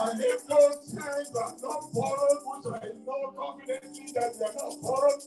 And 0.00 0.20
if 0.20 0.46
those 0.48 0.76
things 0.86 1.30
are 1.36 1.54
not 1.62 1.92
borrowed, 1.92 2.40
which 2.46 2.66
I 2.82 2.88
know 3.06 3.34
confidently 3.36 4.12
that 4.14 4.38
they 4.38 4.46
are 4.46 4.54
not 4.54 4.82
borrowed, 4.82 5.22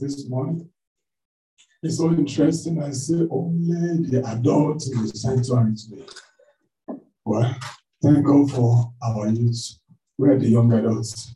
this 0.00 0.28
morning. 0.28 0.68
It's 1.82 1.98
so 1.98 2.10
interesting. 2.10 2.82
I 2.82 2.90
see 2.90 3.26
only 3.30 4.08
the 4.08 4.24
adults 4.26 4.90
in 4.90 5.02
the 5.02 5.08
sanctuary 5.08 5.74
today. 5.74 6.06
Well, 7.24 7.54
thank 8.02 8.24
God 8.24 8.50
for 8.50 8.92
our 9.02 9.28
youth. 9.28 9.78
We 10.18 10.30
are 10.30 10.38
the 10.38 10.48
young 10.48 10.72
adults. 10.72 11.34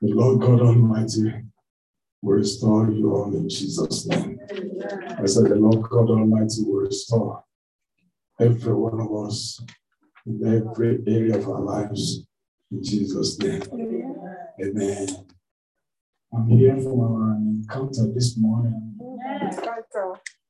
The 0.00 0.12
Lord 0.14 0.40
God 0.40 0.60
Almighty 0.60 1.32
will 2.22 2.34
restore 2.34 2.90
you 2.90 3.12
all 3.14 3.34
in 3.34 3.48
Jesus' 3.48 4.06
name. 4.06 4.38
I 5.18 5.26
said, 5.26 5.44
The 5.44 5.56
Lord 5.56 5.82
God 5.82 6.10
Almighty 6.10 6.62
will 6.64 6.82
restore 6.82 7.44
every 8.40 8.74
one 8.74 9.00
of 9.00 9.26
us 9.26 9.62
in 10.26 10.40
every 10.46 11.02
area 11.06 11.36
of 11.36 11.48
our 11.48 11.60
lives 11.60 12.26
in 12.70 12.82
Jesus' 12.82 13.38
name. 13.38 13.62
Amen. 14.62 15.08
I'm 16.32 16.48
here 16.48 16.76
for 16.76 17.22
an 17.32 17.64
encounter 17.64 18.06
this 18.14 18.36
morning, 18.38 18.96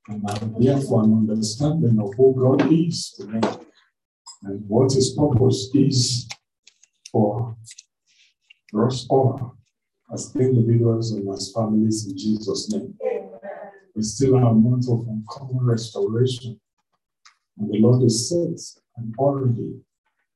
and 0.09 0.25
I'm 0.29 0.55
here 0.61 0.79
for 0.79 1.05
an 1.05 1.13
understanding 1.13 1.99
of 1.99 2.13
who 2.19 2.35
God 2.39 2.71
is 2.71 3.13
to 3.13 3.27
me 3.27 3.41
and 4.43 4.69
what 4.69 4.93
His 4.93 5.17
purpose 5.17 5.71
is 5.75 6.29
for 7.11 7.57
us 8.79 9.07
all 9.09 9.57
as 10.13 10.37
individuals 10.37 11.13
and 11.13 11.27
as 11.33 11.51
families 11.53 12.07
in 12.07 12.19
Jesus' 12.19 12.71
name. 12.71 12.95
We 13.95 14.03
still 14.03 14.37
have 14.37 14.49
a 14.49 14.55
month 14.55 14.87
of 14.91 15.07
uncommon 15.09 15.65
restoration. 15.65 16.61
And 17.59 17.71
the 17.71 17.79
Lord 17.79 18.03
is 18.03 18.29
set 18.29 18.83
and 18.97 19.15
already 19.19 19.81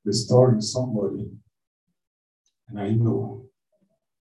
restoring 0.05 0.63
somebody. 0.63 1.31
And 2.69 2.81
I 2.81 2.91
know 2.91 3.47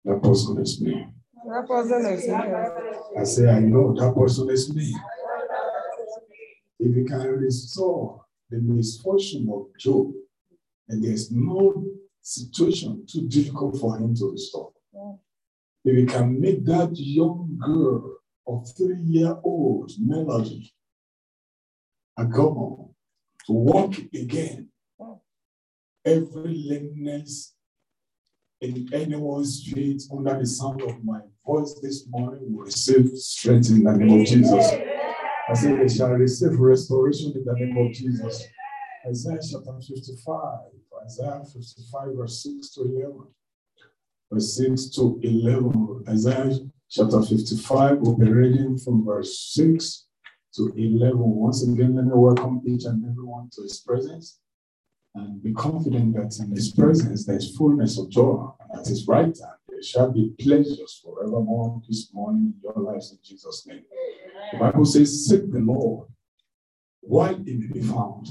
that 0.05 0.21
person 0.21 0.59
is 0.61 0.79
me. 0.81 1.07
That 1.47 1.67
person 1.67 2.05
is 2.05 2.23
here. 2.25 2.93
I 3.19 3.23
say, 3.23 3.49
I 3.49 3.59
know 3.59 3.93
that 3.95 4.15
person 4.15 4.49
is 4.49 4.73
me. 4.73 4.95
If 6.79 6.95
you 6.95 7.05
can 7.05 7.27
restore 7.27 8.25
the 8.49 8.59
misfortune 8.59 9.49
of 9.51 9.67
Job, 9.79 10.11
and 10.87 11.03
there's 11.03 11.31
no 11.31 11.83
situation 12.21 13.05
too 13.11 13.27
difficult 13.27 13.79
for 13.79 13.97
him 13.97 14.15
to 14.15 14.31
restore. 14.31 14.71
If 15.83 15.97
you 15.97 16.05
can 16.05 16.39
make 16.39 16.63
that 16.65 16.91
young 16.93 17.57
girl 17.63 18.17
of 18.47 18.67
three 18.77 19.01
year 19.01 19.35
old 19.43 19.91
Melody 19.99 20.71
a 22.17 22.25
girl 22.25 22.95
to 23.45 23.51
walk 23.51 23.95
again, 24.13 24.69
every 26.05 26.63
lameness 26.67 27.54
in 28.65 28.89
anyone's 28.93 29.63
feet 29.63 30.01
under 30.11 30.39
the 30.39 30.45
sound 30.45 30.81
of 30.81 31.03
my 31.03 31.19
voice 31.45 31.79
this 31.81 32.07
morning 32.09 32.41
will 32.53 32.65
receive 32.65 33.09
strength 33.17 33.69
in 33.69 33.83
the 33.83 33.91
name 33.91 34.21
of 34.21 34.25
Jesus. 34.25 34.71
I 35.47 35.53
say 35.53 35.75
they 35.75 35.87
shall 35.87 36.09
receive 36.09 36.57
restoration 36.57 37.33
in 37.35 37.43
the 37.45 37.53
name 37.53 37.77
of 37.77 37.93
Jesus. 37.93 38.43
Isaiah 39.07 39.39
chapter 39.51 39.79
55, 39.79 40.59
Isaiah 41.03 41.43
55, 41.45 42.15
verse 42.15 42.43
6 42.43 42.69
to 42.71 42.81
11. 42.81 43.27
Verse 44.31 44.57
6 44.57 44.89
to 44.95 45.19
11. 45.21 46.03
Isaiah 46.09 46.57
chapter 46.89 47.21
55, 47.21 47.99
we'll 47.99 48.17
be 48.17 48.31
reading 48.31 48.79
from 48.79 49.05
verse 49.05 49.51
6 49.53 50.07
to 50.55 50.73
11. 50.75 51.19
Once 51.19 51.61
again, 51.67 51.95
let 51.95 52.05
me 52.05 52.11
welcome 52.15 52.61
each 52.65 52.85
and 52.85 53.05
everyone 53.05 53.49
to 53.53 53.61
his 53.61 53.79
presence 53.81 54.39
and 55.15 55.41
be 55.41 55.53
confident 55.53 56.13
that 56.15 56.37
in 56.39 56.51
his 56.51 56.71
presence 56.71 57.25
there 57.25 57.37
is 57.37 57.55
fullness 57.55 57.97
of 57.97 58.09
joy, 58.09 58.51
and 58.59 58.79
at 58.79 58.87
his 58.87 59.07
right 59.07 59.25
hand 59.25 59.59
there 59.67 59.81
shall 59.81 60.11
be 60.11 60.33
pleasures 60.39 61.01
forevermore 61.03 61.81
this 61.87 62.13
morning 62.13 62.53
in 62.53 62.61
your 62.61 62.83
lives 62.83 63.11
in 63.11 63.17
Jesus' 63.23 63.65
name. 63.65 63.83
The 64.51 64.59
Bible 64.59 64.85
says, 64.85 65.25
Seek 65.27 65.51
the 65.51 65.59
Lord 65.59 66.07
while 67.01 67.35
he 67.35 67.53
may 67.53 67.67
be 67.67 67.81
found. 67.81 68.27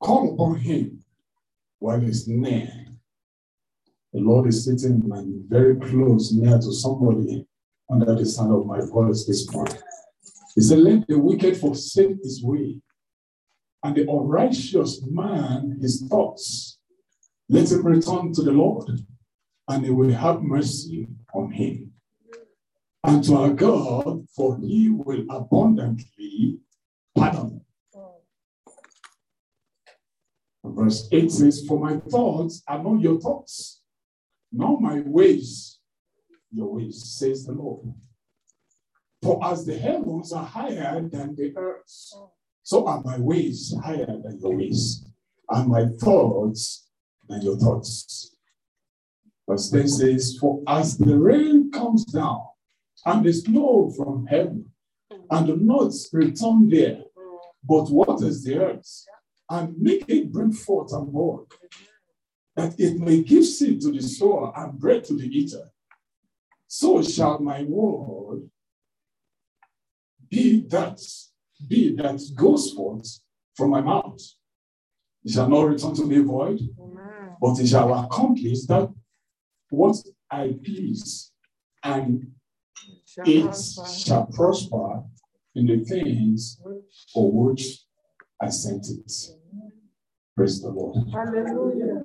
Call 0.00 0.34
upon 0.34 0.56
him 0.56 1.04
while 1.78 2.00
he's 2.00 2.26
near. 2.26 2.68
The 4.12 4.20
Lord 4.20 4.48
is 4.48 4.64
sitting 4.64 5.02
and 5.12 5.48
very 5.48 5.76
close, 5.76 6.32
near 6.32 6.58
to 6.58 6.72
somebody 6.72 7.46
under 7.90 8.14
the 8.14 8.26
sound 8.26 8.52
of 8.52 8.66
my 8.66 8.80
voice 8.80 9.24
this 9.26 9.50
morning. 9.52 9.76
He 10.54 10.62
said, 10.62 10.78
Let 10.78 11.06
the 11.06 11.18
wicked 11.18 11.56
forsake 11.56 12.16
his 12.22 12.42
way, 12.42 12.80
and 13.86 13.94
the 13.94 14.10
unrighteous 14.10 15.00
man 15.06 15.78
his 15.80 16.02
thoughts. 16.08 16.78
Let 17.48 17.70
him 17.70 17.86
return 17.86 18.32
to 18.32 18.42
the 18.42 18.50
Lord, 18.50 18.90
and 19.68 19.84
he 19.84 19.90
will 19.90 20.12
have 20.12 20.42
mercy 20.42 21.06
on 21.32 21.52
him. 21.52 21.92
And 23.04 23.22
to 23.24 23.36
our 23.36 23.50
God, 23.50 24.26
for 24.34 24.58
he 24.58 24.90
will 24.90 25.24
abundantly 25.30 26.58
pardon. 27.14 27.60
Verse 30.64 31.08
8 31.12 31.30
says, 31.30 31.64
For 31.64 31.78
my 31.78 31.98
thoughts 31.98 32.62
are 32.66 32.82
not 32.82 33.00
your 33.00 33.20
thoughts, 33.20 33.82
nor 34.50 34.80
my 34.80 35.00
ways 35.06 35.78
your 36.50 36.74
ways, 36.74 37.04
says 37.04 37.44
the 37.44 37.52
Lord. 37.52 37.92
For 39.22 39.44
as 39.44 39.64
the 39.64 39.78
heavens 39.78 40.32
are 40.32 40.44
higher 40.44 41.00
than 41.08 41.36
the 41.36 41.52
earth, 41.56 42.12
so 42.66 42.84
are 42.88 43.00
my 43.04 43.16
ways 43.20 43.72
higher 43.84 44.06
than 44.06 44.40
your 44.40 44.56
ways, 44.56 45.06
and 45.50 45.68
my 45.68 45.86
thoughts 46.00 46.88
than 47.28 47.40
your 47.40 47.56
thoughts. 47.56 48.34
Verse 49.48 49.70
10 49.70 49.86
says, 49.86 50.36
For 50.40 50.64
as 50.66 50.98
the 50.98 51.16
rain 51.16 51.70
comes 51.70 52.04
down 52.06 52.42
and 53.04 53.24
the 53.24 53.32
snow 53.32 53.92
from 53.96 54.26
heaven, 54.26 54.72
and 55.30 55.46
do 55.46 55.56
not 55.58 55.92
return 56.12 56.68
there, 56.68 57.04
but 57.62 57.88
waters 57.88 58.42
the 58.42 58.58
earth, 58.58 59.04
and 59.48 59.78
make 59.78 60.04
it 60.08 60.32
bring 60.32 60.50
forth 60.50 60.92
and 60.92 61.06
work, 61.12 61.56
that 62.56 62.74
it 62.80 62.98
may 62.98 63.22
give 63.22 63.46
seed 63.46 63.80
to 63.82 63.92
the 63.92 64.02
sower 64.02 64.52
and 64.56 64.76
bread 64.76 65.04
to 65.04 65.16
the 65.16 65.28
eater. 65.28 65.70
So 66.66 67.00
shall 67.00 67.38
my 67.38 67.62
word 67.62 68.50
be 70.28 70.66
that 70.66 71.00
be 71.68 71.94
that 71.96 72.20
goes 72.34 72.72
forth 72.72 73.20
from 73.56 73.70
my 73.70 73.80
mouth. 73.80 74.20
It 75.24 75.32
shall 75.32 75.48
not 75.48 75.62
return 75.62 75.94
to 75.94 76.04
me 76.04 76.18
void, 76.18 76.60
but 77.40 77.58
it 77.58 77.66
shall 77.68 77.92
accomplish 78.04 78.64
that 78.66 78.92
what 79.70 79.96
I 80.30 80.54
please, 80.64 81.32
and 81.82 82.32
it 83.24 83.54
shall 83.54 84.26
prosper 84.26 85.02
in 85.54 85.66
the 85.66 85.84
things 85.84 86.60
for 87.12 87.32
which 87.32 87.84
I 88.40 88.50
sent 88.50 88.86
it. 88.88 89.12
Praise 90.36 90.60
the 90.60 90.68
Lord. 90.68 90.98
Hallelujah. 91.12 92.02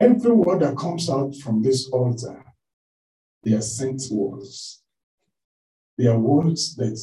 Every 0.00 0.32
word 0.32 0.60
that 0.60 0.76
comes 0.76 1.10
out 1.10 1.34
from 1.36 1.62
this 1.62 1.88
altar, 1.88 2.44
they 3.42 3.54
are 3.54 3.60
sent 3.60 4.02
words. 4.10 4.83
They 5.96 6.06
are 6.06 6.18
words 6.18 6.74
that 6.76 6.98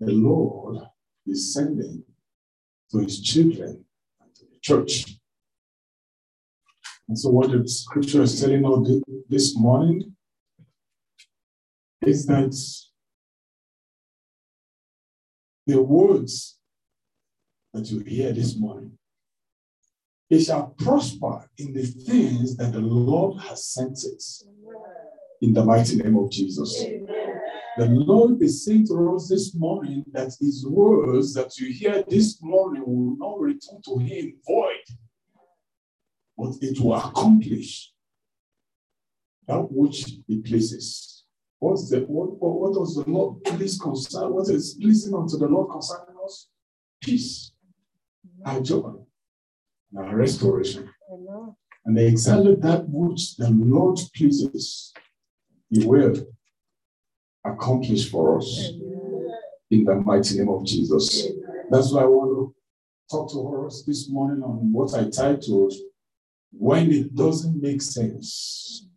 the 0.00 0.12
Lord 0.12 0.78
is 1.26 1.54
sending 1.54 2.04
to 2.90 2.98
his 2.98 3.20
children 3.20 3.84
and 4.20 4.34
to 4.34 4.44
the 4.44 4.58
church. 4.60 5.16
And 7.08 7.18
so, 7.18 7.30
what 7.30 7.50
the 7.50 7.66
scripture 7.68 8.22
is 8.22 8.40
telling 8.40 8.64
us 8.64 9.02
this 9.28 9.56
morning 9.56 10.16
is 12.02 12.26
that 12.26 12.54
the 15.66 15.82
words 15.82 16.58
that 17.72 17.90
you 17.90 18.00
hear 18.00 18.32
this 18.32 18.56
morning, 18.56 18.98
it 20.28 20.40
shall 20.40 20.74
prosper 20.78 21.48
in 21.58 21.72
the 21.72 21.84
things 21.84 22.56
that 22.56 22.72
the 22.72 22.80
Lord 22.80 23.40
has 23.42 23.64
sent 23.66 23.98
it 24.04 24.22
in 25.40 25.52
the 25.52 25.64
mighty 25.64 25.96
name 25.96 26.16
of 26.16 26.30
Jesus. 26.30 26.84
The 27.76 27.86
Lord 27.86 28.42
is 28.42 28.64
saying 28.64 28.86
to 28.86 29.14
us 29.14 29.28
this 29.28 29.54
morning 29.54 30.02
that 30.12 30.32
His 30.40 30.66
words 30.66 31.34
that 31.34 31.58
you 31.58 31.72
hear 31.74 32.02
this 32.08 32.42
morning 32.42 32.82
will 32.86 33.16
not 33.18 33.38
return 33.38 33.82
to 33.84 33.98
Him 33.98 34.34
void, 34.46 34.84
but 36.38 36.54
it 36.62 36.80
will 36.80 36.94
accomplish 36.94 37.92
that 39.46 39.70
which 39.70 40.06
He 40.26 40.40
places. 40.40 41.24
What's 41.58 41.90
the 41.90 42.00
what, 42.00 42.40
what, 42.40 42.60
what 42.60 42.74
does 42.74 42.94
the 42.94 43.10
Lord 43.10 43.44
please 43.44 43.78
concern? 43.78 44.32
What 44.32 44.48
is 44.48 44.78
pleasing 44.80 45.14
unto 45.14 45.36
the 45.36 45.46
Lord 45.46 45.70
concerning 45.70 46.16
us? 46.24 46.48
Peace, 47.02 47.52
our 48.46 48.60
joy, 48.60 48.94
and 49.92 50.06
our 50.06 50.16
restoration. 50.16 50.88
And 51.84 51.98
exactly 51.98 52.54
that 52.54 52.88
which 52.88 53.36
the 53.36 53.50
Lord 53.50 53.98
pleases, 54.14 54.94
He 55.68 55.84
will 55.84 56.26
accomplish 57.52 58.10
for 58.10 58.38
us 58.38 58.72
in 59.70 59.84
the 59.84 59.94
mighty 59.96 60.38
name 60.38 60.48
of 60.48 60.64
Jesus. 60.64 61.26
That's 61.70 61.92
why 61.92 62.02
I 62.02 62.06
want 62.06 62.30
to 62.30 62.54
talk 63.10 63.30
to 63.32 63.66
us 63.66 63.82
this 63.86 64.08
morning 64.08 64.42
on 64.42 64.72
what 64.72 64.94
I 64.94 65.08
titled 65.10 65.72
When 66.52 66.90
It 66.90 67.14
Doesn't 67.14 67.60
Make 67.60 67.82
Sense. 67.82 68.88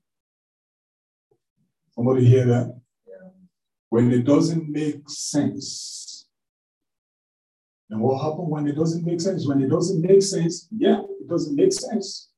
Somebody 1.91 2.25
hear 2.25 2.45
that? 2.45 2.79
When 3.89 4.11
it 4.11 4.25
doesn't 4.25 4.69
make 4.69 5.09
sense. 5.09 6.27
And 7.89 8.01
what 8.01 8.21
happens 8.21 8.47
when 8.47 8.67
it 8.67 8.75
doesn't 8.75 9.03
make 9.03 9.19
sense? 9.19 9.47
When 9.47 9.61
it 9.61 9.69
doesn't 9.69 10.01
make 10.01 10.21
sense, 10.21 10.67
yeah, 10.71 11.01
it 11.01 11.27
doesn't 11.27 11.55
make 11.55 11.73
sense. 11.73 12.29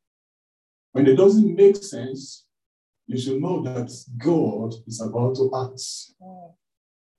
When 0.94 1.08
it 1.08 1.16
doesn't 1.16 1.56
make 1.56 1.76
sense, 1.76 2.46
you 3.12 3.20
should 3.20 3.42
know 3.42 3.62
that 3.64 3.92
God 4.18 4.74
is 4.88 5.02
about 5.02 5.36
to 5.36 5.52
act. 5.64 5.82
Mm. 6.22 6.54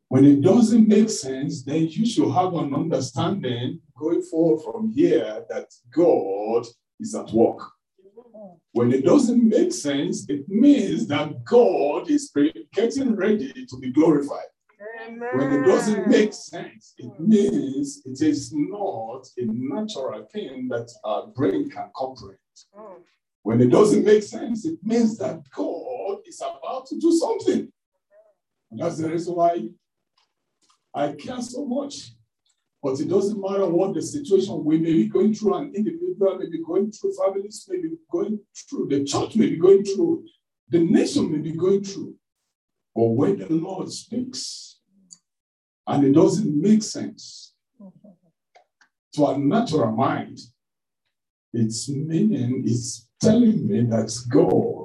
When 0.08 0.24
it 0.24 0.40
doesn't 0.42 0.88
make 0.88 1.10
sense, 1.10 1.64
then 1.64 1.88
you 1.88 2.06
should 2.06 2.30
have 2.32 2.54
an 2.54 2.74
understanding 2.74 3.80
going 3.98 4.22
forward 4.22 4.62
from 4.62 4.90
here 4.90 5.44
that 5.48 5.68
God 5.94 6.66
is 7.00 7.14
at 7.14 7.30
work. 7.32 7.60
When 8.72 8.92
it 8.92 9.04
doesn't 9.04 9.42
make 9.42 9.72
sense, 9.72 10.26
it 10.28 10.48
means 10.48 11.06
that 11.08 11.44
God 11.44 12.10
is 12.10 12.30
getting 12.72 13.14
ready 13.14 13.66
to 13.66 13.76
be 13.78 13.90
glorified. 13.90 14.50
When 15.34 15.52
it 15.52 15.64
doesn't 15.66 16.08
make 16.08 16.32
sense, 16.32 16.94
it 16.98 17.06
mm. 17.06 17.20
means 17.20 18.02
it 18.04 18.20
is 18.20 18.52
not 18.54 19.26
a 19.36 19.44
natural 19.46 20.26
thing 20.32 20.68
that 20.68 20.90
our 21.04 21.26
brain 21.28 21.68
can 21.70 21.90
comprehend. 21.94 22.38
Mm. 22.74 23.02
When 23.42 23.60
it 23.60 23.70
doesn't 23.70 24.04
make 24.04 24.22
sense, 24.22 24.64
it 24.64 24.78
means 24.82 25.18
that 25.18 25.42
God 25.50 25.81
is 26.32 26.40
about 26.40 26.87
to 26.87 26.99
do 26.99 27.12
something. 27.12 27.69
And 28.70 28.81
that's 28.81 28.99
the 28.99 29.11
reason 29.11 29.34
why 29.34 29.69
I 30.94 31.12
care 31.12 31.43
so 31.43 31.64
much. 31.64 32.12
But 32.82 32.99
it 33.00 33.08
doesn't 33.08 33.40
matter 33.40 33.67
what 33.67 33.94
the 33.94 34.02
situation 34.02 34.64
we 34.64 34.79
may 34.79 34.93
be 34.93 35.08
going 35.08 35.34
through, 35.34 35.55
an 35.55 35.73
individual 35.75 36.38
may 36.38 36.49
be 36.49 36.62
going 36.64 36.90
through, 36.90 37.14
families 37.14 37.64
may 37.69 37.81
be 37.81 37.90
going 38.11 38.40
through, 38.69 38.88
the 38.88 39.05
church 39.05 39.37
may 39.37 39.50
be 39.50 39.56
going 39.56 39.84
through, 39.84 40.25
the 40.69 40.81
nation 40.81 41.31
may 41.31 41.38
be 41.38 41.52
going 41.52 41.84
through. 41.84 42.14
But 42.94 43.05
when 43.05 43.38
the 43.38 43.49
Lord 43.50 43.90
speaks 43.90 44.81
and 45.87 46.05
it 46.05 46.12
doesn't 46.12 46.61
make 46.61 46.82
sense 46.82 47.55
to 49.14 49.26
a 49.26 49.38
natural 49.38 49.93
mind, 49.93 50.38
its 51.52 51.88
meaning 51.88 52.64
is 52.67 53.06
telling 53.20 53.69
me 53.69 53.82
that 53.82 54.11
God 54.28 54.81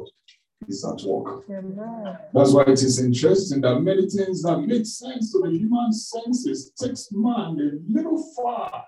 is 0.68 0.86
at 0.86 1.02
work. 1.08 1.44
Amen. 1.50 2.18
That's 2.34 2.52
why 2.52 2.64
it 2.64 2.81
is 2.84 3.00
interesting 3.00 3.62
that 3.62 3.80
many 3.80 4.10
things 4.10 4.44
that 4.44 4.60
make 4.60 4.86
sense 4.86 5.31
to 5.31 5.42
the 5.42 5.52
human 5.52 5.94
senses 5.94 6.72
takes 6.72 7.10
man 7.12 7.60
a 7.60 7.92
little 7.92 8.22
far 8.36 8.86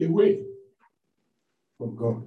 away 0.00 0.44
from 1.76 1.96
God. 1.96 2.26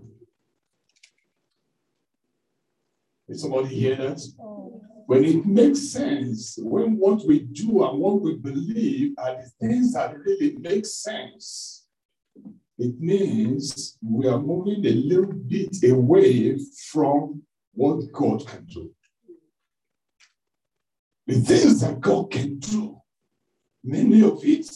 Did 3.28 3.40
somebody 3.40 3.76
hear 3.76 3.96
that? 3.96 4.22
Oh. 4.42 4.82
When 5.06 5.26
it 5.26 5.46
makes 5.46 5.90
sense, 5.90 6.58
when 6.62 6.98
what 6.98 7.26
we 7.26 7.40
do 7.40 7.84
and 7.86 8.00
what 8.00 8.22
we 8.22 8.36
believe 8.36 9.14
are 9.18 9.36
the 9.36 9.50
things 9.60 9.94
that 9.94 10.18
really 10.18 10.56
make 10.58 10.86
sense, 10.86 11.86
it 12.78 13.00
means 13.00 13.98
we 14.02 14.28
are 14.28 14.40
moving 14.40 14.86
a 14.86 14.92
little 14.92 15.34
bit 15.34 15.78
away 15.84 16.58
from 16.90 17.42
what 17.74 18.12
God 18.12 18.46
can 18.48 18.66
do. 18.66 18.92
The 21.28 21.36
things 21.36 21.82
that 21.82 22.02
God 22.02 22.32
can 22.32 22.60
do, 22.60 22.98
many 23.84 24.22
of 24.24 24.44
it 24.44 24.70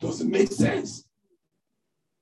doesn't 0.00 0.30
make 0.30 0.50
sense. 0.50 1.04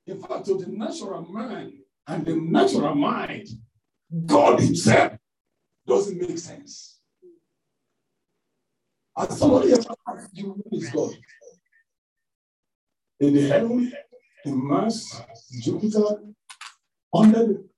In 0.06 0.20
fact, 0.20 0.46
to 0.46 0.58
the 0.58 0.66
natural 0.68 1.26
man 1.30 1.72
and 2.06 2.24
the 2.24 2.36
natural 2.36 2.94
mind, 2.94 3.48
God 4.26 4.60
Himself 4.60 5.12
doesn't 5.86 6.18
make 6.20 6.38
sense. 6.38 7.00
Has 9.16 9.38
somebody 9.38 9.72
ever 9.72 9.94
asked 10.08 10.30
you 10.36 10.62
who 10.70 10.78
is 10.78 10.90
God? 10.90 11.10
In 13.20 13.34
the 13.34 13.48
heaven, 13.48 13.92
in 14.44 14.68
Mars, 14.68 15.20
Jupiter, 15.60 16.22
under 17.12 17.46
the, 17.46 17.68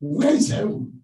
where 0.00 0.34
is 0.34 0.50
heaven? 0.50 0.99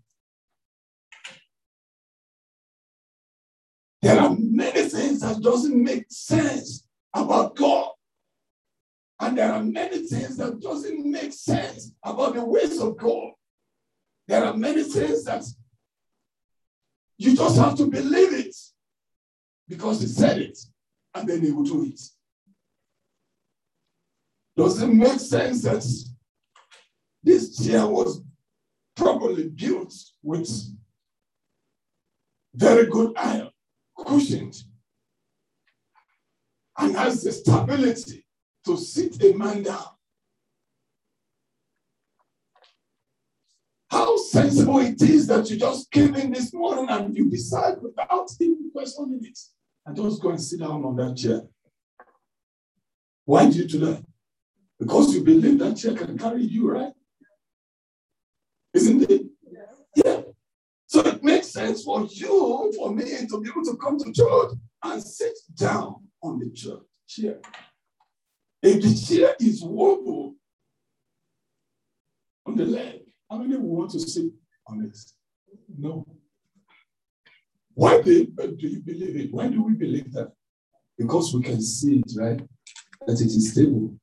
There 4.07 4.21
are 4.21 4.37
many 4.39 4.89
things 4.89 5.21
that 5.23 5.41
doesn't 5.41 5.83
make 5.83 6.05
sense 6.11 6.87
about 7.13 7.57
God. 7.57 7.91
And 9.19 9.37
there 9.37 9.53
are 9.53 9.65
many 9.65 10.07
things 10.07 10.37
that 10.37 10.61
doesn't 10.61 11.11
make 11.11 11.33
sense 11.33 11.91
about 12.05 12.35
the 12.35 12.45
ways 12.45 12.81
of 12.81 12.97
God. 12.97 13.33
There 14.29 14.45
are 14.45 14.57
many 14.57 14.85
things 14.85 15.25
that 15.25 15.43
you 17.19 17.35
just 17.35 17.57
have 17.59 17.77
to 17.79 17.87
believe 17.87 18.33
it 18.47 18.55
because 19.67 20.01
he 20.01 20.07
said 20.07 20.39
it 20.39 20.57
and 21.13 21.29
then 21.29 21.41
he 21.41 21.51
will 21.51 21.65
do 21.65 21.87
it. 21.87 22.01
Does 24.57 24.81
it 24.83 24.87
make 24.87 25.19
sense 25.19 25.63
that 25.63 25.85
this 27.25 27.59
chair 27.59 27.85
was 27.89 28.23
properly 28.95 29.49
built 29.49 29.93
with 30.23 30.49
very 32.55 32.87
good 32.87 33.13
iron, 33.17 33.51
cushioned, 33.97 34.57
and 36.79 36.97
has 36.97 37.23
the 37.23 37.33
stability 37.33 38.27
to 38.65 38.77
sit 38.77 39.23
a 39.23 39.35
man 39.35 39.63
down? 39.63 39.85
How 43.91 44.17
sensible 44.17 44.81
it 44.81 45.01
is 45.01 45.27
that 45.29 45.49
you 45.49 45.57
just 45.57 45.91
came 45.91 46.15
in 46.17 46.33
this 46.33 46.53
morning 46.53 46.89
and 46.91 47.17
you 47.17 47.31
decide 47.31 47.77
without 47.81 48.29
even 48.41 48.71
questioning 48.73 49.21
it 49.23 49.39
and 49.87 49.97
just 49.97 50.21
go 50.21 50.31
and 50.31 50.41
sit 50.41 50.61
down 50.61 50.85
on 50.85 50.97
that 50.97 51.17
chair. 51.17 51.43
Why 53.25 53.47
did 53.47 53.57
you 53.57 53.65
do 53.67 53.79
that? 53.87 54.05
Because 54.79 55.15
you 55.15 55.25
believe 55.25 55.59
that 55.61 55.77
chair 55.77 55.95
can 55.95 56.19
carry 56.19 56.43
you, 56.43 56.71
right? 56.71 56.93
Isn't 58.75 59.11
it? 59.11 59.26
So 60.97 61.03
it 61.03 61.23
makes 61.23 61.49
sense 61.49 61.83
for 61.83 62.07
you, 62.11 62.73
for 62.75 62.91
me, 62.91 63.05
to 63.05 63.41
be 63.43 63.51
able 63.51 63.65
to 63.65 63.77
come 63.77 63.99
to 63.99 64.11
church 64.11 64.53
and 64.83 65.03
sit 65.03 65.35
down 65.55 65.97
on 66.23 66.39
the 66.39 66.51
church 66.53 66.81
chair. 67.07 67.37
If 68.63 68.83
the 68.83 69.07
chair 69.07 69.37
is 69.39 69.63
wobble 69.63 70.37
on 72.47 72.57
the 72.57 72.65
leg, 72.65 73.01
how 73.31 73.37
many 73.37 73.59
want 73.59 73.91
to 73.91 74.01
sit 74.01 74.33
on 74.67 74.87
it? 74.87 74.97
No. 75.77 76.07
Why 77.75 78.01
do, 78.01 78.33
uh, 78.41 78.47
do 78.47 78.67
you 78.67 78.81
believe 78.81 79.17
it? 79.17 79.35
Why 79.35 79.49
do 79.49 79.65
we 79.65 79.75
believe 79.75 80.11
that? 80.15 80.33
Because 80.97 81.35
we 81.35 81.43
can 81.43 81.61
see 81.61 81.97
it, 81.99 82.11
right? 82.17 82.41
That 83.07 83.21
it 83.21 83.27
is 83.27 83.53
stable. 83.53 83.95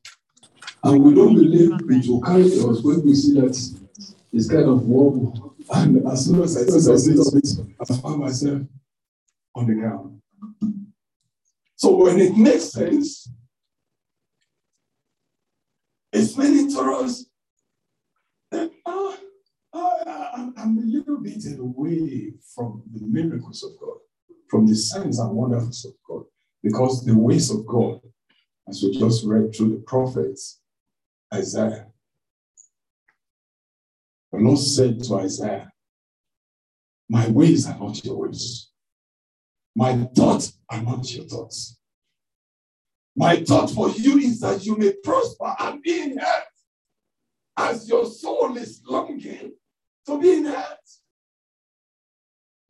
And 0.83 1.03
we 1.03 1.15
don't 1.15 1.33
believe 1.33 1.71
it 1.71 2.07
will 2.07 2.21
carry 2.21 2.43
us 2.43 2.83
when 2.83 3.03
we 3.03 3.15
see 3.15 3.33
that 3.41 3.57
it's 4.31 4.47
kind 4.47 4.69
of 4.69 4.85
wobble. 4.85 5.52
And 5.75 6.07
as 6.07 6.25
soon 6.25 6.41
as 6.43 6.55
I 6.55 6.61
it, 6.61 7.75
I 7.81 7.95
find 7.95 8.19
myself 8.19 8.61
on 9.55 9.67
the 9.67 9.73
ground. 9.73 10.21
So 11.75 11.95
when 11.95 12.19
it 12.19 12.37
makes 12.37 12.71
sense, 12.71 13.29
it's 16.11 16.37
many 16.37 16.71
to 16.73 16.79
us 16.79 17.25
that 18.51 18.71
ah, 18.85 19.17
ah, 19.73 20.31
I'm, 20.35 20.53
I'm 20.57 20.77
a 20.77 20.81
little 20.81 21.19
bit 21.19 21.43
away 21.59 22.33
from 22.53 22.83
the 22.93 23.07
miracles 23.07 23.63
of 23.63 23.71
God, 23.79 23.97
from 24.49 24.67
the 24.67 24.75
signs 24.75 25.17
and 25.17 25.31
wonders 25.31 25.85
of 25.85 25.93
God, 26.07 26.25
because 26.61 27.03
the 27.03 27.17
ways 27.17 27.49
of 27.49 27.65
God, 27.65 27.99
as 28.69 28.83
we 28.83 28.97
just 28.97 29.25
read 29.25 29.55
through 29.55 29.69
the 29.69 29.83
prophets, 29.87 30.61
Isaiah. 31.33 31.87
The 34.33 34.39
Lord 34.39 34.57
said 34.57 35.03
to 35.03 35.19
Isaiah, 35.19 35.71
My 37.07 37.27
ways 37.27 37.67
are 37.67 37.77
not 37.77 38.03
your 38.03 38.15
ways. 38.15 38.71
My 39.75 39.95
thoughts 40.15 40.57
are 40.71 40.81
not 40.81 41.13
your 41.13 41.25
thoughts. 41.25 41.77
My 43.15 43.43
thought 43.43 43.69
for 43.69 43.91
you 43.91 44.17
is 44.17 44.39
that 44.39 44.65
you 44.65 44.75
may 44.75 44.93
prosper 45.03 45.53
and 45.59 45.83
be 45.83 46.01
in 46.01 46.17
health 46.17 46.43
as 47.55 47.87
your 47.87 48.07
soul 48.07 48.57
is 48.57 48.81
longing 48.89 49.51
to 50.07 50.19
be 50.19 50.33
in 50.33 50.45
health. 50.45 50.99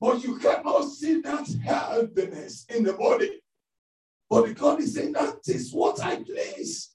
But 0.01 0.21
you 0.21 0.37
cannot 0.39 0.83
see 0.89 1.21
that 1.21 1.47
healthiness 1.63 2.65
in 2.75 2.83
the 2.83 2.91
body. 2.91 3.39
But 4.29 4.53
God 4.55 4.81
is 4.81 4.95
saying, 4.95 5.13
That 5.13 5.37
is 5.47 5.71
what 5.71 6.01
I 6.03 6.17
please. 6.17 6.93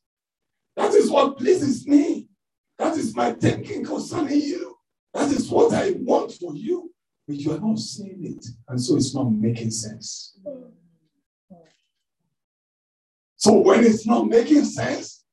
That 0.76 0.92
is 0.92 1.10
what 1.10 1.38
pleases 1.38 1.86
me. 1.86 2.28
That 2.78 2.96
is 2.96 3.14
my 3.14 3.32
thinking 3.32 3.84
concerning 3.84 4.40
you. 4.40 4.76
That 5.12 5.30
is 5.30 5.50
what 5.50 5.74
I 5.74 5.92
want 5.98 6.32
for 6.32 6.54
you. 6.54 6.92
But 7.26 7.36
you 7.36 7.52
are 7.52 7.60
not 7.60 7.78
seeing 7.78 8.24
it. 8.24 8.46
And 8.68 8.80
so 8.80 8.96
it's 8.96 9.14
not 9.14 9.30
making 9.30 9.70
sense. 9.70 10.38
So 13.36 13.58
when 13.58 13.84
it's 13.84 14.06
not 14.06 14.26
making 14.26 14.64
sense, 14.64 15.24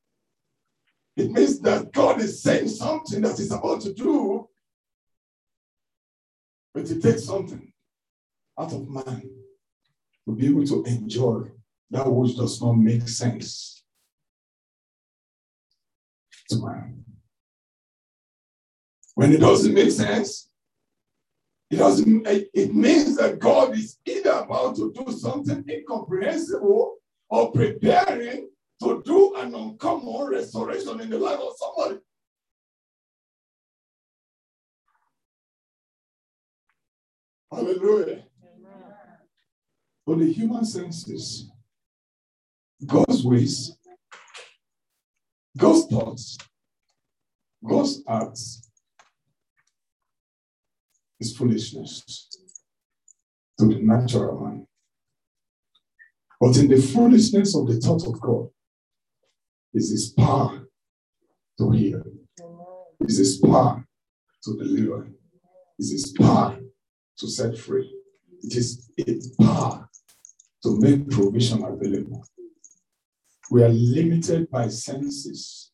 it 1.15 1.31
means 1.31 1.59
that 1.61 1.91
God 1.91 2.19
is 2.19 2.43
saying 2.43 2.67
something 2.67 3.21
that 3.21 3.37
He's 3.37 3.51
about 3.51 3.81
to 3.81 3.93
do, 3.93 4.49
but 6.73 6.87
He 6.87 6.99
takes 6.99 7.23
something 7.23 7.71
out 8.59 8.73
of 8.73 8.89
man 8.89 9.21
to 10.25 10.35
be 10.35 10.47
able 10.47 10.65
to 10.65 10.83
enjoy 10.83 11.43
that 11.91 12.11
which 12.11 12.35
does 12.35 12.61
not 12.61 12.73
make 12.73 13.07
sense 13.07 13.83
to 16.49 16.57
man. 16.57 17.04
When 19.15 19.31
it 19.31 19.39
doesn't 19.39 19.73
make 19.73 19.91
sense, 19.91 20.49
it 21.71 21.77
doesn't. 21.77 22.27
It 22.27 22.75
means 22.75 23.15
that 23.15 23.39
God 23.39 23.75
is 23.75 23.97
either 24.05 24.31
about 24.31 24.75
to 24.75 24.93
do 24.93 25.11
something 25.11 25.63
incomprehensible 25.67 26.95
or 27.29 27.51
preparing 27.51 28.49
to 28.83 29.01
do 29.05 29.35
an 29.35 29.55
uncommon 29.55 30.27
restoration 30.27 30.99
in 30.99 31.09
the 31.09 31.17
life 31.17 31.39
of 31.39 31.53
somebody. 31.57 31.99
Hallelujah. 37.51 38.23
But 40.05 40.19
the 40.19 40.31
human 40.31 40.65
senses, 40.65 41.49
God's 42.85 43.23
ways, 43.23 43.77
God's 45.57 45.85
thoughts, 45.87 46.37
God's 47.65 48.03
acts 48.07 48.64
is 51.19 51.35
foolishness 51.35 52.27
to 53.57 53.65
the 53.65 53.79
natural 53.79 54.39
man. 54.39 54.67
But 56.39 56.57
in 56.57 56.67
the 56.67 56.81
foolishness 56.81 57.55
of 57.55 57.67
the 57.67 57.79
thought 57.79 58.05
of 58.07 58.19
God 58.19 58.49
is 59.73 59.91
his 59.91 60.09
power 60.09 60.67
to 61.57 61.71
heal, 61.71 62.03
is 63.01 63.17
his 63.17 63.37
power 63.37 63.85
to 64.43 64.57
deliver, 64.57 65.09
is 65.79 65.91
his 65.91 66.11
power 66.11 66.59
to 67.17 67.27
set 67.27 67.57
free. 67.57 67.91
It 68.43 68.55
is 68.55 68.91
its 68.97 69.29
power 69.35 69.89
to 70.63 70.79
make 70.79 71.09
provision 71.09 71.63
available. 71.63 72.25
We 73.49 73.63
are 73.63 73.69
limited 73.69 74.49
by 74.49 74.67
senses, 74.67 75.71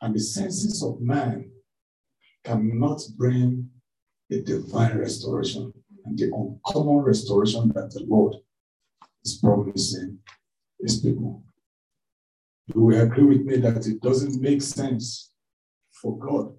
and 0.00 0.14
the 0.14 0.20
senses 0.20 0.82
of 0.82 1.00
man 1.00 1.50
cannot 2.44 3.00
bring 3.16 3.68
a 4.30 4.40
divine 4.40 4.98
restoration 4.98 5.72
and 6.04 6.18
the 6.18 6.24
uncommon 6.34 7.04
restoration 7.04 7.68
that 7.74 7.90
the 7.92 8.04
Lord 8.08 8.36
is 9.24 9.38
promising 9.38 10.18
his 10.80 11.00
people. 11.00 11.42
Do 12.68 12.80
we 12.84 12.98
agree 12.98 13.24
with 13.24 13.42
me 13.42 13.56
that 13.58 13.86
it 13.86 14.00
doesn't 14.00 14.40
make 14.40 14.62
sense 14.62 15.32
for 15.90 16.18
God 16.18 16.54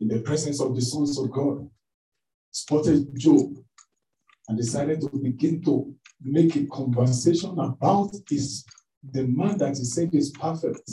in 0.00 0.08
the 0.08 0.20
presence 0.20 0.60
of 0.60 0.74
the 0.74 0.82
sons 0.82 1.18
of 1.18 1.30
God 1.30 1.68
spotted 2.50 3.16
Job 3.18 3.54
and 4.48 4.58
decided 4.58 5.00
to 5.00 5.08
begin 5.08 5.62
to 5.64 5.94
make 6.20 6.56
a 6.56 6.66
conversation 6.66 7.58
about 7.58 8.12
his 8.28 8.64
the 9.10 9.26
man 9.26 9.58
that 9.58 9.76
he 9.76 9.84
said 9.84 10.14
is 10.14 10.30
perfect, 10.30 10.88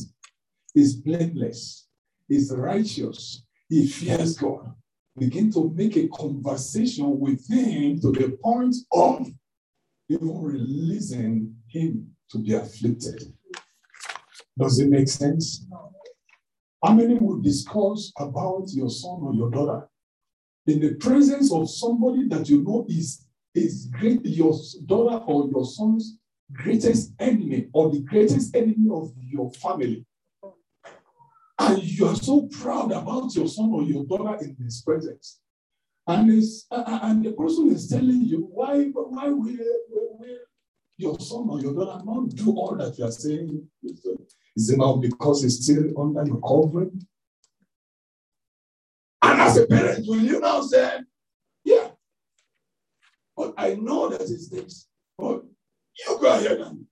is 0.75 0.95
blameless, 0.95 1.87
is 2.27 2.51
righteous, 2.55 3.43
he 3.69 3.87
fears 3.87 4.35
God. 4.37 4.73
Begin 5.17 5.51
to 5.51 5.71
make 5.75 5.95
a 5.95 6.07
conversation 6.07 7.19
with 7.19 7.47
him 7.49 7.99
to 8.01 8.11
the 8.11 8.37
point 8.43 8.75
of 8.91 9.27
even 10.09 10.41
releasing 10.41 11.55
him 11.67 12.07
to 12.31 12.39
be 12.39 12.53
afflicted. 12.53 13.33
Does 14.57 14.79
it 14.79 14.89
make 14.89 15.07
sense? 15.07 15.65
How 16.83 16.93
many 16.93 17.15
would 17.15 17.43
discuss 17.43 18.11
about 18.17 18.65
your 18.69 18.89
son 18.89 19.19
or 19.21 19.33
your 19.33 19.51
daughter 19.51 19.87
in 20.65 20.79
the 20.79 20.95
presence 20.95 21.51
of 21.51 21.69
somebody 21.69 22.27
that 22.29 22.49
you 22.49 22.63
know 22.63 22.85
is, 22.89 23.25
is 23.53 23.87
great, 23.87 24.25
your 24.25 24.53
daughter 24.85 25.23
or 25.25 25.49
your 25.49 25.65
son's 25.65 26.17
greatest 26.53 27.13
enemy 27.19 27.67
or 27.73 27.91
the 27.91 28.01
greatest 28.01 28.55
enemy 28.55 28.89
of 28.91 29.11
your 29.17 29.51
family? 29.53 30.05
And 31.69 31.83
you 31.83 32.07
are 32.07 32.15
so 32.15 32.47
proud 32.47 32.91
about 32.91 33.35
your 33.35 33.47
son 33.47 33.69
or 33.71 33.83
your 33.83 34.03
daughter 34.05 34.43
in 34.43 34.55
his 34.63 34.81
presence. 34.81 35.39
And, 36.07 36.31
it's, 36.31 36.65
and 36.71 37.23
the 37.23 37.33
person 37.33 37.71
is 37.71 37.87
telling 37.87 38.21
you 38.23 38.49
why, 38.51 38.85
why 38.85 39.29
will, 39.29 39.55
will 39.89 40.37
your 40.97 41.19
son 41.19 41.47
or 41.47 41.61
your 41.61 41.75
daughter 41.75 42.03
not 42.03 42.29
do 42.29 42.51
all 42.55 42.75
that 42.75 42.97
you 42.97 43.05
are 43.05 43.11
saying? 43.11 43.67
Is 44.55 44.71
it 44.71 44.79
now 44.79 44.95
because 44.95 45.43
it's 45.43 45.63
still 45.63 45.93
under 46.01 46.25
your 46.25 46.41
covering? 46.41 47.05
And 49.21 49.41
as 49.41 49.57
a 49.57 49.67
parent, 49.67 50.07
will 50.07 50.21
you 50.21 50.39
now 50.39 50.61
say, 50.61 51.01
yeah, 51.63 51.89
but 53.37 53.53
I 53.57 53.75
know 53.75 54.09
that 54.09 54.21
it's 54.21 54.49
this, 54.49 54.87
but 55.17 55.43
you 55.99 56.17
go 56.19 56.33
ahead 56.35 56.61
and 56.61 56.85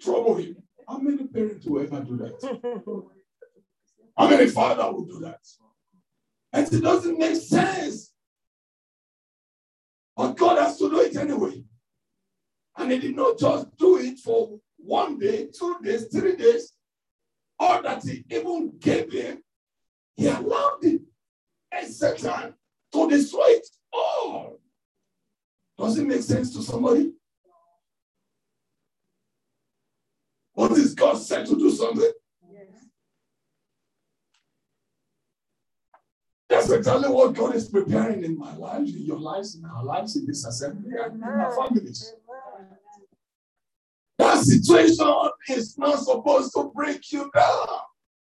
trouble 0.00 0.34
him. 0.34 0.56
How 0.86 0.98
many 0.98 1.26
parents 1.28 1.64
will 1.64 1.82
ever 1.82 2.00
do 2.00 2.16
that? 2.18 3.10
How 4.20 4.28
many 4.28 4.50
father 4.50 4.92
would 4.92 5.08
do 5.08 5.18
that? 5.20 5.40
And 6.52 6.70
it 6.70 6.82
doesn't 6.82 7.18
make 7.18 7.36
sense. 7.36 8.12
But 10.14 10.36
God 10.36 10.58
has 10.58 10.76
to 10.76 10.90
do 10.90 11.00
it 11.00 11.16
anyway. 11.16 11.64
And 12.76 12.92
he 12.92 12.98
did 12.98 13.16
not 13.16 13.38
just 13.38 13.74
do 13.78 13.96
it 13.96 14.18
for 14.18 14.60
one 14.76 15.18
day, 15.18 15.48
two 15.58 15.78
days, 15.82 16.08
three 16.08 16.36
days. 16.36 16.74
All 17.58 17.80
that 17.80 18.02
he 18.04 18.22
even 18.28 18.74
gave 18.78 19.10
him, 19.10 19.42
he 20.16 20.26
allowed 20.26 20.80
it 20.82 21.00
Satan 21.88 22.52
to 22.92 23.08
destroy 23.08 23.46
it 23.46 23.66
all. 23.90 24.60
Does 25.78 25.96
it 25.96 26.06
make 26.06 26.20
sense 26.20 26.54
to 26.54 26.62
somebody? 26.62 27.14
What 30.52 30.72
is 30.72 30.94
God 30.94 31.16
said 31.16 31.46
to 31.46 31.56
do 31.56 31.70
something? 31.70 32.12
That's 36.60 36.72
exactly 36.72 37.08
what 37.08 37.34
God 37.34 37.54
is 37.54 37.70
preparing 37.70 38.22
in 38.22 38.36
my 38.36 38.54
life, 38.54 38.80
in 38.80 39.06
your 39.06 39.18
lives, 39.18 39.54
in 39.54 39.64
our 39.64 39.82
lives, 39.82 40.14
in 40.16 40.26
this 40.26 40.44
assembly, 40.44 40.90
and 41.02 41.14
in 41.14 41.22
our 41.22 41.56
families. 41.56 42.12
That 44.18 44.44
situation 44.44 45.08
is 45.48 45.78
not 45.78 46.00
supposed 46.00 46.52
to 46.54 46.70
break 46.74 47.10
you 47.12 47.30
down. 47.34 47.66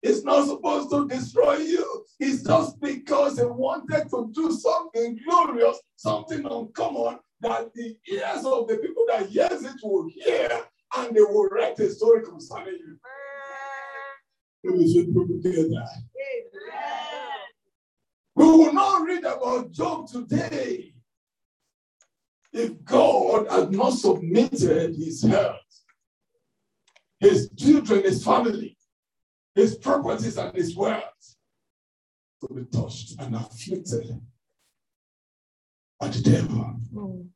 It's 0.02 0.24
not 0.24 0.48
supposed 0.48 0.90
to 0.92 1.06
destroy 1.10 1.58
you. 1.58 2.06
It's 2.18 2.44
just 2.44 2.80
because 2.80 3.36
they 3.36 3.46
wanted 3.46 4.10
to 4.10 4.32
do 4.34 4.54
something 4.54 5.20
glorious, 5.28 5.78
something 5.98 6.46
uncommon, 6.46 7.20
that 7.42 7.74
the 7.74 7.98
ears 8.10 8.46
of 8.46 8.70
the 8.70 8.78
people 8.78 9.04
that 9.10 9.26
hears 9.28 9.64
it 9.66 9.76
will 9.84 10.08
hear, 10.08 10.64
and 10.96 11.14
they 11.14 11.22
will 11.22 11.48
write 11.48 11.78
a 11.80 11.90
story 11.90 12.24
concerning 12.24 12.80
you. 12.80 12.98
We 14.64 14.94
should 14.94 15.14
put 15.14 15.28
together. 15.28 15.86
We 18.40 18.46
will 18.46 18.72
not 18.72 19.06
read 19.06 19.26
about 19.26 19.70
Job 19.74 20.08
today 20.08 20.94
if 22.54 22.86
God 22.86 23.52
had 23.52 23.70
not 23.74 23.90
submitted 23.90 24.96
his 24.96 25.22
health, 25.24 25.58
his 27.20 27.50
children, 27.58 28.04
his 28.04 28.24
family, 28.24 28.78
his 29.56 29.76
properties, 29.76 30.38
and 30.38 30.56
his 30.56 30.74
wealth 30.74 31.36
to 32.40 32.54
be 32.54 32.64
touched 32.64 33.20
and 33.20 33.36
afflicted 33.36 34.22
by 36.00 36.08
the 36.08 36.22
devil. 36.22 36.78
Mm. 36.94 37.28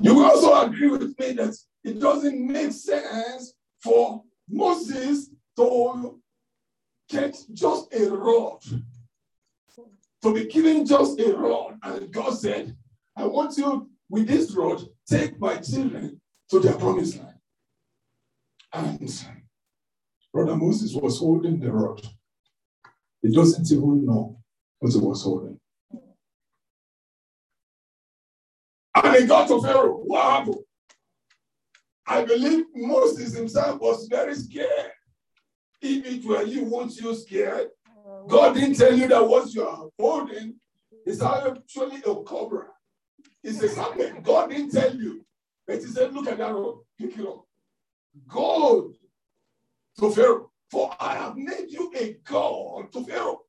You 0.00 0.14
will 0.14 0.26
also 0.26 0.68
agree 0.68 0.90
with 0.90 1.18
me 1.18 1.32
that 1.32 1.56
it 1.82 1.98
doesn't 1.98 2.46
make 2.46 2.70
sense 2.70 3.54
for 3.82 4.22
Moses 4.48 5.30
to 5.56 6.20
get 7.08 7.36
just 7.52 7.92
a 7.92 8.08
rod 8.08 8.62
to 10.22 10.34
be 10.34 10.46
given 10.46 10.84
just 10.86 11.18
a 11.20 11.36
rod. 11.36 11.78
And 11.82 12.12
God 12.12 12.30
said, 12.34 12.76
I 13.16 13.26
want 13.26 13.56
you 13.56 13.88
with 14.08 14.26
this 14.28 14.52
rod, 14.52 14.82
take 15.08 15.38
my 15.38 15.56
children 15.56 16.20
to 16.50 16.60
their 16.60 16.74
promised 16.74 17.18
land. 17.18 17.34
And 18.72 19.26
Brother 20.32 20.56
Moses 20.56 20.94
was 20.94 21.18
holding 21.18 21.58
the 21.58 21.72
rod. 21.72 22.02
He 23.22 23.32
doesn't 23.32 23.70
even 23.70 24.04
know 24.04 24.38
what 24.78 24.92
he 24.92 24.98
was 24.98 25.22
holding. 25.22 25.58
And 28.94 29.16
he 29.16 29.26
got 29.26 29.48
to 29.48 29.60
Pharaoh. 29.60 29.98
What 30.04 30.22
happened? 30.22 30.56
I 32.06 32.24
believe 32.24 32.64
Moses 32.74 33.34
himself 33.34 33.80
was 33.80 34.06
very 34.08 34.34
scared. 34.34 34.92
If 35.80 36.04
it 36.06 36.24
were 36.24 36.42
you, 36.42 36.64
won't 36.64 36.94
you 36.96 37.14
scared? 37.14 37.68
God 38.28 38.54
didn't 38.54 38.76
tell 38.76 38.94
you 38.94 39.08
that 39.08 39.28
what 39.28 39.52
you 39.54 39.66
are 39.66 39.88
holding 39.98 40.54
is 41.06 41.22
actually 41.22 41.98
a 41.98 42.14
cobra. 42.22 42.66
It's 43.42 43.62
a 43.62 43.68
serpent. 43.68 44.22
God 44.22 44.50
didn't 44.50 44.70
tell 44.70 44.94
you. 44.94 45.24
But 45.66 45.78
he 45.78 45.86
said, 45.86 46.12
look 46.12 46.26
at 46.26 46.38
that 46.38 46.52
rope. 46.52 46.86
Pick 46.98 47.16
it 47.18 47.26
up. 47.26 47.44
Go 48.28 48.92
to 49.98 50.10
Pharaoh. 50.10 50.50
For 50.70 50.94
I 51.00 51.14
have 51.16 51.36
made 51.36 51.66
you 51.68 51.92
a 51.96 52.16
God 52.24 52.92
to 52.92 53.04
Pharaoh. 53.04 53.40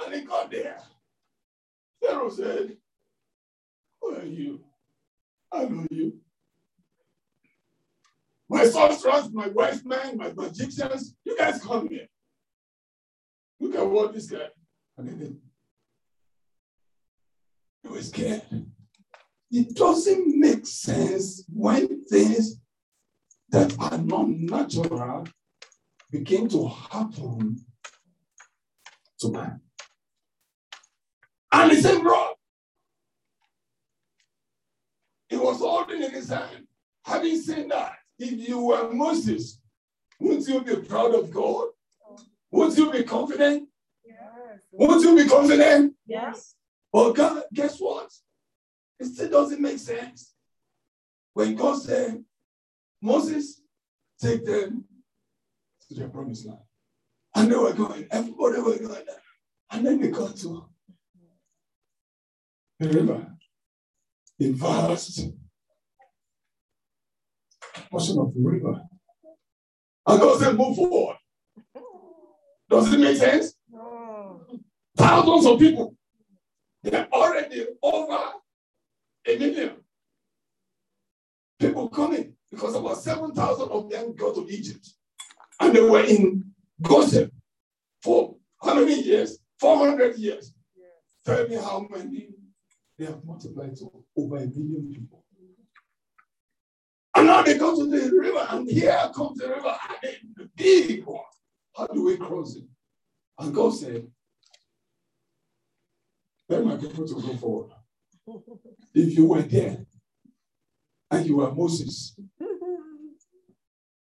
And 0.00 0.14
he 0.14 0.20
got 0.22 0.50
there. 0.50 0.78
Pharaoh 2.00 2.30
said, 2.30 2.76
Who 4.00 4.14
are 4.14 4.24
you? 4.24 4.60
I 5.52 5.64
know 5.64 5.86
you. 5.90 6.20
My 8.48 8.64
sorcerers, 8.66 9.30
my 9.32 9.48
wise 9.48 9.84
men, 9.84 10.16
my 10.16 10.32
magicians, 10.32 11.14
you 11.24 11.36
guys 11.36 11.60
come 11.60 11.88
here. 11.88 12.06
Look 13.68 13.80
at 13.80 13.90
what 13.90 14.14
this 14.14 14.30
guy. 14.30 14.48
Then 14.96 15.40
he 17.82 17.88
was 17.88 18.08
scared. 18.08 18.42
It 19.50 19.74
doesn't 19.74 20.40
make 20.40 20.66
sense 20.66 21.44
when 21.52 22.02
things 22.06 22.62
that 23.50 23.78
are 23.78 23.98
not 23.98 24.30
natural 24.30 25.26
begin 26.10 26.48
to 26.48 26.66
happen 26.66 27.58
to 29.20 29.32
man. 29.32 29.60
And 31.52 31.70
the 31.70 31.82
same 31.82 32.02
bro, 32.02 32.26
he 35.28 35.36
was 35.36 35.58
holding 35.58 36.02
in 36.02 36.10
his 36.10 36.30
hand. 36.30 36.66
Having 37.04 37.36
seen 37.36 37.68
that, 37.68 37.96
if 38.18 38.48
you 38.48 38.64
were 38.64 38.90
Moses, 38.90 39.60
wouldn't 40.18 40.48
you 40.48 40.62
be 40.62 40.76
proud 40.76 41.14
of 41.14 41.30
God? 41.30 41.68
Won't 42.50 42.76
you 42.76 42.90
be 42.90 43.02
confident? 43.04 43.68
Yes. 44.04 44.18
Won't 44.72 45.02
you 45.02 45.16
be 45.16 45.28
confident? 45.28 45.94
Yes. 46.06 46.54
But 46.92 47.12
God, 47.12 47.42
guess 47.52 47.78
what? 47.78 48.10
It 48.98 49.06
still 49.06 49.30
doesn't 49.30 49.60
make 49.60 49.78
sense. 49.78 50.34
When 51.34 51.54
God 51.54 51.80
said, 51.80 52.24
Moses, 53.00 53.60
take 54.20 54.44
them 54.44 54.84
to 55.86 55.94
their 55.94 56.08
promised 56.08 56.46
land. 56.46 56.60
And 57.34 57.52
they 57.52 57.56
were 57.56 57.72
going, 57.74 58.06
everybody 58.10 58.60
were 58.60 58.78
going 58.78 59.04
there. 59.06 59.22
And 59.70 59.86
then 59.86 60.00
they 60.00 60.08
got 60.08 60.34
to 60.36 60.66
the 62.80 62.88
river. 62.88 63.26
The 64.38 64.52
vast 64.52 65.28
portion 67.90 68.18
of 68.18 68.34
the 68.34 68.40
river. 68.40 68.80
And 70.06 70.20
God 70.20 70.40
said, 70.40 70.56
move 70.56 70.74
forward. 70.74 71.17
Does 72.68 72.92
it 72.92 73.00
make 73.00 73.16
sense? 73.16 73.54
No. 73.70 74.42
Thousands 74.96 75.46
of 75.46 75.58
people. 75.58 75.94
They're 76.82 77.08
already 77.12 77.66
over 77.82 78.18
a 79.26 79.38
million 79.38 79.72
people 81.58 81.88
coming 81.88 82.34
because 82.50 82.74
about 82.74 82.98
7,000 82.98 83.68
of 83.70 83.90
them 83.90 84.14
go 84.14 84.32
to 84.34 84.48
Egypt. 84.48 84.86
And 85.60 85.74
they 85.74 85.80
were 85.80 86.04
in 86.04 86.44
Goshen 86.80 87.30
for 88.02 88.36
how 88.62 88.74
many 88.74 89.02
years? 89.02 89.38
400 89.60 90.16
years. 90.18 90.54
Tell 91.24 91.48
me 91.48 91.56
how 91.56 91.86
many 91.90 92.28
they 92.98 93.06
have 93.06 93.24
multiplied 93.24 93.76
to 93.76 93.90
over 94.16 94.36
a 94.36 94.46
million 94.46 94.92
people. 94.92 95.24
And 97.14 97.26
now 97.26 97.42
they 97.42 97.58
go 97.58 97.74
to 97.76 97.90
the 97.90 98.16
river, 98.16 98.46
and 98.50 98.70
here 98.70 99.10
comes 99.14 99.38
the 99.38 99.48
river, 99.48 99.74
and 100.04 100.36
the 100.36 100.48
big 100.56 101.04
one. 101.04 101.22
How 101.78 101.86
do 101.86 102.04
we 102.04 102.16
cross 102.16 102.56
it? 102.56 102.64
And 103.38 103.54
God 103.54 103.70
said, 103.70 104.04
Let 106.48 106.64
my 106.64 106.76
people 106.76 107.06
to 107.06 107.14
go 107.14 107.36
forward. 107.36 107.70
If 108.92 109.16
you 109.16 109.26
were 109.26 109.42
there 109.42 109.86
and 111.08 111.24
you 111.24 111.36
were 111.36 111.54
Moses, 111.54 112.18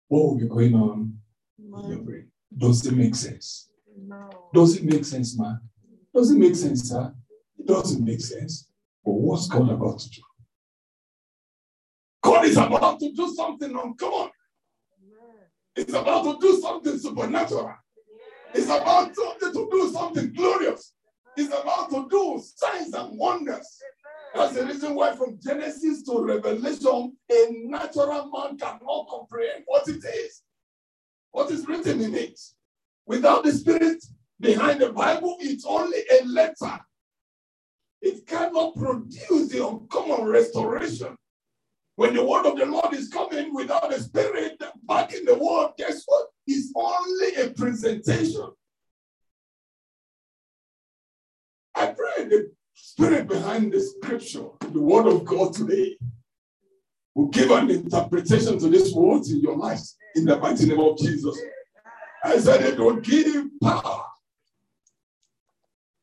what 0.09 0.31
would 0.31 0.41
be 0.41 0.49
going 0.49 0.75
on 0.75 1.17
in 1.59 1.89
your 1.91 1.99
brain? 2.01 2.33
Does 2.59 2.85
it 2.85 2.95
make 2.95 3.15
sense? 3.15 3.71
No. 3.97 4.51
Does 4.53 4.77
it 4.77 4.85
make 4.85 5.05
sense, 5.05 5.39
man? 5.39 5.61
Does 6.13 6.33
it 6.33 6.39
make 6.39 6.57
sense, 6.57 6.89
sir? 6.89 7.15
It 7.57 7.69
doesn't 7.69 8.05
make 8.05 8.21
sense. 8.21 8.69
But 9.05 9.13
what's 9.13 9.47
God 9.47 9.71
about 9.71 10.01
to 10.01 10.11
do? 10.11 10.23
God 12.21 12.47
is 12.47 12.57
about 12.57 12.99
to 12.99 13.13
do 13.13 13.33
something 13.33 13.71
uncommon. 13.71 14.31
It's 15.81 15.95
about 15.95 16.25
to 16.25 16.47
do 16.47 16.61
something 16.61 16.99
supernatural. 16.99 17.75
It's 18.53 18.67
about 18.67 19.15
to, 19.15 19.69
do 19.71 19.91
something 19.91 20.31
glorious. 20.35 20.93
It's 21.39 21.49
about 21.49 21.89
to 21.89 22.07
do 22.11 22.43
signs 22.55 22.93
and 22.93 23.19
wonders. 23.19 23.67
That's 24.35 24.53
the 24.53 24.67
reason 24.67 24.95
why 24.95 25.17
from 25.17 25.39
Genesis 25.43 26.03
to 26.03 26.23
Revelation, 26.23 27.17
a 27.31 27.47
natural 27.65 28.31
man 28.31 28.59
cannot 28.59 29.07
comprehend 29.09 29.65
what 29.65 29.89
it 29.89 30.05
is, 30.05 30.43
what 31.31 31.51
is 31.51 31.67
written 31.67 32.03
in 32.03 32.15
it. 32.15 32.39
Without 33.07 33.45
the 33.45 33.53
spirit 33.53 34.05
behind 34.39 34.83
the 34.83 34.93
Bible, 34.93 35.39
it's 35.41 35.65
only 35.65 36.01
a 36.13 36.25
letter. 36.27 36.79
It 38.03 38.27
cannot 38.27 38.77
produce 38.77 39.49
the 39.49 39.67
uncommon 39.67 40.27
restoration. 40.27 41.17
When 42.01 42.15
the 42.15 42.25
word 42.25 42.47
of 42.47 42.57
the 42.57 42.65
Lord 42.65 42.95
is 42.95 43.11
coming 43.11 43.53
without 43.53 43.91
the 43.91 44.01
spirit 44.01 44.59
back 44.85 45.13
in 45.13 45.27
the 45.27 45.35
word, 45.35 45.73
guess 45.77 46.03
what? 46.07 46.29
It's 46.47 46.73
only 46.75 47.35
presentation. 48.03 48.51
I 51.75 51.87
pray 51.87 52.25
the 52.25 52.53
spirit 52.75 53.29
behind 53.29 53.73
the 53.73 53.81
scripture, 53.81 54.47
the 54.61 54.81
word 54.81 55.07
of 55.07 55.25
God 55.25 55.55
today, 55.55 55.97
will 57.15 57.29
give 57.29 57.51
an 57.51 57.71
interpretation 57.71 58.59
to 58.59 58.69
these 58.69 58.95
words 58.95 59.31
in 59.31 59.41
your 59.41 59.57
lives 59.57 59.97
in 60.15 60.25
the 60.25 60.39
mighty 60.39 60.67
name 60.67 60.81
of 60.81 60.99
Jesus. 60.99 61.39
I 62.25 62.39
said 62.39 62.63
it 62.63 62.79
will 62.79 62.97
give 62.97 63.47
power 63.63 64.05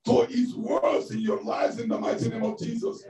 to 0.06 0.26
his 0.26 0.56
words 0.56 1.12
in 1.12 1.20
your 1.20 1.42
lives 1.44 1.80
in 1.80 1.90
the 1.90 1.98
mighty 1.98 2.30
name 2.30 2.44
of 2.44 2.58
Jesus. 2.60 3.04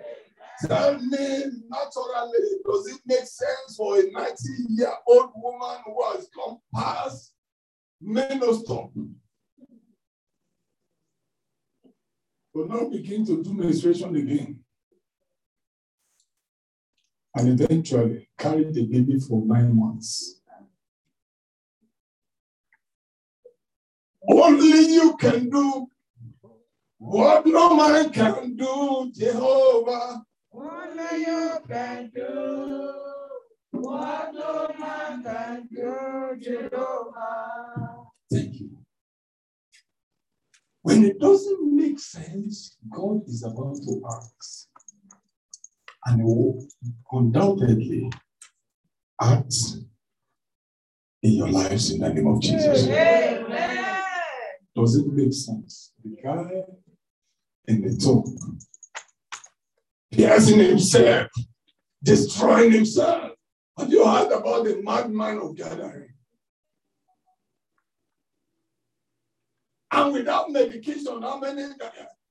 Tell 0.65 0.99
me 0.99 1.43
naturally, 1.69 2.49
does 2.65 2.87
it 2.87 3.01
make 3.05 3.19
sense 3.19 3.75
for 3.77 3.99
a 3.99 4.11
90 4.11 4.33
year 4.69 4.91
old 5.07 5.31
woman 5.35 5.77
who 5.85 6.03
has 6.11 6.27
come 6.35 6.57
past 6.73 7.33
menopause 8.01 8.93
But 12.57 12.69
now 12.69 12.89
begin 12.89 13.23
to 13.27 13.43
do 13.43 13.53
menstruation 13.53 14.15
again? 14.15 14.59
And 17.35 17.61
eventually 17.61 18.29
carry 18.35 18.63
the 18.63 18.83
baby 18.87 19.19
for 19.19 19.45
nine 19.45 19.77
months. 19.79 20.41
Only 24.27 24.93
you 24.93 25.15
can 25.17 25.49
do 25.49 25.87
what 26.97 27.45
no 27.45 27.75
man 27.75 28.09
can 28.09 28.55
do, 28.55 29.11
Jehovah. 29.15 30.23
Only 30.51 31.19
you 31.19 31.59
can 31.67 32.11
do 32.13 32.93
what 33.69 34.33
no 34.33 34.71
man 34.79 35.23
can 35.23 35.67
do, 35.71 36.37
Jehovah. 36.41 38.03
Thank 38.31 38.59
you. 38.59 38.77
When 40.87 41.03
it 41.03 41.19
doesn't 41.19 41.75
make 41.75 41.99
sense, 41.99 42.77
God 42.89 43.19
is 43.27 43.43
about 43.43 43.75
to 43.75 44.01
ask. 44.09 44.67
And 46.05 46.23
will 46.23 46.65
undoubtedly 47.11 48.09
act 49.21 49.53
in 51.21 51.31
your 51.33 51.49
lives 51.49 51.91
in 51.91 51.99
the 51.99 52.13
name 52.13 52.27
of 52.27 52.41
Jesus. 52.41 52.87
Amen. 52.87 54.01
Does 54.73 54.95
it 54.95 55.07
make 55.07 55.33
sense? 55.33 55.91
The 56.05 56.15
guy 56.23 56.63
in 57.67 57.81
the 57.81 57.97
tomb, 57.97 58.37
piercing 60.09 60.59
himself, 60.59 61.27
destroying 62.01 62.71
himself. 62.71 63.33
Have 63.77 63.91
you 63.91 64.07
heard 64.07 64.31
about 64.31 64.63
the 64.63 64.81
madman 64.81 65.39
of 65.39 65.53
Gadarene? 65.53 66.16
And 69.97 70.13
without 70.13 70.51
medication, 70.51 71.21
how 71.23 71.39
many? 71.39 71.63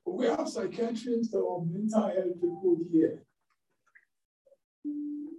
We 0.04 0.26
have 0.26 0.48
psychiatrists 0.48 1.34
or 1.34 1.66
mental 1.66 2.02
health 2.02 2.40
people 2.40 2.78
here. 2.92 3.24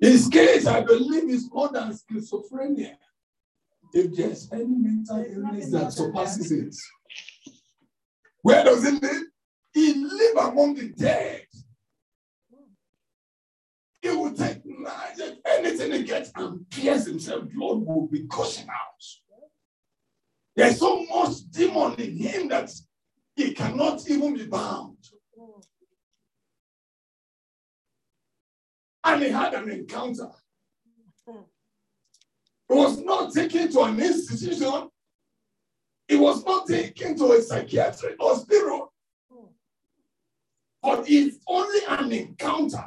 His 0.01 0.27
case, 0.27 0.67
I 0.67 0.81
believe, 0.81 1.29
is 1.29 1.49
more 1.49 1.69
than 1.69 1.93
schizophrenia. 1.93 2.95
If 3.93 4.13
there's 4.13 4.51
any 4.51 4.65
mental 4.65 5.25
illness 5.25 5.71
that 5.71 5.93
surpasses 5.93 6.51
it, 6.51 6.75
where 8.41 8.65
does 8.65 8.83
he 8.83 8.91
live? 8.91 9.23
He 9.73 9.93
live 9.93 10.37
among 10.37 10.75
the 10.75 10.89
dead. 10.89 11.45
He 14.01 14.09
will 14.09 14.33
take 14.33 14.65
knife, 14.65 15.19
anything 15.45 15.93
he 15.93 16.03
gets 16.03 16.31
and 16.35 16.69
pierce 16.69 17.05
himself, 17.07 17.45
blood 17.53 17.85
will 17.85 18.07
be 18.07 18.23
gushing 18.27 18.67
out. 18.67 19.26
There's 20.57 20.79
so 20.79 21.05
much 21.05 21.51
demon 21.51 21.93
in 21.99 22.17
him 22.17 22.47
that 22.47 22.71
he 23.35 23.53
cannot 23.53 24.09
even 24.09 24.33
be 24.33 24.47
bound. 24.47 24.97
And 29.03 29.21
he 29.21 29.29
had 29.29 29.53
an 29.53 29.69
encounter. 29.69 30.31
He 31.27 32.75
was 32.75 32.97
not 33.03 33.33
taken 33.35 33.71
to 33.71 33.81
an 33.81 33.99
institution. 33.99 34.89
He 36.07 36.15
was 36.15 36.43
not 36.43 36.65
taken 36.65 37.15
to 37.17 37.33
a 37.33 37.41
psychiatric 37.43 38.15
hospital. 38.19 38.91
But 40.81 41.07
it's 41.07 41.37
only 41.47 41.81
an 41.87 42.11
encounter 42.11 42.83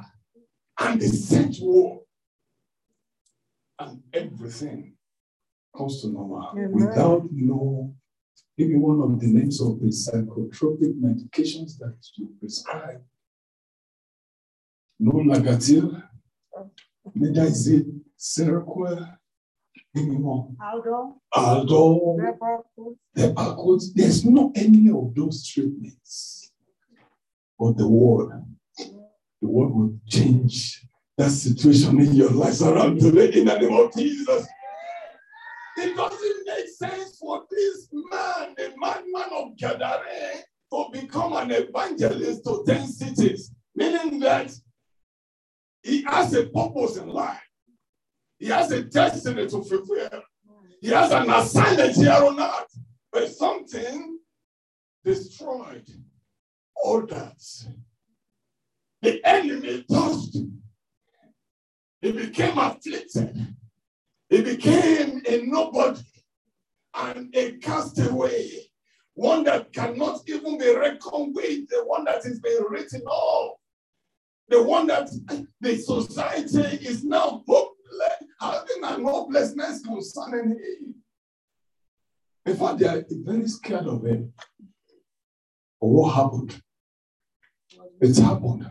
and 0.80 1.00
the 1.00 1.06
set 1.06 1.54
war. 1.60 2.00
And 3.78 4.02
everything 4.12 4.96
comes 5.76 6.00
to 6.02 6.08
normal 6.08 6.50
Amen. 6.52 6.72
without 6.72 7.22
no, 7.32 7.94
maybe 8.56 8.76
one 8.76 9.00
of 9.00 9.20
the 9.20 9.26
names 9.26 9.60
of 9.60 9.80
the 9.80 9.86
psychotropic 9.86 10.94
medications 11.00 11.78
that 11.78 11.96
you 12.16 12.30
prescribe. 12.38 13.02
No 14.98 15.12
Largactil, 15.12 16.02
neither 17.14 17.44
is 17.44 17.68
it 17.68 17.86
Seroquel 18.18 19.16
anymore. 19.96 20.50
Aldo, 21.32 22.16
the 23.14 23.32
backwards, 23.32 23.94
there's 23.94 24.24
not 24.24 24.52
any 24.56 24.90
of 24.90 25.14
those 25.14 25.46
treatments. 25.46 26.52
But 27.58 27.76
the 27.76 27.88
word, 27.88 28.44
the 28.76 29.48
word 29.48 29.70
will 29.70 29.98
change 30.06 30.86
that 31.16 31.30
situation 31.30 32.00
in 32.00 32.14
your 32.14 32.30
life 32.30 32.60
around 32.60 33.00
today 33.00 33.32
in 33.38 33.46
the 33.46 33.58
name 33.58 33.74
of 33.74 33.94
Jesus. 33.94 34.46
It 35.82 35.96
doesn't 35.96 36.46
make 36.46 36.68
sense 36.68 37.18
for 37.18 37.44
this 37.50 37.88
man, 37.92 38.54
the 38.56 38.72
madman 38.76 39.30
of 39.32 39.56
Gadarene, 39.56 40.42
to 40.72 40.86
become 40.92 41.32
an 41.32 41.50
evangelist 41.50 42.44
to 42.44 42.62
10 42.66 42.86
cities, 42.86 43.52
meaning 43.74 44.20
that 44.20 44.52
he 45.82 46.02
has 46.02 46.34
a 46.34 46.46
purpose 46.46 46.96
in 46.96 47.08
life. 47.08 47.40
He 48.38 48.46
has 48.48 48.70
a 48.72 48.82
destiny 48.82 49.46
to 49.46 49.62
fulfill. 49.62 50.22
He 50.80 50.88
has 50.88 51.10
an 51.12 51.30
assignment 51.30 51.96
here 51.96 52.12
on 52.12 52.40
earth. 52.40 52.78
But 53.12 53.28
something 53.28 54.18
destroyed 55.04 55.88
all 56.76 57.06
that. 57.06 57.40
The 59.02 59.20
enemy 59.24 59.84
touched. 59.90 60.36
He 62.00 62.12
became 62.12 62.56
afflicted. 62.56 63.56
He 64.30 64.42
became 64.42 65.22
a 65.28 65.42
nobody 65.44 66.00
and 66.94 67.34
a 67.34 67.52
castaway. 67.58 68.48
One 69.14 69.42
that 69.44 69.72
cannot 69.72 70.20
even 70.28 70.56
be 70.56 70.74
reckoned 70.74 71.34
with, 71.34 71.68
the 71.68 71.82
one 71.84 72.04
that 72.04 72.24
is 72.24 72.40
being 72.40 72.64
written 72.70 73.02
off, 73.02 73.58
the 74.48 74.62
one 74.62 74.86
that 74.86 75.10
the 75.60 75.76
society 75.76 76.86
is 76.86 77.02
now 77.04 77.42
hopeless, 77.46 78.24
having 78.40 78.84
an 78.84 79.04
hopelessness 79.04 79.82
concerning 79.84 80.50
him. 80.50 80.94
In 82.46 82.56
fact, 82.56 82.78
they 82.78 82.86
are 82.86 83.04
very 83.10 83.48
scared 83.48 83.86
of 83.86 84.06
him. 84.06 84.32
What 85.80 86.14
happened? 86.14 86.62
It 88.00 88.16
happened 88.16 88.70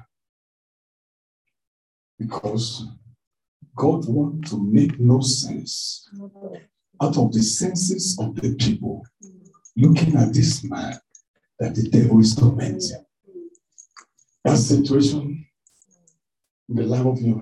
because 2.18 2.86
God 3.80 4.10
wants 4.10 4.52
to 4.52 4.62
make 4.62 5.00
no 5.00 5.22
sense 5.22 6.10
out 7.02 7.18
of 7.18 7.32
the 7.32 7.42
senses 7.42 8.20
of 8.20 8.36
the 8.36 8.54
people 8.56 9.06
looking 9.78 10.18
at 10.18 10.34
this 10.34 10.66
man 10.66 11.00
that 11.60 11.76
the 11.76 11.84
devil 11.84 12.20
is 12.20 12.36
tormenting. 12.36 13.06
That 14.44 14.58
situation 14.58 15.46
in 16.68 16.76
the 16.76 16.84
life 16.84 17.06
of 17.06 17.22
you, 17.22 17.42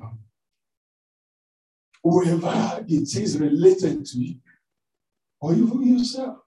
whoever 2.04 2.86
it 2.88 3.16
is 3.16 3.40
related 3.40 4.06
to 4.06 4.18
you, 4.20 4.36
or 5.42 5.54
even 5.54 5.98
yourself, 5.98 6.38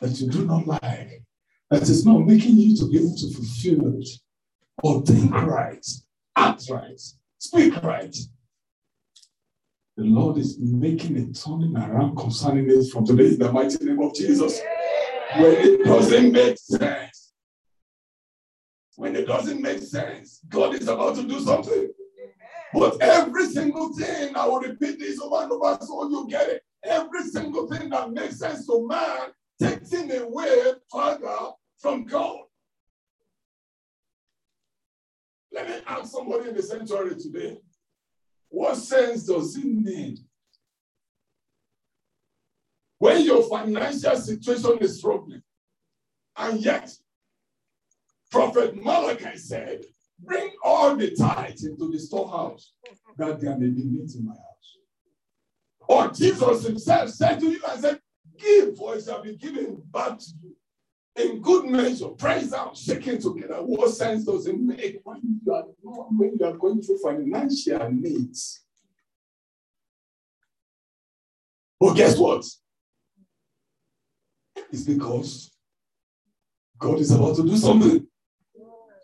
that 0.00 0.20
you 0.20 0.30
do 0.30 0.44
not 0.44 0.64
like, 0.64 1.24
that 1.70 1.82
is 1.82 2.06
not 2.06 2.20
making 2.20 2.56
you 2.56 2.76
to 2.76 2.88
be 2.88 2.98
able 2.98 3.16
to 3.16 3.34
fulfill 3.34 3.98
it, 4.00 4.08
or 4.84 5.02
think 5.02 5.32
right, 5.32 5.84
act 6.36 6.70
right, 6.70 7.00
speak 7.38 7.82
right. 7.82 8.16
The 9.98 10.04
Lord 10.04 10.38
is 10.38 10.56
making 10.60 11.16
a 11.16 11.32
turning 11.32 11.76
around 11.76 12.14
concerning 12.14 12.70
it 12.70 12.88
from 12.92 13.04
today 13.04 13.30
in 13.30 13.38
the 13.40 13.50
mighty 13.50 13.84
name 13.84 14.00
of 14.00 14.14
Jesus. 14.14 14.60
When 15.36 15.54
it 15.56 15.84
doesn't 15.84 16.30
make 16.30 16.56
sense, 16.56 17.32
when 18.94 19.16
it 19.16 19.26
doesn't 19.26 19.60
make 19.60 19.80
sense, 19.80 20.38
God 20.48 20.76
is 20.76 20.86
about 20.86 21.16
to 21.16 21.24
do 21.24 21.40
something. 21.40 21.88
But 22.72 23.02
every 23.02 23.46
single 23.46 23.92
thing, 23.92 24.36
I 24.36 24.46
will 24.46 24.60
repeat 24.60 25.00
this 25.00 25.20
over 25.20 25.42
and 25.42 25.50
over 25.50 25.76
so 25.80 26.08
you 26.08 26.28
get 26.30 26.48
it. 26.48 26.62
Every 26.84 27.24
single 27.24 27.66
thing 27.66 27.90
that 27.90 28.12
makes 28.12 28.38
sense 28.38 28.68
to 28.68 28.86
man 28.86 29.30
takes 29.60 29.92
him 29.92 30.12
away 30.12 30.74
further 30.92 31.38
from 31.76 32.04
God. 32.04 32.42
Let 35.50 35.68
me 35.68 35.80
ask 35.88 36.12
somebody 36.12 36.50
in 36.50 36.54
the 36.54 36.62
sanctuary 36.62 37.16
today 37.16 37.58
what 38.48 38.76
sense 38.76 39.24
does 39.24 39.56
it 39.56 39.64
need 39.64 40.18
when 42.98 43.24
your 43.24 43.42
financial 43.48 44.16
situation 44.16 44.78
is 44.78 44.98
struggling? 44.98 45.42
And 46.36 46.60
yet, 46.60 46.90
Prophet 48.30 48.82
Malachi 48.82 49.36
said, 49.36 49.84
Bring 50.20 50.50
all 50.64 50.96
the 50.96 51.14
tithes 51.14 51.64
into 51.64 51.90
the 51.90 51.98
storehouse 51.98 52.72
that 53.16 53.40
there 53.40 53.56
may 53.56 53.68
be 53.68 53.84
meat 53.84 54.14
in 54.14 54.24
my 54.26 54.32
house. 54.32 54.78
Or 55.80 56.08
Jesus 56.10 56.66
himself 56.66 57.10
said 57.10 57.40
to 57.40 57.50
you 57.50 57.60
and 57.68 57.80
said, 57.80 58.00
Give, 58.36 58.76
for 58.76 58.96
it 58.96 59.04
shall 59.04 59.22
be 59.22 59.36
given 59.36 59.82
back 59.92 60.18
to 60.18 60.26
you. 60.42 60.57
In 61.18 61.40
good 61.40 61.64
measure, 61.64 62.08
praise 62.10 62.52
out, 62.52 62.76
shaking 62.76 63.20
together. 63.20 63.56
What 63.56 63.90
sense 63.90 64.24
does 64.24 64.46
it 64.46 64.58
make 64.58 65.00
when 65.02 65.20
you 65.44 65.52
are 65.52 65.64
when 66.10 66.36
you 66.38 66.46
are 66.46 66.56
going 66.56 66.80
through 66.80 66.98
financial 66.98 67.90
needs? 67.90 68.60
But 71.80 71.94
guess 71.94 72.16
what? 72.16 72.44
It's 74.70 74.82
because 74.82 75.50
God 76.78 77.00
is 77.00 77.10
about 77.10 77.34
to 77.36 77.42
do 77.42 77.56
something. 77.56 78.06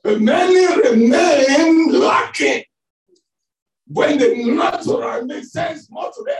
But 0.05 0.21
many 0.21 0.67
remain 0.89 1.93
lacking 1.93 2.63
when 3.89 4.19
the 4.19 4.35
natural 4.55 5.25
makes 5.25 5.51
sense 5.51 5.91
more 5.91 6.13
to 6.15 6.23
them. 6.25 6.37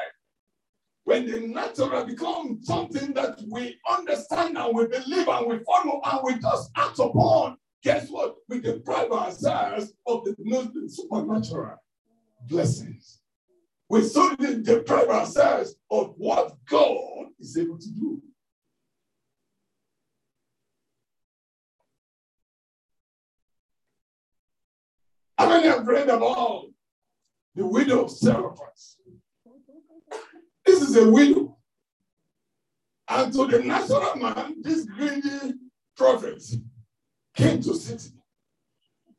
When 1.05 1.31
the 1.31 1.41
natural 1.41 2.07
becomes 2.07 2.67
something 2.67 3.13
that 3.13 3.39
we 3.51 3.79
understand 3.89 4.57
and 4.57 4.75
we 4.75 4.87
believe 4.87 5.29
and 5.29 5.47
we 5.47 5.59
follow 5.65 6.01
and 6.03 6.21
we 6.25 6.41
just 6.41 6.71
act 6.77 6.99
upon, 6.99 7.59
guess 7.83 8.09
what? 8.09 8.37
We 8.49 8.61
deprive 8.61 9.13
ourselves 9.13 9.93
of 10.07 10.25
the, 10.25 10.35
the 10.39 10.89
supernatural 10.89 11.77
blessings. 12.49 13.21
We 13.91 14.03
suddenly 14.03 14.63
deprive 14.63 15.09
ourselves 15.09 15.75
of 15.91 16.15
what 16.17 16.57
God 16.65 17.27
is 17.39 17.57
able 17.59 17.79
to 17.79 17.91
do. 17.91 18.23
How 25.37 25.49
many 25.51 25.69
have 25.69 25.87
read 25.87 26.09
about 26.09 26.69
the 27.55 27.67
widow 27.67 28.05
of? 28.05 28.11
This 30.65 30.83
is 30.83 30.97
a 30.97 31.11
widow. 31.11 31.57
And 33.09 33.33
to 33.33 33.47
the 33.47 33.63
natural 33.63 34.17
man, 34.17 34.57
this 34.63 34.85
greedy 34.87 35.55
prophet 35.97 36.43
came 37.37 37.61
to 37.63 37.75
city. 37.75 38.15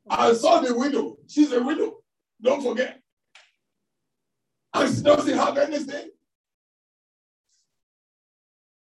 I 0.10 0.34
saw 0.34 0.60
the 0.60 0.75
widow. 0.75 1.17
She's 1.27 1.51
a 1.51 1.63
widow. 1.63 1.97
Don't 2.41 2.62
forget. 2.62 2.99
And 4.73 4.93
she 4.93 5.01
doesn't 5.01 5.38
have 5.38 5.58
anything. 5.58 6.10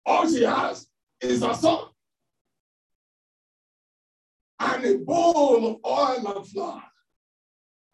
All 0.06 0.28
she 0.28 0.42
has 0.44 0.86
is 1.20 1.42
a 1.42 1.54
son 1.54 1.84
and 4.60 4.84
a 4.84 4.98
bowl 4.98 5.66
of 5.66 5.76
oil 5.84 6.36
and 6.36 6.46
flour. 6.46 6.82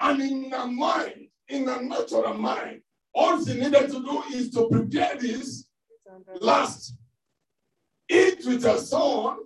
And 0.01 0.21
in 0.21 0.51
her 0.51 0.67
mind, 0.67 1.29
in 1.49 1.69
a 1.69 1.81
natural 1.81 2.35
mind, 2.35 2.83
all 3.17 3.43
she 3.43 3.55
needed 3.55 3.89
to 3.91 4.03
do 4.03 4.23
is 4.35 4.51
to 4.51 4.69
prepare 4.69 5.17
this 5.19 5.67
last, 6.41 6.95
eat 8.09 8.45
with 8.47 8.63
her 8.63 8.77
son 8.79 9.39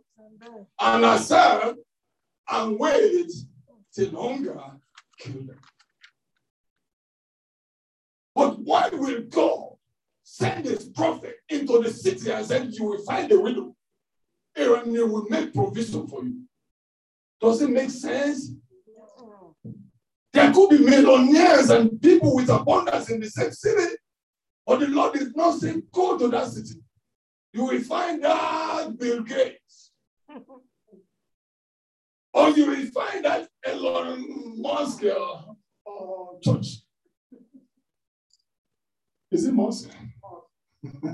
and 0.80 1.04
herself, 1.04 1.76
and 2.50 2.78
wait 2.78 3.30
till 3.94 4.20
hunger 4.20 4.60
kill 5.18 5.34
them. 5.34 5.60
But 8.34 8.58
why 8.60 8.88
will 8.88 9.22
God 9.22 9.74
send 10.24 10.64
his 10.64 10.86
prophet 10.86 11.36
into 11.48 11.80
the 11.80 11.90
city 11.90 12.30
and 12.30 12.44
say, 12.44 12.64
You 12.64 12.84
will 12.84 13.04
find 13.04 13.30
a 13.30 13.38
widow? 13.38 13.74
Aaron, 14.56 14.90
he 14.90 15.00
will 15.02 15.26
make 15.28 15.54
provision 15.54 16.06
for 16.08 16.24
you. 16.24 16.42
Does 17.40 17.62
it 17.62 17.70
make 17.70 17.90
sense? 17.90 18.50
There 20.32 20.52
could 20.52 20.70
be 20.70 20.78
millionaires 20.78 21.70
and 21.70 22.00
people 22.00 22.36
with 22.36 22.48
abundance 22.50 23.10
in 23.10 23.20
the 23.20 23.28
same 23.28 23.50
city, 23.50 23.96
but 24.66 24.80
the 24.80 24.86
Lord 24.88 25.16
is 25.16 25.34
not 25.34 25.58
saying, 25.58 25.82
Go 25.92 26.16
to 26.18 26.28
that 26.28 26.46
city. 26.48 26.80
You 27.52 27.64
will 27.64 27.80
find 27.80 28.22
that 28.22 28.96
Bill 28.96 29.22
Gates. 29.22 29.90
or 32.32 32.50
you 32.50 32.66
will 32.66 32.86
find 32.86 33.24
that 33.24 33.48
Elon 33.64 34.60
Musk 34.62 35.02
or, 35.02 35.56
or 35.84 36.38
church. 36.40 36.82
Is 39.32 39.46
it 39.46 39.52
Musk? 39.52 39.90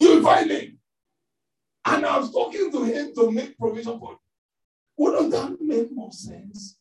You'll 0.00 0.22
find 0.22 0.50
him. 0.50 0.78
And 1.86 2.06
I 2.06 2.18
was 2.18 2.32
talking 2.32 2.70
to 2.70 2.84
him 2.84 3.12
to 3.14 3.30
make 3.30 3.58
provision 3.58 3.98
for 3.98 4.12
him. 4.12 4.18
Wouldn't 4.96 5.32
that 5.32 5.60
make 5.60 5.92
more 5.92 6.12
sense? 6.12 6.78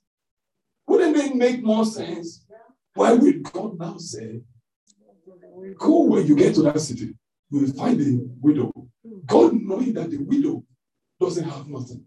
Wouldn't 0.93 1.17
it 1.17 1.35
make 1.35 1.63
more 1.63 1.85
sense? 1.85 2.45
Why 2.93 3.13
would 3.13 3.41
God 3.51 3.79
now 3.79 3.97
say, 3.97 4.41
Go 5.79 6.01
when 6.03 6.27
you 6.27 6.35
get 6.35 6.53
to 6.53 6.61
that 6.61 6.79
city, 6.79 7.15
you 7.49 7.61
will 7.61 7.73
find 7.73 7.99
a 7.99 8.19
widow. 8.39 8.71
God 9.25 9.53
knowing 9.55 9.93
that 9.93 10.11
the 10.11 10.17
widow 10.17 10.63
doesn't 11.19 11.49
have 11.49 11.67
nothing. 11.67 12.05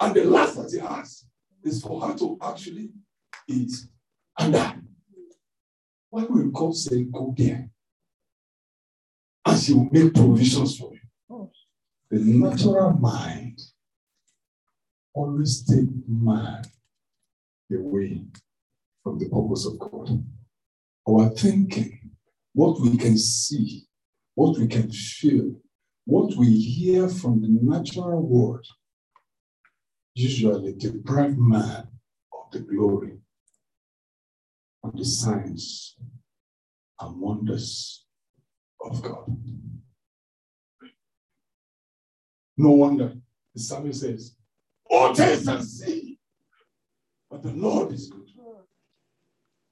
And 0.00 0.14
the 0.14 0.24
last 0.24 0.56
that 0.56 0.70
he 0.72 0.78
has 0.78 1.26
is 1.62 1.82
for 1.82 2.00
her 2.00 2.16
to 2.16 2.38
actually 2.40 2.92
eat 3.46 3.72
and 4.38 4.54
die. 4.54 4.76
Why 6.08 6.24
will 6.24 6.48
God 6.48 6.76
say, 6.76 7.04
Go 7.04 7.34
there? 7.36 7.68
And 9.44 9.60
she 9.60 9.74
will 9.74 9.90
make 9.92 10.14
provisions 10.14 10.78
for 10.78 10.92
you. 10.94 11.50
The 12.10 12.20
natural 12.20 12.92
mind 12.92 13.60
always 15.12 15.62
take 15.62 15.90
man 16.08 16.62
away 17.76 18.22
from 19.02 19.18
the 19.18 19.28
purpose 19.28 19.66
of 19.66 19.78
God. 19.78 20.24
Our 21.08 21.30
thinking, 21.30 22.10
what 22.52 22.80
we 22.80 22.96
can 22.96 23.16
see, 23.18 23.86
what 24.34 24.58
we 24.58 24.66
can 24.66 24.90
feel, 24.90 25.52
what 26.04 26.34
we 26.36 26.58
hear 26.58 27.08
from 27.08 27.42
the 27.42 27.48
natural 27.48 28.26
world, 28.26 28.66
usually 30.14 30.74
deprive 30.74 31.36
man 31.38 31.88
of 32.32 32.50
the 32.52 32.60
glory 32.60 33.18
of 34.82 34.96
the 34.96 35.04
signs 35.04 35.96
and 37.00 37.20
wonders 37.20 38.06
of 38.84 39.02
God. 39.02 39.36
No 42.56 42.70
wonder 42.70 43.14
the 43.54 43.60
psalmist 43.60 44.00
says, 44.00 44.36
Oh, 44.90 45.14
taste 45.14 45.46
and 45.46 45.64
see, 45.64 46.17
but 47.30 47.42
the 47.42 47.52
Lord 47.52 47.92
is 47.92 48.08
good. 48.08 48.24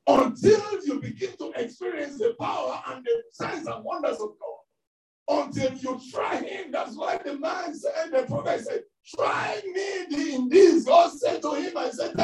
Until 0.08 0.84
you 0.84 1.00
begin 1.00 1.36
to 1.38 1.52
experience 1.56 2.18
the 2.18 2.34
power 2.38 2.80
and 2.88 3.04
the 3.04 3.22
signs 3.32 3.66
and 3.66 3.84
wonders 3.84 4.20
of 4.20 4.30
God, 4.38 5.46
until 5.46 5.72
you 5.74 6.00
try 6.12 6.36
Him, 6.36 6.70
that's 6.70 6.96
why 6.96 7.18
the 7.18 7.38
man 7.38 7.74
said, 7.74 8.12
the 8.12 8.22
prophet 8.28 8.64
said, 8.64 8.82
Try 9.14 9.60
me 9.72 10.34
in 10.34 10.48
this. 10.48 10.84
God 10.84 11.12
said 11.12 11.40
to 11.42 11.54
him, 11.54 11.76
I 11.76 11.90
said, 11.90 12.14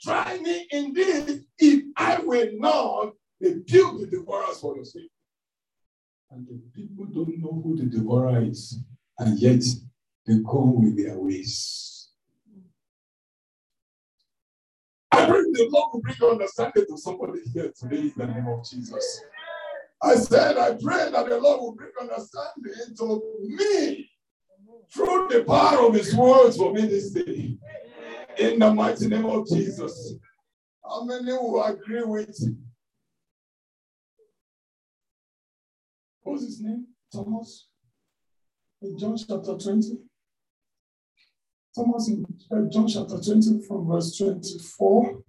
Try 0.00 0.38
me 0.38 0.66
in 0.70 0.92
this 0.92 1.40
if 1.58 1.84
I 1.96 2.18
will 2.18 2.50
not 2.54 3.14
rebuke 3.40 4.00
the 4.00 4.06
devourers 4.06 4.60
for 4.60 4.76
your 4.76 4.84
sake. 4.84 5.10
And 6.30 6.46
the 6.46 6.60
people 6.74 7.06
don't 7.06 7.38
know 7.38 7.62
who 7.64 7.76
the 7.76 7.84
devourer 7.84 8.42
is, 8.42 8.78
and 9.18 9.38
yet 9.38 9.62
they 10.26 10.38
go 10.38 10.72
with 10.76 10.96
their 10.96 11.18
ways. 11.18 11.93
I 15.14 15.26
pray 15.26 15.42
the 15.52 15.68
Lord 15.70 15.90
will 15.92 16.00
bring 16.00 16.30
understanding 16.30 16.86
to 16.88 16.98
somebody 16.98 17.40
here 17.52 17.72
today 17.78 18.00
in 18.00 18.12
the 18.16 18.26
name 18.26 18.48
of 18.48 18.68
Jesus. 18.68 19.22
I 20.02 20.16
said, 20.16 20.58
I 20.58 20.74
pray 20.74 21.10
that 21.12 21.28
the 21.28 21.38
Lord 21.38 21.60
will 21.60 21.74
bring 21.74 21.92
understanding 22.00 22.96
to 22.98 23.22
me 23.40 24.10
through 24.92 25.28
the 25.28 25.44
power 25.46 25.86
of 25.86 25.94
his 25.94 26.14
words 26.16 26.56
for 26.56 26.72
me 26.72 26.82
this 26.82 27.10
day. 27.10 27.56
In 28.38 28.58
the 28.58 28.74
mighty 28.74 29.06
name 29.06 29.26
of 29.26 29.46
Jesus. 29.46 30.14
How 30.84 31.04
many 31.04 31.32
will 31.32 31.62
agree 31.62 32.02
with 32.02 32.36
what's 36.22 36.42
his 36.42 36.60
name? 36.60 36.88
Thomas? 37.12 37.68
In 38.82 38.98
John 38.98 39.16
chapter 39.16 39.56
20. 39.56 39.96
Thomas 41.74 42.08
in 42.08 42.24
uh, 42.52 42.70
John 42.70 42.86
chapter 42.86 43.18
20 43.20 43.66
from 43.66 43.88
verse 43.88 44.16
24. 44.16 45.22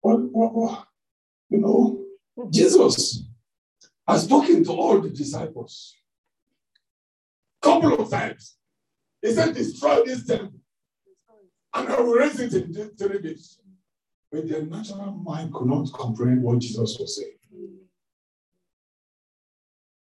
What, 0.00 0.20
what, 0.32 0.54
what, 0.54 0.86
you 1.50 1.58
know, 1.58 2.04
Jesus 2.50 3.24
has 4.06 4.24
spoken 4.24 4.64
to 4.64 4.72
all 4.72 5.00
the 5.00 5.10
disciples 5.10 5.94
a 7.62 7.66
couple 7.66 7.94
of 7.94 8.10
times. 8.10 8.56
He 9.22 9.32
said, 9.32 9.54
destroy 9.54 10.04
this 10.04 10.26
temple. 10.26 10.60
And 11.74 11.88
I 11.88 12.00
will 12.00 12.12
raise 12.12 12.40
it 12.40 12.54
in 12.54 12.90
three 12.96 13.20
days. 13.20 13.58
But 14.30 14.48
their 14.48 14.62
natural 14.62 15.12
mind 15.12 15.52
could 15.52 15.68
not 15.68 15.92
comprehend 15.92 16.42
what 16.42 16.58
Jesus 16.58 16.98
was 16.98 17.16
saying. 17.16 17.30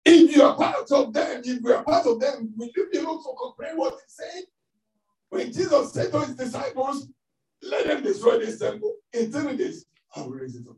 If 0.04 0.36
you 0.36 0.42
are 0.42 0.56
part 0.56 0.90
of 0.90 1.12
them, 1.12 1.42
if 1.44 1.62
we 1.62 1.72
are 1.72 1.82
part 1.82 2.06
of 2.06 2.20
them, 2.20 2.52
will 2.56 2.70
you 2.74 2.88
be 2.90 2.98
able 2.98 3.22
to 3.22 3.30
comprehend 3.38 3.78
what 3.78 3.94
he's 3.94 4.16
saying? 4.16 4.44
When 5.30 5.52
Jesus 5.52 5.92
said 5.92 6.10
to 6.12 6.20
his 6.20 6.34
disciples, 6.34 7.08
let 7.62 7.86
them 7.86 8.02
destroy 8.02 8.38
this 8.38 8.58
temple 8.58 8.94
in 9.12 9.30
three 9.30 9.56
days, 9.56 9.84
I 10.14 10.22
will 10.22 10.30
raise 10.30 10.56
it 10.56 10.66
up. 10.68 10.76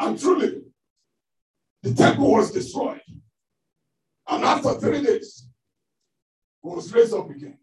And 0.00 0.18
truly, 0.18 0.62
the 1.82 1.94
temple 1.94 2.32
was 2.32 2.52
destroyed. 2.52 3.00
And 4.28 4.44
after 4.44 4.74
three 4.74 5.02
days, 5.02 5.48
it 6.62 6.66
was 6.66 6.92
raised 6.92 7.14
up 7.14 7.30
again. 7.30 7.58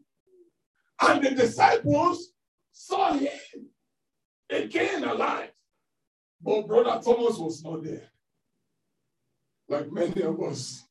And 1.01 1.23
the 1.23 1.31
disciples 1.31 2.31
saw 2.71 3.13
him 3.13 3.29
again 4.49 5.03
alive. 5.03 5.51
But 6.41 6.67
brother 6.67 7.01
Thomas 7.03 7.37
was 7.37 7.63
not 7.63 7.83
there. 7.83 8.10
Like 9.71 9.89
many 9.89 10.21
of 10.23 10.37
us. 10.43 10.83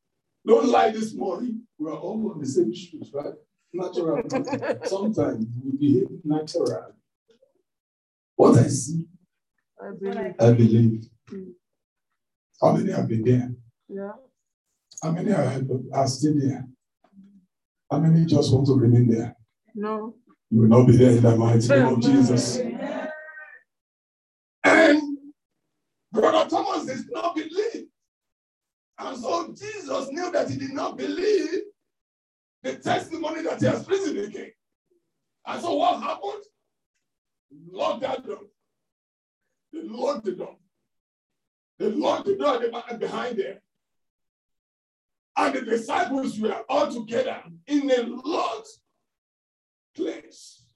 Don't 0.47 0.67
lie 0.69 0.91
this 0.91 1.15
morning. 1.15 1.67
We 1.79 1.91
are 1.91 1.99
all 1.99 2.33
on 2.33 2.41
the 2.41 2.47
same 2.47 2.73
shoes, 2.75 3.11
right? 3.13 3.35
Natural. 3.75 4.23
Sometimes 4.85 5.45
we 5.63 5.73
behave 5.77 6.09
natural. 6.25 6.95
What 8.37 8.59
I 8.59 8.69
see, 8.69 9.07
I 9.79 9.91
believe. 10.01 10.35
I 10.41 10.53
believe. 10.53 11.05
How 12.59 12.73
many 12.73 12.91
have 12.93 13.07
been 13.07 13.23
there? 13.23 13.51
Yeah. 13.87 14.13
How 15.03 15.11
many 15.11 15.31
are, 15.31 15.61
are 15.93 16.09
still 16.09 16.41
there? 16.41 16.67
How 17.91 17.99
many 17.99 18.25
just 18.25 18.51
want 18.51 18.67
to 18.69 18.75
remain 18.77 19.09
there? 19.09 19.37
No. 19.75 20.15
You 20.51 20.63
will 20.63 20.69
not 20.69 20.87
be 20.87 20.97
there 20.97 21.11
in 21.11 21.23
the 21.23 21.37
mighty 21.37 21.69
name 21.69 21.87
of 21.87 22.01
Jesus. 22.01 22.57
And 24.65 25.03
Brother 26.11 26.49
Thomas 26.49 26.87
did 26.87 27.05
not 27.11 27.35
believe. 27.35 27.70
And 29.01 29.17
so 29.17 29.49
Jesus 29.49 30.09
knew 30.11 30.31
that 30.31 30.51
he 30.51 30.57
did 30.59 30.73
not 30.73 30.99
believe 30.99 31.61
the 32.63 32.77
testimony 32.77 33.43
that 33.43 33.59
he 33.59 33.67
has 33.67 33.89
risen 33.89 34.19
again. 34.19 34.53
And 35.47 35.63
so 35.63 35.75
what 35.75 36.03
happened? 36.03 36.45
Lord 37.73 38.03
that 38.03 38.27
door. 38.27 38.43
The 39.73 39.83
Lord 39.85 40.23
the 40.23 40.33
door. 40.33 40.57
The 41.79 41.89
Lord 41.89 42.27
the 42.27 42.37
door 42.37 42.61
behind 42.99 43.39
there. 43.39 43.63
And 45.35 45.55
the 45.55 45.63
disciples 45.63 46.39
were 46.39 46.63
all 46.69 46.93
together 46.93 47.43
in 47.67 47.91
a 47.91 48.03
lot 48.03 48.67
place. 49.97 50.67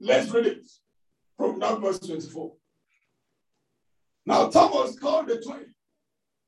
Let's 0.00 0.30
read 0.30 0.46
it 0.46 0.66
from 1.36 1.60
that 1.60 1.78
verse 1.80 1.98
24. 1.98 2.52
Now 4.24 4.48
Thomas 4.48 4.98
called 4.98 5.28
the 5.28 5.42
twelve. 5.42 5.75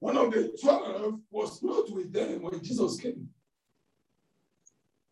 One 0.00 0.16
of 0.16 0.32
the 0.32 0.56
twelve 0.60 1.20
was 1.30 1.62
not 1.62 1.90
with 1.90 2.12
them 2.12 2.42
when 2.42 2.62
Jesus 2.62 3.00
came. 3.00 3.28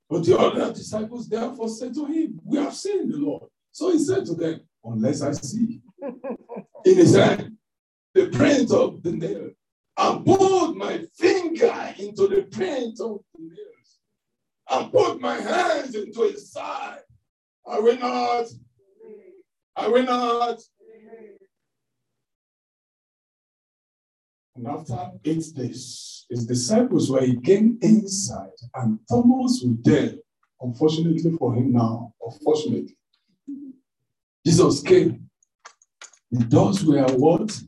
But 0.09 0.25
the 0.25 0.39
other 0.39 0.73
disciples 0.73 1.29
therefore 1.29 1.69
said 1.69 1.95
to 1.95 2.07
him, 2.07 2.41
We 2.45 2.59
have 2.59 2.75
seen 2.75 3.11
the 3.11 3.17
Lord. 3.17 3.51
So 3.73 3.91
he 3.91 3.99
said 3.99 4.25
to 4.27 4.35
them, 4.35 4.61
Unless 4.85 5.23
I 5.23 5.33
see 5.33 5.81
in 6.85 6.95
his 6.95 7.17
hand 7.17 7.57
the 8.15 8.29
print 8.29 8.71
of 8.71 9.03
the 9.03 9.13
nail, 9.13 9.51
and 9.99 10.25
put 10.25 10.75
my 10.77 11.05
finger 11.17 11.95
into 11.99 12.29
the 12.29 12.43
print 12.43 13.01
of 13.01 13.21
the 13.35 13.43
nails, 13.43 13.99
and 14.71 14.93
put 14.93 15.21
my 15.21 15.35
hands 15.35 15.95
into 15.97 16.23
his 16.23 16.53
side, 16.53 17.01
I 17.67 17.81
will 17.81 17.99
not, 17.99 18.47
I 19.75 19.89
will 19.89 20.05
not. 20.05 20.61
And 24.57 24.67
after 24.69 25.11
eight 25.25 25.45
days, 25.55 26.25
his 26.31 26.47
disciples 26.47 27.11
were 27.11 27.21
again 27.21 27.79
inside, 27.83 28.57
and 28.75 28.99
Thomas 29.09 29.63
was 29.63 29.77
there. 29.83 30.15
Unfortunately 30.61 31.31
for 31.39 31.55
him 31.55 31.73
now, 31.73 32.15
unfortunately, 32.25 32.97
Jesus 34.45 34.81
came. 34.81 35.29
The 36.31 36.45
doors 36.45 36.83
were 36.85 37.05
what? 37.05 37.61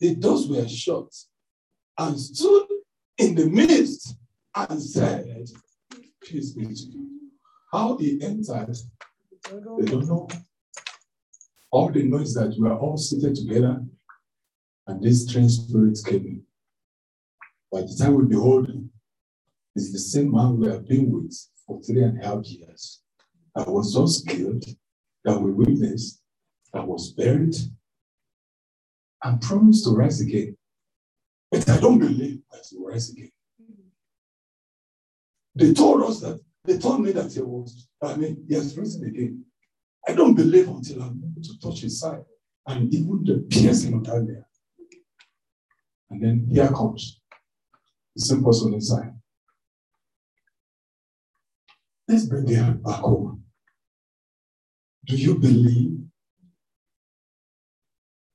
The 0.00 0.14
doors 0.14 0.48
were 0.48 0.66
shut, 0.66 1.12
and 1.98 2.18
stood 2.18 2.66
in 3.18 3.34
the 3.34 3.46
midst 3.46 4.16
and 4.54 4.82
said, 4.82 5.46
Peace 6.22 6.52
be 6.52 6.64
to 6.64 6.72
you. 6.72 7.10
How 7.70 7.98
he 7.98 8.18
entered, 8.22 8.74
they 9.50 9.84
don't 9.84 10.08
know. 10.08 10.28
All 11.70 11.90
they 11.90 12.04
know 12.04 12.18
is 12.18 12.32
that 12.34 12.54
we 12.58 12.68
are 12.68 12.78
all 12.78 12.96
seated 12.96 13.34
together 13.34 13.84
and 14.86 15.02
these 15.02 15.28
strange 15.28 15.52
spirits 15.52 16.02
came 16.02 16.26
in. 16.26 16.42
By 17.72 17.82
the 17.82 17.96
time 17.98 18.14
we 18.14 18.26
behold 18.26 18.68
him, 18.68 18.90
it's 19.74 19.92
the 19.92 19.98
same 19.98 20.32
man 20.32 20.58
we 20.58 20.68
have 20.68 20.86
been 20.86 21.10
with 21.10 21.36
for 21.66 21.80
three 21.82 22.02
and 22.02 22.22
a 22.22 22.26
half 22.26 22.44
years 22.46 23.00
that 23.54 23.68
was 23.68 23.94
just 23.94 24.28
killed, 24.28 24.64
that 25.24 25.40
we 25.40 25.50
witnessed, 25.50 26.20
that 26.72 26.86
was 26.86 27.12
buried, 27.12 27.54
and 29.22 29.40
promised 29.40 29.84
to 29.84 29.90
rise 29.90 30.20
again. 30.20 30.56
But 31.50 31.68
I 31.68 31.80
don't 31.80 31.98
believe 31.98 32.40
that 32.52 32.64
he 32.68 32.76
will 32.76 32.88
rise 32.88 33.10
again. 33.10 33.30
They 35.54 35.72
told 35.72 36.02
us 36.02 36.20
that, 36.20 36.40
they 36.64 36.78
told 36.78 37.00
me 37.00 37.12
that 37.12 37.32
he 37.32 37.40
was, 37.40 37.88
I 38.02 38.16
mean, 38.16 38.44
he 38.48 38.54
has 38.54 38.76
risen 38.76 39.06
again. 39.06 39.44
I 40.06 40.12
don't 40.12 40.34
believe 40.34 40.68
until 40.68 41.02
I'm 41.02 41.22
able 41.24 41.42
to 41.42 41.58
touch 41.60 41.80
his 41.80 42.00
side 42.00 42.24
and 42.66 42.92
even 42.92 43.24
the 43.24 43.46
piercing 43.50 43.94
of 43.94 44.04
that 44.04 44.22
nail. 44.22 44.44
And 46.14 46.22
then 46.22 46.48
here 46.48 46.68
comes 46.68 47.20
the 48.14 48.24
same 48.24 48.44
person 48.44 48.72
inside. 48.72 49.10
Let's 52.06 52.26
bring 52.26 52.44
the 52.44 52.54
hand 52.54 52.84
back 52.84 53.00
home. 53.00 53.42
Do 55.06 55.16
you 55.16 55.34
believe? 55.34 55.98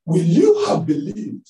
Will 0.06 0.24
you 0.24 0.66
have 0.66 0.86
believed 0.86 1.48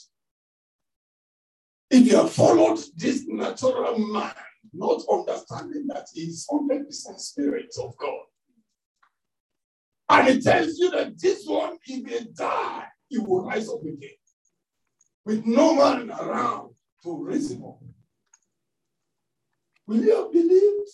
if 1.89 2.05
you 2.05 2.17
have 2.17 2.31
followed 2.31 2.79
this 2.95 3.23
natural 3.25 3.97
man, 3.97 4.33
not 4.71 5.01
understanding 5.11 5.87
that 5.87 6.05
he 6.13 6.25
is 6.25 6.47
100% 6.51 7.19
spirit 7.19 7.73
of 7.81 7.97
God? 7.97 8.25
And 10.09 10.27
it 10.27 10.43
tells 10.43 10.77
you 10.77 10.91
that 10.91 11.19
this 11.19 11.43
one, 11.47 11.77
if 11.87 12.07
he 12.07 12.25
die, 12.33 12.83
he 13.07 13.17
will 13.17 13.45
rise 13.45 13.67
up 13.67 13.81
again 13.81 14.18
with 15.29 15.45
no 15.45 15.75
man 15.75 16.09
around 16.09 16.71
to 17.03 17.23
raise 17.23 17.51
him 17.51 17.63
up. 17.63 17.77
Will 19.85 20.03
you 20.03 20.15
have 20.15 20.31
believed? 20.31 20.89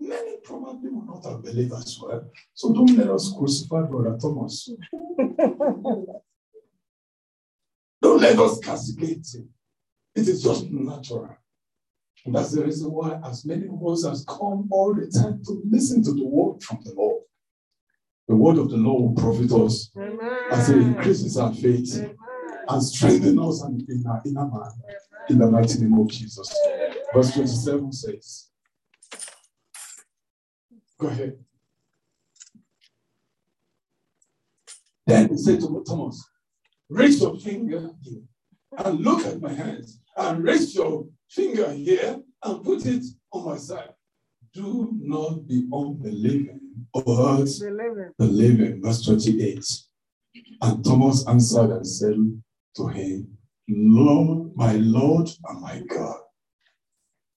Many 0.00 0.38
probably 0.42 0.88
will 0.88 1.04
not 1.04 1.26
have 1.26 1.42
believed 1.42 1.74
as 1.74 1.98
well. 2.02 2.24
So 2.54 2.72
don't 2.72 2.96
let 2.96 3.10
us 3.10 3.34
crucify 3.38 3.82
Brother 3.82 4.16
Thomas. 4.18 4.70
don't 8.00 8.22
let 8.22 8.38
us 8.38 8.58
castigate 8.60 9.26
him. 9.34 9.50
It 10.14 10.26
is 10.26 10.42
just 10.42 10.70
natural. 10.70 11.36
And 12.24 12.34
that's 12.34 12.52
the 12.52 12.64
reason 12.64 12.90
why 12.92 13.20
as 13.26 13.44
many 13.44 13.66
of 13.66 13.86
us 13.86 14.06
has 14.06 14.24
come 14.26 14.68
all 14.70 14.94
the 14.94 15.06
time 15.06 15.42
to 15.44 15.62
listen 15.68 16.02
to 16.04 16.14
the 16.14 16.24
word 16.24 16.62
from 16.62 16.80
the 16.82 16.94
Lord. 16.94 17.24
The 18.26 18.36
word 18.36 18.56
of 18.56 18.70
the 18.70 18.78
Lord 18.78 19.02
will 19.02 19.14
profit 19.22 19.52
us 19.52 19.90
Amen. 19.98 20.18
as 20.50 20.70
it 20.70 20.78
increases 20.78 21.36
our 21.36 21.52
faith. 21.52 21.94
Amen 21.98 22.16
and 22.68 22.82
strengthen 22.82 23.38
us 23.38 23.62
and 23.62 23.82
in 23.88 24.04
our 24.06 24.22
inner 24.24 24.46
man 24.46 24.70
in 25.28 25.38
the 25.38 25.50
mighty 25.50 25.80
name 25.80 25.98
of 25.98 26.08
Jesus. 26.08 26.54
Verse 27.14 27.32
27 27.34 27.92
says, 27.92 28.48
Go 30.98 31.08
ahead. 31.08 31.38
Then 35.06 35.28
he 35.30 35.36
said 35.36 35.60
to 35.60 35.84
Thomas, 35.86 36.28
Raise 36.88 37.20
your 37.20 37.36
finger 37.36 37.90
here 38.02 38.22
and 38.78 39.00
look 39.00 39.26
at 39.26 39.40
my 39.40 39.52
hands, 39.52 40.00
and 40.16 40.44
raise 40.44 40.74
your 40.74 41.06
finger 41.28 41.70
here 41.72 42.20
and 42.44 42.64
put 42.64 42.86
it 42.86 43.04
on 43.32 43.46
my 43.46 43.56
side. 43.56 43.92
Do 44.54 44.90
not 45.00 45.46
be 45.46 45.66
unbelieving, 45.72 46.60
but 46.92 47.04
believing. 47.04 48.12
believing. 48.18 48.82
Verse 48.82 49.04
28. 49.04 49.64
And 50.62 50.84
Thomas 50.84 51.26
answered 51.26 51.70
and 51.70 51.86
said, 51.86 52.16
to 52.76 52.88
him, 52.88 53.38
Lord, 53.68 54.52
my 54.56 54.72
Lord 54.74 55.28
and 55.48 55.60
my 55.60 55.80
God. 55.88 56.16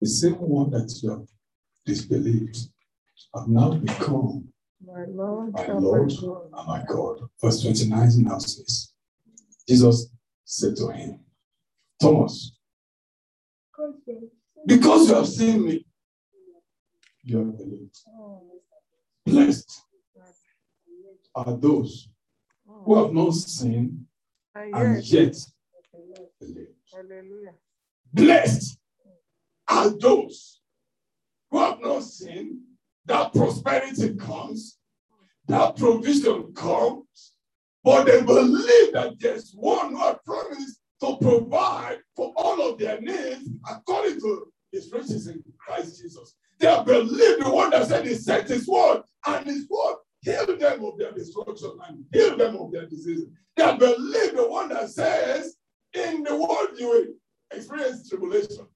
The 0.01 0.09
same 0.09 0.35
one 0.35 0.71
that 0.71 0.93
you 1.03 1.11
have 1.11 1.27
disbelieved 1.87 2.57
have 3.35 3.49
now 3.49 3.75
become 3.75 4.49
my 4.85 5.05
Lord, 5.09 5.53
my 5.53 5.67
Lord 5.69 6.13
and 6.13 6.67
my 6.67 6.85
God. 6.89 7.21
Verse 7.41 7.63
29 7.63 8.25
now 8.25 8.39
says, 8.39 8.93
Jesus 9.69 10.09
said 10.45 10.77
to 10.77 10.89
him, 10.89 11.21
Thomas, 12.01 12.53
because 14.67 15.09
you 15.09 15.15
have 15.15 15.29
seen 15.29 15.65
me, 15.65 15.87
you 17.23 17.39
have 17.39 17.57
believed. 17.57 17.97
Blessed 19.25 19.83
are 21.35 21.57
those 21.57 22.09
who 22.67 23.03
have 23.03 23.13
not 23.13 23.35
seen 23.35 24.07
and 24.55 25.05
yet 25.05 25.37
Hallelujah. 26.93 27.55
Blessed 28.13 28.79
are 29.69 29.91
those 29.91 30.61
who 31.51 31.59
have 31.59 31.81
not 31.81 32.03
seen 32.03 32.63
that 33.07 33.33
prosperity 33.33 34.15
comes, 34.17 34.79
that 35.49 35.77
provision 35.77 36.53
comes, 36.55 37.33
but 37.83 38.05
they 38.05 38.23
believe 38.23 38.93
that 38.93 39.15
there's 39.19 39.53
one 39.55 39.91
who 39.93 39.99
has 39.99 40.17
promised 40.25 40.79
to 41.01 41.17
provide 41.21 41.99
for 42.15 42.33
all 42.37 42.71
of 42.71 42.79
their 42.79 43.01
needs 43.01 43.49
according 43.69 44.21
to 44.21 44.47
his 44.71 44.93
riches 44.93 45.27
in 45.27 45.43
Christ 45.59 46.01
Jesus. 46.01 46.35
They 46.59 46.69
have 46.69 46.87
believed 46.87 47.45
the 47.45 47.51
one 47.51 47.71
that 47.71 47.89
said 47.89 48.07
he 48.07 48.15
sent 48.15 48.49
his 48.49 48.69
word, 48.69 49.03
and 49.27 49.47
his 49.47 49.69
word 49.69 49.97
healed 50.23 50.59
them 50.61 50.85
of 50.85 50.99
their 50.99 51.13
destruction 51.13 51.73
and 51.89 52.05
heal 52.13 52.37
them 52.37 52.57
of 52.57 52.73
their 52.73 52.87
diseases. 52.87 53.29
They 53.57 53.77
believe 53.77 54.37
the 54.37 54.49
one 54.49 54.69
that 54.71 54.89
says, 54.89 55.57
in 55.93 56.23
the 56.23 56.35
world 56.35 56.69
you 56.79 56.89
will 56.89 57.07
experience 57.57 58.09
tribulation. 58.09 58.67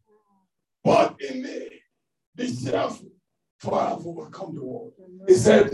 But 0.85 1.17
in 1.21 1.43
me, 1.43 1.69
be 2.35 2.55
cheerful, 2.55 3.11
for 3.59 3.81
I 3.81 3.91
have 3.91 4.07
overcome 4.07 4.55
the 4.55 4.65
world. 4.65 4.93
He 5.27 5.35
said, 5.35 5.71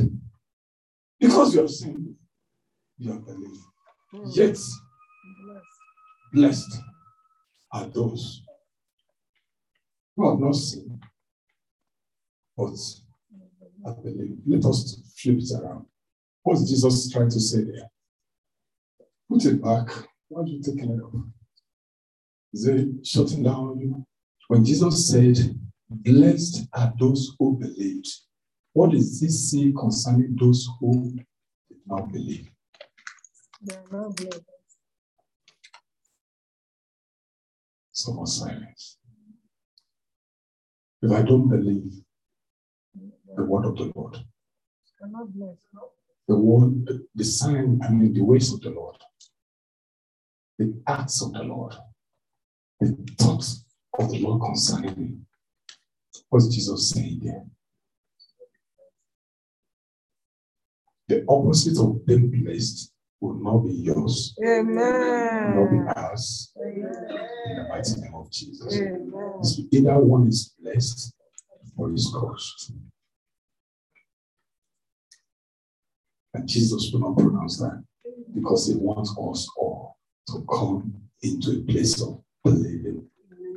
because 1.19 1.55
you 1.55 1.61
have 1.61 1.71
seen 1.71 2.17
you 2.99 3.13
have 3.13 3.27
believed. 3.27 3.59
Hmm. 4.13 4.25
Yet, 4.31 4.59
blessed 6.33 6.79
are 7.73 7.87
those 7.87 8.43
who 10.17 10.31
have 10.31 10.39
not 10.39 10.55
seen, 10.55 11.01
but 12.57 12.77
have 13.85 14.03
believed. 14.03 14.43
Let 14.47 14.65
us 14.65 15.01
flip 15.17 15.39
it 15.39 15.51
around. 15.61 15.87
What's 16.43 16.69
Jesus 16.69 17.11
trying 17.11 17.31
to 17.31 17.41
say 17.41 17.65
there? 17.65 17.91
Put 19.29 19.45
it 19.45 19.63
back. 19.63 19.89
Why 20.29 20.43
are 20.43 20.47
you 20.47 20.63
taking 20.63 20.91
it 20.91 21.03
off? 21.03 21.15
Is 22.53 22.67
it 22.67 23.07
shutting 23.07 23.43
down 23.43 23.55
on 23.55 23.81
you? 23.81 24.07
When 24.49 24.65
Jesus 24.65 25.09
said, 25.09 25.37
Blessed 25.89 26.69
are 26.73 26.93
those 26.99 27.35
who 27.39 27.59
believed, 27.59 28.09
what 28.73 28.91
does 28.93 29.21
this 29.21 29.51
say 29.51 29.73
concerning 29.79 30.37
those 30.39 30.67
who 30.81 31.13
did 31.69 31.79
not 31.87 32.11
believe? 32.11 32.49
They 33.61 33.77
are 33.77 33.85
not 33.91 34.17
blessed. 34.17 34.43
Someone 37.93 38.27
silence. 38.27 38.99
If 41.03 41.13
I 41.13 41.23
don't 41.23 41.49
believe 41.49 42.03
the 43.37 43.45
word 43.45 43.65
of 43.65 43.77
the 43.77 43.93
Lord, 43.95 44.19
the 46.29 46.37
word, 46.37 46.89
the 47.15 47.25
sign, 47.25 47.81
I 47.83 47.91
mean, 47.91 48.13
the 48.13 48.23
ways 48.23 48.53
of 48.53 48.61
the 48.61 48.71
Lord, 48.71 48.97
the 50.59 50.75
acts 50.87 51.23
of 51.23 51.33
the 51.33 51.43
Lord, 51.43 51.75
the 52.81 52.97
thoughts 53.19 53.65
of 53.99 54.11
the 54.11 54.19
Lord 54.19 54.43
concerning 54.43 54.95
me. 54.99 55.17
What's 56.29 56.49
Jesus 56.49 56.91
saying 56.91 57.21
there? 57.23 57.45
The 61.09 61.25
opposite 61.29 61.79
of 61.79 62.07
being 62.07 62.31
blessed 62.31 62.93
will 63.21 63.35
not 63.35 63.59
be 63.59 63.73
yours, 63.73 64.35
will 64.39 64.65
not 64.65 65.71
be 65.71 65.77
Amen. 65.77 65.93
ours. 65.97 66.53
In 66.57 67.57
the 67.57 67.67
mighty 67.69 68.01
name 68.01 68.15
of 68.15 68.31
Jesus. 68.31 68.75
Amen. 68.79 69.45
So 69.45 69.63
either 69.71 69.99
one 69.99 70.29
is 70.29 70.55
blessed 70.61 71.13
or 71.77 71.93
is 71.93 72.11
cursed. 72.15 72.73
And 76.35 76.49
Jesus 76.49 76.91
will 76.93 77.01
not 77.01 77.19
pronounce 77.19 77.59
that 77.59 77.85
because 78.35 78.67
he 78.69 78.75
wants 78.77 79.11
us 79.11 79.51
all 79.57 79.99
to 80.29 80.45
come 80.51 80.95
into 81.23 81.59
a 81.59 81.73
place 81.73 82.01
of 82.01 82.23
believing. 82.43 83.07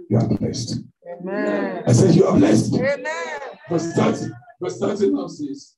You 0.09 0.17
are 0.17 0.28
blessed. 0.28 0.80
Amen. 1.09 1.84
I 1.88 1.91
said 1.93 2.15
you 2.15 2.26
are 2.26 2.38
blessed. 2.38 2.76
Amen. 2.76 3.39
Verse 3.69 3.93
30. 3.93 4.32
Verse 4.61 4.80
30 4.80 5.09
now 5.11 5.28
says, 5.28 5.76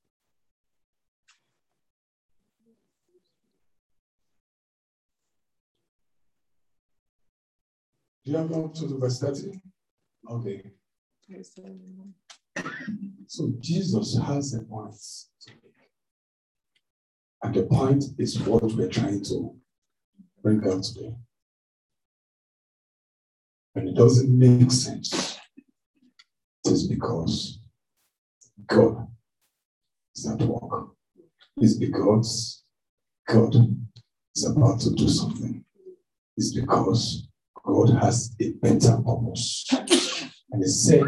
Do 8.24 8.32
you 8.32 8.36
have 8.36 8.52
up 8.52 8.74
to 8.74 8.86
the 8.86 8.98
verse 8.98 9.20
30? 9.20 9.60
Okay. 10.30 10.62
So 13.26 13.52
Jesus 13.60 14.18
has 14.18 14.54
a 14.54 14.62
point 14.62 14.94
to. 15.42 15.67
And 17.42 17.54
the 17.54 17.62
point 17.64 18.04
is 18.18 18.40
what 18.40 18.62
we're 18.64 18.88
trying 18.88 19.22
to 19.24 19.54
bring 20.42 20.66
out 20.68 20.82
today. 20.82 21.14
And 23.74 23.88
it 23.88 23.94
doesn't 23.94 24.36
make 24.36 24.70
sense. 24.72 25.38
It 26.64 26.72
is 26.72 26.88
because 26.88 27.60
God 28.66 29.06
is 30.16 30.26
at 30.26 30.40
work. 30.42 30.90
It's 31.58 31.74
because 31.74 32.64
God 33.28 33.54
is 34.34 34.44
about 34.44 34.80
to 34.80 34.90
do 34.90 35.08
something. 35.08 35.64
It's 36.36 36.52
because 36.52 37.28
God 37.64 37.90
has 38.00 38.34
a 38.40 38.52
better 38.54 38.96
purpose. 38.96 39.66
And 40.50 40.62
he 40.62 40.68
said, 40.68 41.04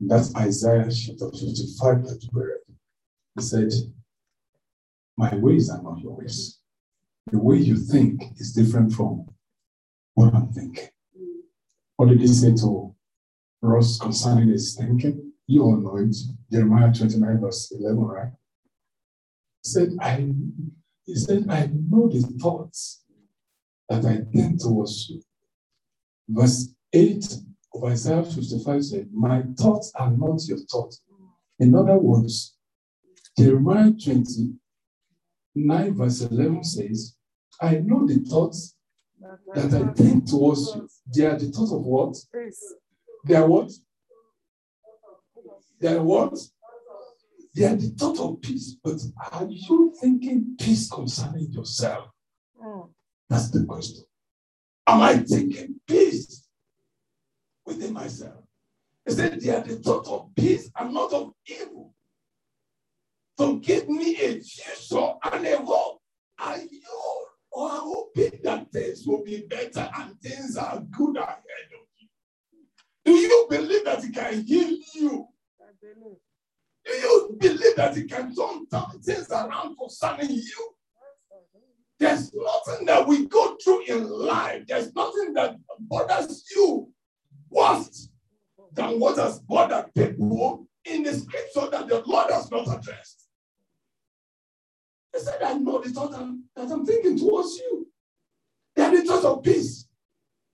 that's 0.00 0.34
Isaiah 0.36 0.90
chapter 0.90 1.30
55 1.30 2.04
that 2.04 2.28
we. 2.32 2.42
He 3.36 3.42
said, 3.42 3.70
My 5.16 5.34
ways 5.36 5.70
are 5.70 5.82
not 5.82 6.00
your 6.00 6.16
ways. 6.16 6.58
The 7.30 7.38
way 7.38 7.56
you 7.56 7.76
think 7.76 8.22
is 8.36 8.52
different 8.52 8.92
from 8.92 9.26
what 10.14 10.34
I'm 10.34 10.52
thinking. 10.52 10.88
What 11.96 12.08
did 12.10 12.20
he 12.20 12.26
say 12.26 12.54
to 12.56 12.94
Ross 13.62 13.98
concerning 13.98 14.48
his 14.48 14.76
thinking? 14.76 15.32
You 15.46 15.62
all 15.62 15.76
know 15.76 15.96
it. 15.96 16.14
Jeremiah 16.52 16.92
29, 16.92 17.40
verse 17.40 17.72
11, 17.72 17.98
right? 17.98 18.32
He 19.62 19.70
said, 19.70 19.90
I 20.00 20.32
he 21.06 21.14
said, 21.14 21.46
I 21.48 21.70
know 21.72 22.08
the 22.08 22.22
thoughts 22.40 23.04
that 23.88 24.04
I 24.04 24.22
think 24.32 24.60
towards 24.60 25.08
you. 25.08 25.22
Verse 26.28 26.74
8 26.92 27.24
of 27.74 27.84
Isaiah 27.84 28.24
55 28.24 28.84
said, 28.84 29.08
My 29.12 29.44
thoughts 29.56 29.92
are 29.94 30.10
not 30.10 30.40
your 30.46 30.58
thoughts. 30.58 31.00
In 31.60 31.74
other 31.74 31.96
words, 31.96 32.56
Jeremiah 33.38 33.92
29, 35.56 35.94
verse 35.94 36.20
11 36.20 36.64
says, 36.64 37.16
I 37.60 37.76
know 37.76 38.06
the 38.06 38.18
thoughts 38.18 38.76
that 39.54 39.72
I 39.72 39.92
think 39.94 40.28
towards 40.28 40.74
you. 40.74 40.86
They 41.14 41.24
are 41.24 41.38
the 41.38 41.46
thoughts 41.46 41.72
of 41.72 41.80
what? 41.82 42.14
They 43.24 43.34
are 43.36 43.46
what? 43.46 43.70
They 45.80 45.94
are 45.94 46.02
what? 46.02 46.38
They 47.54 47.64
are 47.64 47.74
the 47.74 47.88
thought 47.88 48.20
of 48.20 48.42
peace. 48.42 48.76
But 48.84 49.00
are 49.32 49.46
you 49.48 49.94
thinking 49.98 50.56
peace 50.60 50.90
concerning 50.90 51.50
yourself? 51.52 52.08
Mm. 52.62 52.90
That's 53.30 53.50
the 53.50 53.64
question. 53.64 54.04
Am 54.86 55.00
I 55.00 55.16
thinking 55.16 55.80
peace 55.86 56.46
within 57.64 57.94
myself? 57.94 58.44
He 59.06 59.12
said, 59.12 59.40
They 59.40 59.54
are 59.56 59.62
the 59.62 59.76
thought 59.76 60.06
of 60.06 60.34
peace 60.36 60.70
and 60.78 60.92
not 60.92 61.12
of 61.14 61.32
evil. 61.46 61.94
So 63.38 63.56
give 63.56 63.88
me 63.88 64.16
a 64.16 64.40
future 64.40 65.12
and 65.24 65.46
a 65.46 65.58
hope. 65.58 66.00
Are 66.38 66.58
you 66.58 66.80
oh, 66.90 67.26
are 67.54 67.80
hoping 67.82 68.40
that 68.44 68.70
things 68.72 69.06
will 69.06 69.24
be 69.24 69.46
better 69.48 69.90
and 69.98 70.20
things 70.20 70.56
are 70.56 70.82
good 70.96 71.16
ahead 71.16 71.38
of 71.38 71.86
you? 71.98 72.08
Do 73.04 73.12
you 73.12 73.46
believe 73.50 73.84
that 73.84 74.02
He 74.04 74.10
can 74.10 74.42
heal 74.42 74.78
you? 74.94 75.28
Do 76.84 76.92
you 76.92 77.36
believe 77.38 77.76
that 77.76 77.96
He 77.96 78.04
can 78.04 78.34
turn 78.34 78.66
things 79.02 79.30
around 79.30 79.76
concerning 79.76 80.30
you? 80.30 80.74
There's 81.98 82.32
nothing 82.34 82.86
that 82.86 83.06
we 83.06 83.26
go 83.26 83.56
through 83.62 83.84
in 83.86 84.08
life. 84.08 84.64
There's 84.66 84.94
nothing 84.94 85.32
that 85.34 85.56
bothers 85.80 86.44
you 86.54 86.90
worse 87.50 88.08
than 88.72 89.00
what 89.00 89.16
has 89.16 89.40
bothered 89.40 89.94
people 89.94 90.66
in 90.84 91.02
the 91.02 91.14
scripture 91.14 91.70
that 91.70 91.88
the 91.88 92.02
Lord 92.06 92.30
has 92.30 92.50
not 92.50 92.66
addressed. 92.66 93.25
He 95.16 95.22
said, 95.22 95.42
I 95.42 95.54
know 95.54 95.80
the 95.80 95.88
thought 95.88 96.14
I'm, 96.14 96.44
that 96.54 96.70
I'm 96.70 96.84
thinking 96.84 97.16
towards 97.18 97.56
you. 97.56 97.86
They 98.74 98.82
are 98.82 98.94
the 98.94 99.02
thoughts 99.02 99.24
of 99.24 99.42
peace. 99.42 99.88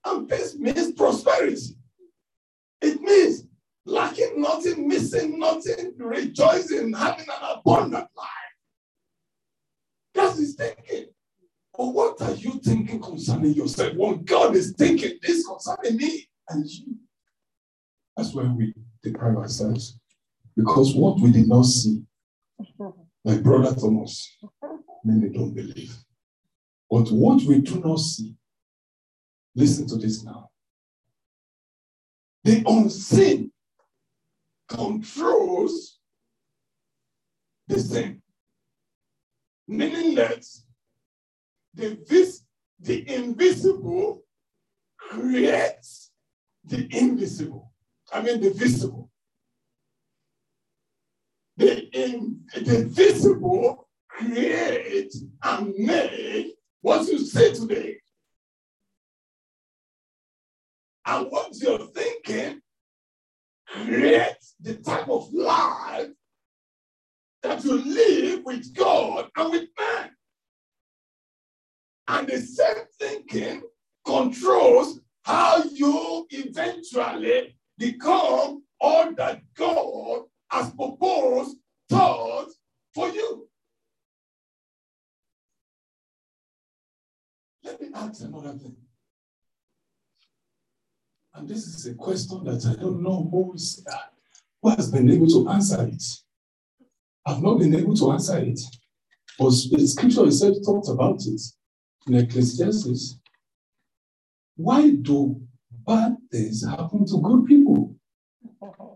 And 0.04 0.28
peace 0.28 0.56
means 0.56 0.92
prosperity. 0.92 1.76
It 2.80 3.00
means 3.00 3.44
lacking 3.84 4.40
nothing, 4.40 4.86
missing 4.86 5.40
nothing, 5.40 5.94
rejoicing, 5.96 6.92
having 6.92 7.26
an 7.28 7.56
abundant 7.56 8.06
life. 8.16 8.28
That's 10.14 10.38
his 10.38 10.54
thinking. 10.54 11.06
But 11.76 11.86
what 11.88 12.22
are 12.22 12.34
you 12.34 12.60
thinking 12.60 13.00
concerning 13.00 13.54
yourself? 13.54 13.96
What 13.96 14.24
God 14.24 14.54
is 14.54 14.74
thinking 14.78 15.18
this 15.22 15.44
concerning 15.44 15.96
me 15.96 16.28
and 16.50 16.64
you. 16.68 16.96
That's 18.16 18.32
where 18.32 18.46
we 18.46 18.74
deprive 19.02 19.38
ourselves. 19.38 19.98
Because 20.56 20.94
what 20.94 21.18
we 21.18 21.32
did 21.32 21.48
not 21.48 21.64
see, 21.64 22.02
like 23.24 23.42
Brother 23.42 23.74
Thomas, 23.78 24.36
many 25.04 25.28
don't 25.28 25.54
believe. 25.54 25.94
But 26.90 27.10
what 27.10 27.42
we 27.44 27.60
do 27.60 27.80
not 27.80 27.98
see, 28.00 28.34
listen 29.54 29.86
to 29.88 29.96
this 29.96 30.24
now. 30.24 30.50
The 32.44 32.64
unseen 32.66 33.52
controls 34.68 35.98
the 37.68 37.78
same. 37.78 38.22
Meaning 39.68 40.16
that 40.16 40.44
the, 41.74 41.98
vis- 42.08 42.44
the 42.80 43.08
invisible 43.08 44.22
creates 44.98 46.10
the 46.64 46.88
invisible. 46.90 47.72
I 48.12 48.22
mean, 48.22 48.40
the 48.40 48.50
visible. 48.50 49.11
In, 51.62 52.40
the 52.54 52.86
visible 52.90 53.88
create 54.08 55.14
and 55.44 55.74
make 55.76 56.54
what 56.80 57.06
you 57.06 57.18
say 57.18 57.52
today. 57.52 57.98
And 61.06 61.26
what 61.30 61.50
you're 61.54 61.86
thinking 61.86 62.60
creates 63.66 64.54
the 64.60 64.74
type 64.74 65.08
of 65.08 65.32
life 65.32 66.08
that 67.42 67.64
you 67.64 67.78
live 67.78 68.44
with 68.44 68.74
God 68.74 69.28
and 69.36 69.50
with 69.50 69.68
man. 69.78 70.10
And 72.08 72.28
the 72.28 72.38
same 72.40 72.84
thinking 72.98 73.62
controls 74.04 75.00
how 75.22 75.62
you 75.64 76.26
eventually 76.30 77.56
become 77.78 78.64
all 78.80 79.12
that 79.14 79.42
God 79.54 80.22
has 80.52 80.70
proposed, 80.70 81.56
thought 81.88 82.48
for 82.94 83.08
you. 83.08 83.48
Let 87.64 87.80
me 87.80 87.88
ask 87.94 88.22
another 88.22 88.52
thing. 88.58 88.76
And 91.34 91.48
this 91.48 91.66
is 91.66 91.86
a 91.86 91.94
question 91.94 92.44
that 92.44 92.66
I 92.66 92.80
don't 92.80 93.02
know 93.02 93.28
who, 93.30 93.54
is, 93.54 93.84
who 94.60 94.70
has 94.70 94.90
been 94.90 95.10
able 95.10 95.28
to 95.28 95.48
answer 95.48 95.82
it. 95.86 96.02
I've 97.24 97.42
not 97.42 97.58
been 97.58 97.74
able 97.74 97.96
to 97.96 98.12
answer 98.12 98.36
it. 98.38 98.60
But 99.38 99.52
the 99.70 99.86
scripture 99.86 100.26
itself 100.26 100.56
talks 100.66 100.88
about 100.88 101.20
it 101.24 101.40
in 102.06 102.14
Ecclesiastes. 102.14 103.18
Why 104.56 104.90
do 104.90 105.40
bad 105.86 106.16
things 106.30 106.62
happen 106.66 107.06
to 107.06 107.20
good 107.22 107.46
people? 107.46 107.96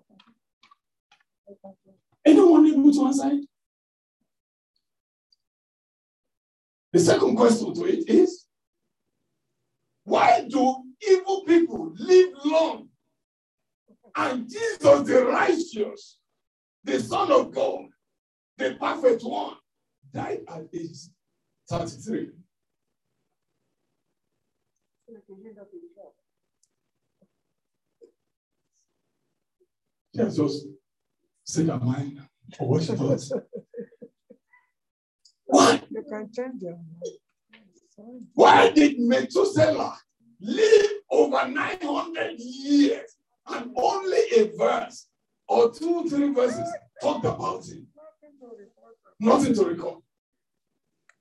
Anyone 2.26 2.66
able 2.66 2.92
to 2.92 3.06
answer 3.06 3.28
it? 3.32 3.46
The 6.92 6.98
second 6.98 7.36
question 7.36 7.72
to 7.74 7.84
it 7.84 8.08
is 8.08 8.46
why 10.04 10.46
do 10.48 10.82
evil 11.08 11.44
people 11.44 11.92
live 11.98 12.30
long 12.44 12.88
And 14.16 14.48
Jesus, 14.48 14.80
the 14.80 15.26
righteous, 15.26 16.18
the 16.84 16.98
Son 17.00 17.30
of 17.30 17.54
God, 17.54 17.84
the 18.56 18.76
perfect 18.80 19.22
one, 19.22 19.56
died 20.12 20.40
at 20.48 20.62
age 20.72 20.96
33. 21.68 22.30
She 30.14 30.75
has 31.46 31.54
just 31.54 31.68
set 31.68 31.68
her 31.68 31.84
mind 31.84 32.20
for 32.56 32.68
what 32.68 32.82
she 32.82 32.94
does. 32.94 33.32
Why? 35.46 35.82
You 35.90 36.02
can 36.02 36.30
change 36.32 36.62
your 36.62 36.72
mind. 36.72 38.26
Why 38.34 38.70
did 38.70 38.98
Methuselah 38.98 39.96
live 40.40 40.90
over 41.10 41.48
900 41.48 42.34
years 42.38 43.16
and 43.46 43.72
only 43.76 44.18
a 44.36 44.52
verse 44.56 45.06
or 45.48 45.72
two, 45.72 46.08
three 46.08 46.32
verses 46.32 46.68
talked 47.00 47.24
about 47.24 47.64
him? 47.66 47.86
Nothing 47.96 48.34
to 48.40 48.46
report 48.46 48.96
on. 49.06 49.28
Nothing 49.28 49.54
to 49.54 49.64
record. 49.64 50.02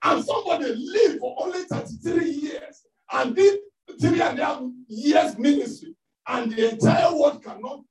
And 0.03 0.26
somebody 0.26 0.76
lived 0.76 1.19
for 1.19 1.36
only 1.39 1.61
33 1.63 2.30
years 2.30 2.84
and 3.13 3.36
did 3.36 3.59
three 4.01 4.21
and 4.21 4.39
a 4.39 4.45
half 4.45 4.61
years 4.88 5.38
ministry, 5.38 5.95
and 6.28 6.51
the 6.51 6.71
entire 6.71 7.15
world 7.15 7.43
cannot 7.43 7.82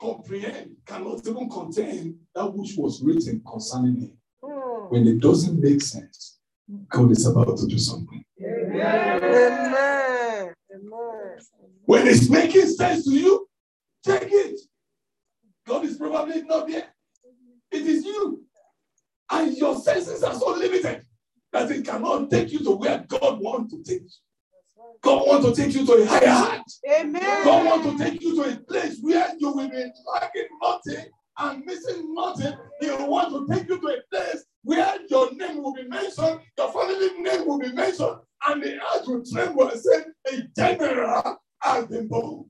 comprehend, 0.00 0.76
cannot 0.84 1.26
even 1.26 1.48
contain 1.48 2.18
that 2.34 2.46
which 2.46 2.76
was 2.76 3.02
written 3.02 3.42
concerning 3.46 4.00
him. 4.00 4.12
Hmm. 4.42 4.90
When 4.90 5.06
it 5.06 5.20
doesn't 5.20 5.60
make 5.60 5.80
sense, 5.80 6.38
God 6.88 7.10
is 7.12 7.26
about 7.26 7.56
to 7.58 7.66
do 7.66 7.78
something. 7.78 8.24
Amen. 8.40 9.24
Amen. 9.24 10.54
Amen. 10.74 11.38
When 11.84 12.06
it's 12.06 12.28
making 12.28 12.66
sense 12.66 13.04
to 13.04 13.12
you, 13.12 13.48
take 14.04 14.28
it. 14.30 14.60
God 15.66 15.84
is 15.84 15.96
probably 15.96 16.42
not 16.42 16.68
there. 16.68 16.88
It 17.70 17.86
is 17.86 18.04
you. 18.04 18.42
And 19.30 19.56
your 19.56 19.76
senses 19.76 20.22
are 20.22 20.34
so 20.34 20.50
limited 20.50 21.02
that 21.52 21.70
it 21.70 21.84
cannot 21.84 22.30
take 22.30 22.52
you 22.52 22.60
to 22.60 22.72
where 22.72 23.04
God 23.08 23.40
wants 23.40 23.72
to 23.72 23.82
take 23.82 24.02
you. 24.02 24.25
God 25.02 25.26
wants 25.26 25.46
to 25.46 25.54
take 25.54 25.74
you 25.74 25.86
to 25.86 25.92
a 25.92 26.06
higher 26.06 26.28
height. 26.28 26.62
Amen. 27.00 27.44
God 27.44 27.66
wants 27.66 27.86
to 27.86 27.98
take 28.10 28.22
you 28.22 28.34
to 28.36 28.52
a 28.52 28.56
place 28.56 28.98
where 29.00 29.28
you 29.38 29.52
will 29.52 29.68
be 29.68 29.84
lacking 30.14 30.48
nothing 30.62 31.06
and 31.38 31.64
missing 31.64 32.14
nothing. 32.14 32.54
He 32.80 32.88
will 32.88 33.08
want 33.08 33.48
to 33.48 33.54
take 33.54 33.68
you 33.68 33.80
to 33.80 33.86
a 33.86 33.98
place 34.10 34.44
where 34.62 34.96
your 35.08 35.32
name 35.34 35.62
will 35.62 35.74
be 35.74 35.86
mentioned, 35.86 36.40
your 36.58 36.72
family 36.72 37.22
name 37.22 37.46
will 37.46 37.58
be 37.58 37.72
mentioned, 37.72 38.16
and 38.48 38.62
the 38.62 38.76
earth 38.76 39.06
will 39.06 39.22
tremble 39.24 39.68
and 39.68 39.80
say, 39.80 40.04
A 40.32 40.42
general 40.56 41.38
has 41.60 41.86
been 41.86 42.08
born. 42.08 42.46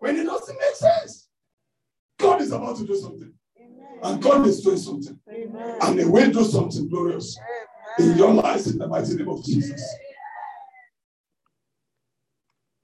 When 0.00 0.16
it 0.16 0.24
doesn't 0.24 0.58
make 0.58 0.76
sense, 0.76 1.28
God 2.18 2.40
is 2.40 2.52
about 2.52 2.76
to 2.78 2.86
do 2.86 2.94
something. 2.96 3.32
And 4.02 4.22
God 4.22 4.46
is 4.46 4.60
doing 4.62 4.78
something. 4.78 5.18
Amen. 5.28 5.78
And 5.82 5.98
He 5.98 6.04
will 6.04 6.30
do 6.30 6.44
something 6.44 6.88
glorious 6.88 7.36
in 7.98 8.16
your 8.16 8.32
lives 8.34 8.66
in 8.68 8.78
the 8.78 8.86
mighty 8.86 9.14
name 9.14 9.28
of 9.28 9.44
Jesus. 9.44 9.82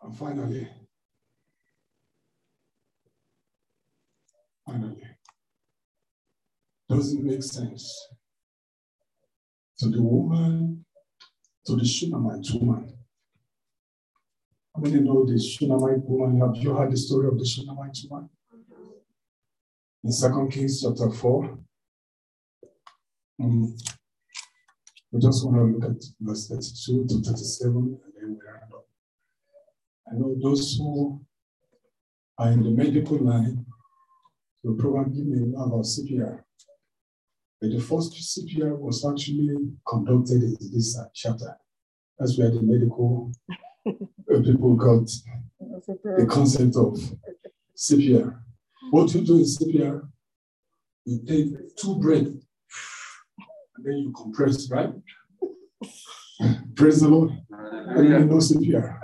And 0.02 0.16
finally, 0.16 0.68
finally, 4.66 5.02
doesn't 6.88 7.24
make 7.24 7.42
sense 7.42 8.08
to 9.78 9.88
the 9.88 10.02
woman, 10.02 10.84
to 11.66 11.76
the 11.76 11.84
Shunammite 11.84 12.46
woman. 12.54 12.92
How 14.74 14.82
many 14.82 15.00
know 15.00 15.24
the 15.24 15.38
Shunammite 15.38 16.04
woman? 16.04 16.40
Have 16.40 16.62
you 16.62 16.74
heard 16.74 16.92
the 16.92 16.96
story 16.96 17.28
of 17.28 17.38
the 17.38 17.46
Shunammite 17.46 17.96
woman? 18.10 18.28
In 20.02 20.12
Second 20.12 20.50
Kings 20.50 20.82
chapter 20.82 21.10
4. 21.10 21.58
Mm. 23.40 23.94
We 25.14 25.20
just 25.20 25.46
want 25.46 25.58
to 25.58 25.78
look 25.78 25.84
at 25.92 26.04
verse 26.20 26.48
32 26.48 27.06
to 27.06 27.30
37 27.30 27.76
and 27.76 27.98
then 28.16 28.30
we 28.30 28.50
round 28.50 28.72
up. 28.74 28.84
I 30.10 30.16
know 30.16 30.34
those 30.42 30.74
who 30.76 31.24
are 32.36 32.50
in 32.50 32.64
the 32.64 32.70
medical 32.70 33.18
line 33.18 33.64
will 34.64 34.74
probably 34.74 35.22
may 35.22 35.46
know 35.46 35.66
about 35.66 35.84
CPR. 35.84 36.42
But 37.60 37.70
the 37.70 37.78
first 37.78 38.12
CPR 38.12 38.76
was 38.76 39.06
actually 39.06 39.54
conducted 39.86 40.42
in 40.42 40.56
this 40.72 40.98
chapter. 41.14 41.58
That's 42.18 42.36
where 42.36 42.50
the 42.50 42.62
medical 42.62 43.30
people 43.86 44.74
got 44.74 45.08
the 45.60 46.26
concept 46.28 46.74
of 46.74 46.98
CPR. 47.76 48.36
What 48.90 49.14
you 49.14 49.20
do 49.20 49.36
in 49.36 49.44
CPR, 49.44 50.08
you 51.04 51.20
take 51.24 51.76
two 51.76 52.00
breaths 52.00 52.43
and 53.76 53.84
then 53.84 53.98
you 53.98 54.12
compress, 54.12 54.70
right? 54.70 54.90
Praise 56.74 57.00
the 57.00 57.08
Lord. 57.08 57.30
And 57.50 58.08
you 58.08 58.18
know 58.18 58.36
CPR. 58.36 58.98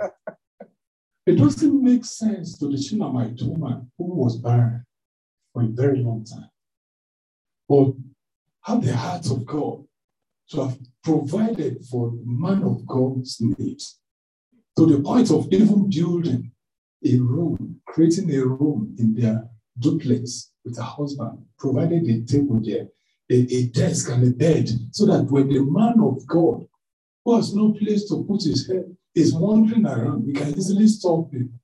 It 1.25 1.35
doesn't 1.35 1.83
make 1.83 2.03
sense 2.03 2.57
to 2.57 2.67
the 2.67 2.81
Shunammite 2.81 3.41
woman 3.43 3.91
who 3.97 4.05
was 4.15 4.37
barren 4.37 4.85
for 5.53 5.63
a 5.63 5.67
very 5.67 5.99
long 5.99 6.25
time, 6.25 6.49
but 7.69 7.93
have 8.63 8.83
the 8.83 8.95
heart 8.95 9.25
of 9.29 9.45
God 9.45 9.83
to 10.49 10.67
have 10.67 10.77
provided 11.03 11.85
for 11.85 12.11
man 12.25 12.63
of 12.63 12.85
God's 12.85 13.39
needs 13.39 13.99
to 14.77 14.85
the 14.85 15.01
point 15.01 15.31
of 15.31 15.47
even 15.51 15.89
building 15.89 16.51
a 17.05 17.17
room, 17.17 17.81
creating 17.87 18.33
a 18.33 18.45
room 18.45 18.95
in 18.97 19.13
their 19.13 19.47
duplex 19.79 20.51
with 20.63 20.77
a 20.77 20.83
husband, 20.83 21.45
provided 21.57 22.07
a 22.07 22.21
table 22.21 22.59
there, 22.63 22.87
a, 23.31 23.55
a 23.55 23.67
desk 23.67 24.09
and 24.09 24.27
a 24.27 24.31
bed, 24.31 24.69
so 24.91 25.05
that 25.05 25.31
when 25.31 25.47
the 25.47 25.63
man 25.63 25.99
of 26.01 26.25
God 26.27 26.67
who 27.23 27.35
has 27.35 27.55
no 27.55 27.71
place 27.73 28.07
to 28.09 28.23
put 28.23 28.43
his 28.43 28.67
head 28.67 28.95
is 29.15 29.33
wandering 29.33 29.85
around, 29.85 30.25
he 30.25 30.33
can 30.33 30.49
easily 30.57 30.87
stop 30.87 31.31
him. 31.31 31.59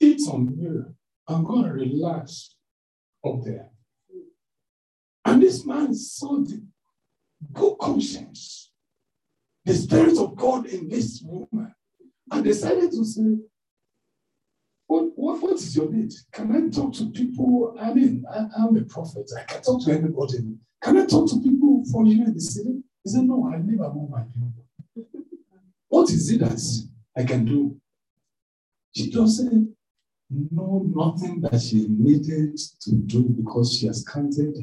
Eat 0.00 0.20
some 0.20 0.56
meal 0.56 0.84
and 1.28 1.46
go 1.46 1.64
and 1.64 1.74
relax 1.74 2.56
up 3.26 3.42
there. 3.44 3.70
And 5.24 5.42
this 5.42 5.64
man 5.64 5.94
saw 5.94 6.36
the 6.40 6.62
good 7.52 7.76
conscience, 7.78 8.70
the 9.64 9.74
spirit 9.74 10.18
of 10.18 10.36
God 10.36 10.66
in 10.66 10.88
this 10.88 11.22
woman, 11.24 11.74
and 12.30 12.44
decided 12.44 12.90
to 12.90 13.04
say, 13.04 13.38
what, 14.86 15.04
what, 15.16 15.42
what 15.42 15.52
is 15.54 15.76
your 15.76 15.90
need? 15.90 16.12
Can 16.32 16.54
I 16.54 16.68
talk 16.70 16.92
to 16.94 17.10
people? 17.10 17.76
I 17.80 17.92
mean, 17.94 18.24
I, 18.30 18.46
I'm 18.58 18.76
a 18.76 18.82
prophet. 18.82 19.30
I 19.38 19.42
can 19.44 19.62
talk 19.62 19.84
to 19.84 19.92
anybody. 19.92 20.38
Can 20.82 20.98
I 20.98 21.06
talk 21.06 21.28
to 21.30 21.40
people 21.40 21.84
for 21.90 22.04
you 22.06 22.24
in 22.24 22.34
the 22.34 22.40
city? 22.40 22.82
He 23.02 23.10
said, 23.10 23.24
No, 23.24 23.50
I 23.52 23.56
live 23.56 23.80
among 23.80 24.10
my 24.10 24.22
people. 24.22 24.64
what 25.88 26.10
is 26.10 26.30
it 26.30 26.40
that 26.40 26.60
I 27.16 27.24
can 27.24 27.44
do? 27.44 27.76
She 28.94 29.10
doesn't 29.10 29.74
know 30.30 30.84
nothing 30.94 31.40
that 31.40 31.60
she 31.60 31.86
needed 31.88 32.58
to 32.80 32.92
do 32.92 33.22
because 33.22 33.76
she 33.76 33.86
has 33.86 34.04
counted 34.04 34.54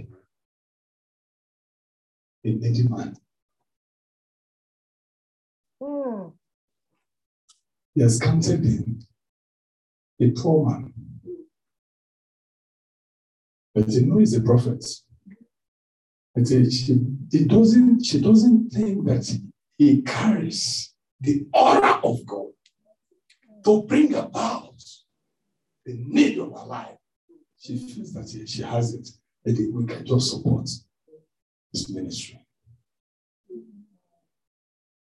a 2.44 2.48
needy 2.48 2.88
man. 2.88 3.16
Hmm. 5.82 6.28
He 7.96 8.02
has 8.02 8.20
counted 8.20 8.64
him 8.64 9.02
a 10.22 10.30
poor 10.32 10.70
man. 10.70 10.94
But 13.74 13.88
you 13.90 14.06
know 14.06 14.18
he's 14.18 14.36
a 14.36 14.42
prophet. 14.42 14.86
But 16.36 16.48
she, 16.48 16.70
she, 16.70 17.46
doesn't, 17.46 18.06
she 18.06 18.22
doesn't 18.22 18.70
think 18.70 19.06
that 19.06 19.40
he 19.78 20.02
carries 20.02 20.94
the 21.20 21.46
aura 21.54 22.00
of 22.04 22.26
God 22.26 22.52
to 23.66 23.84
bring 23.84 24.14
about 24.14 24.82
the 25.86 25.94
need 26.08 26.38
of 26.40 26.52
her 26.52 26.66
life. 26.66 26.98
She 27.60 27.78
feels 27.78 28.14
that 28.14 28.30
she, 28.48 28.62
has 28.64 28.94
it, 28.94 29.08
that 29.46 29.72
we 29.74 29.86
can 29.86 30.06
just 30.06 30.32
support 30.32 30.70
his 31.72 31.90
ministry. 31.90 32.40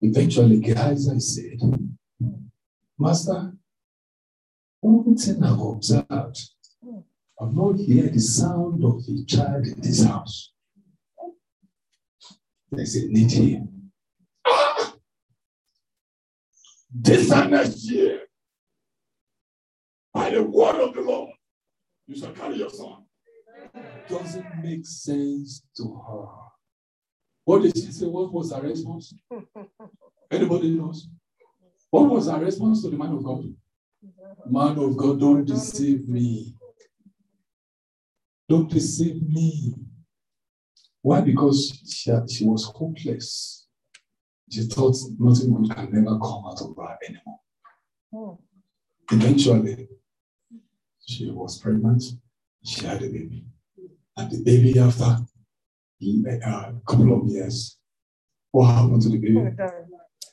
Eventually, 0.02 0.60
Gehazi 0.60 1.20
said, 1.20 1.60
Master, 2.98 3.54
one 4.82 5.16
thing 5.16 5.44
I've 5.44 5.60
observed, 5.60 6.40
I've 7.42 7.54
not 7.54 7.78
heard 7.78 8.14
the 8.14 8.20
sound 8.20 8.84
of 8.84 9.02
a 9.08 9.26
child 9.26 9.68
in 9.68 9.82
this 9.82 10.04
house. 10.04 10.52
There's 12.72 12.96
a 12.96 13.08
need 13.08 13.32
here. 13.32 13.64
This 16.94 17.32
and 17.32 17.52
next 17.52 17.90
year, 17.90 18.22
by 20.14 20.32
the 20.32 20.44
word 20.44 20.76
of 20.82 20.94
the 20.94 21.02
Lord, 21.02 21.32
you 22.08 22.20
shall 22.20 22.32
carry 22.32 22.58
your 22.58 22.70
son. 22.70 23.04
Doesn't 24.08 24.64
make 24.64 24.86
sense 24.86 25.64
to 25.78 25.84
her. 26.08 26.26
What 27.46 27.62
did 27.62 27.76
she 27.76 27.92
say? 27.92 28.06
What 28.06 28.34
was 28.34 28.52
her 28.52 28.62
response? 28.62 29.14
Anybody 30.32 30.72
knows? 30.72 31.08
What 31.90 32.10
was 32.10 32.28
her 32.28 32.40
response 32.40 32.82
to 32.84 32.90
the 32.90 32.98
man 32.98 33.14
of 33.14 33.24
God? 33.24 33.44
Man 34.46 34.78
of 34.80 34.98
God, 34.98 35.20
don't 35.20 35.46
deceive 35.46 36.08
me. 36.08 36.56
Don't 38.48 38.70
deceive 38.70 39.22
me. 39.22 39.76
Why? 41.02 41.22
Because 41.22 41.82
she, 41.88 42.12
she 42.30 42.46
was 42.46 42.66
hopeless. 42.66 43.68
She 44.50 44.64
thought 44.64 44.96
nothing 45.20 45.54
good 45.54 45.76
can 45.76 45.92
never 45.92 46.18
come 46.18 46.44
out 46.48 46.62
of 46.62 46.76
her 46.76 46.98
anymore. 47.08 47.40
Hmm. 48.12 49.16
Eventually, 49.16 49.88
she 51.06 51.30
was 51.30 51.60
pregnant. 51.60 52.04
She 52.64 52.86
had 52.86 53.04
a 53.04 53.08
baby. 53.08 53.46
And 54.18 54.32
the 54.32 54.44
baby, 54.44 54.80
after 54.80 55.04
a 55.04 56.74
couple 56.88 57.22
of 57.22 57.28
years, 57.28 57.78
what 58.52 58.74
happened 58.74 59.02
to 59.04 59.10
the 59.10 59.18
baby? 59.18 59.56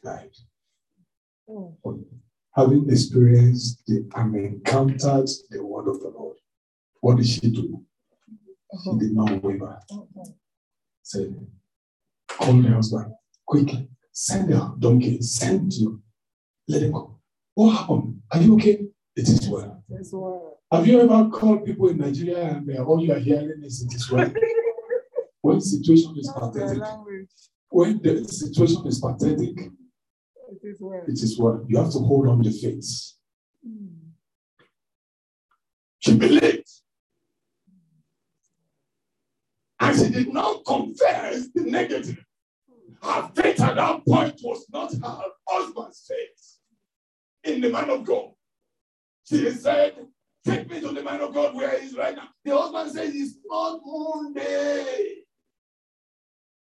Died. 0.03 0.31
Hmm. 1.49 2.01
Having 2.57 2.91
experienced 2.91 3.83
the, 3.87 4.09
and 4.17 4.35
encountered 4.35 5.29
the 5.51 5.63
word 5.63 5.89
of 5.89 6.01
the 6.01 6.09
Lord, 6.09 6.37
what 7.01 7.19
did 7.19 7.27
she 7.27 7.41
do? 7.41 7.83
She 8.83 8.99
did 8.99 9.15
not 9.15 9.43
waver. 9.43 9.79
Said, 11.03 11.47
call 12.29 12.53
my 12.55 12.71
husband 12.71 13.13
quickly. 13.47 13.89
Send 14.13 14.49
the 14.49 14.75
donkey. 14.79 15.21
Send 15.21 15.73
you. 15.75 16.03
Let 16.69 16.83
him 16.83 16.93
go. 16.93 17.19
What 17.55 17.77
happened? 17.77 18.23
Are 18.33 18.41
you 18.41 18.55
okay? 18.55 18.87
It 19.15 19.29
is 19.29 19.49
well. 19.49 19.83
Word. 20.13 20.53
Have 20.73 20.87
you 20.87 21.01
ever 21.01 21.29
called 21.31 21.65
people 21.65 21.89
in 21.89 21.99
Nigeria 21.99 22.43
and 22.43 22.79
uh, 22.79 22.83
all 22.83 23.03
you 23.03 23.13
are 23.13 23.19
hearing 23.19 23.63
is 23.63 23.83
it 23.83 23.95
is 23.95 24.11
well? 24.11 24.33
when 25.43 25.61
situation 25.61 26.15
is 26.19 26.27
That's 26.27 26.57
pathetic, 26.57 26.83
when 27.71 28.01
the 28.03 28.25
situation 28.25 28.87
is 28.87 28.99
pathetic, 28.99 29.71
It 30.49 30.61
is 30.63 30.81
word. 30.81 31.09
it 31.09 31.13
is 31.23 31.39
well. 31.39 31.65
You 31.69 31.79
have 31.79 31.93
to 31.93 31.99
hold 31.99 32.29
on 32.29 32.43
the 32.43 32.51
faith. 32.51 33.13
Hmm. 33.65 33.87
She 35.99 36.17
believed. 36.17 36.69
And 39.81 39.99
she 39.99 40.09
did 40.11 40.33
not 40.33 40.65
confess 40.65 41.49
the 41.55 41.63
negative. 41.63 42.25
Her 43.03 43.31
faith 43.35 43.61
at 43.61 43.77
that 43.77 44.05
point 44.07 44.41
was 44.43 44.67
not 44.73 44.93
her 44.93 45.23
husband's 45.49 46.07
faith 46.09 47.53
in 47.53 47.61
the 47.61 47.69
man 47.71 47.91
of 47.91 48.05
God. 48.05 48.31
She 49.29 49.51
said, 49.51 49.97
Take 50.45 50.71
me 50.71 50.81
to 50.81 50.93
the 50.93 51.03
man 51.03 51.21
of 51.21 51.35
God 51.35 51.55
where 51.55 51.79
he 51.79 51.87
is 51.87 51.97
right 51.97 52.15
now. 52.15 52.29
The 52.45 52.57
husband 52.57 52.93
says, 52.93 53.15
It's 53.15 53.37
not 53.45 53.81
moon 53.85 54.33
day. 54.33 55.26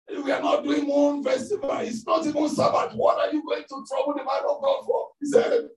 We 0.10 0.32
are 0.32 0.42
not 0.42 0.64
doing 0.64 0.86
moon 0.88 1.24
festival. 1.24 1.72
It's 1.80 2.06
not 2.06 2.26
even 2.26 2.50
Sabbath. 2.50 2.94
What 2.96 3.18
are 3.20 3.34
you 3.34 3.44
going 3.46 3.64
to 3.64 3.86
trouble 3.88 4.14
the 4.16 4.24
man 4.24 4.44
of 4.50 4.62
God 4.62 4.84
for? 4.86 5.08
He 5.20 5.28
said, 5.28 5.70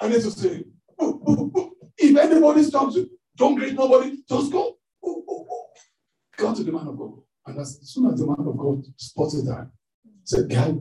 I 0.00 0.08
need 0.08 0.22
to 0.22 0.30
say, 0.30 0.64
"Oh, 0.98 1.22
oh, 1.26 1.52
oh. 1.54 1.72
if 1.96 2.16
anybody 2.16 2.62
stops 2.64 2.96
you, 2.96 3.10
don't 3.36 3.54
greet 3.54 3.74
nobody, 3.74 4.18
just 4.28 4.52
go. 4.52 4.76
Go 6.36 6.54
to 6.54 6.62
the 6.64 6.72
man 6.72 6.88
of 6.88 6.98
God. 6.98 7.12
And 7.46 7.58
as 7.58 7.78
soon 7.82 8.12
as 8.12 8.18
the 8.20 8.26
man 8.26 8.46
of 8.46 8.56
God 8.56 8.84
spotted 8.96 9.46
her, 9.46 9.70
said, 10.24 10.48
Guy, 10.48 10.74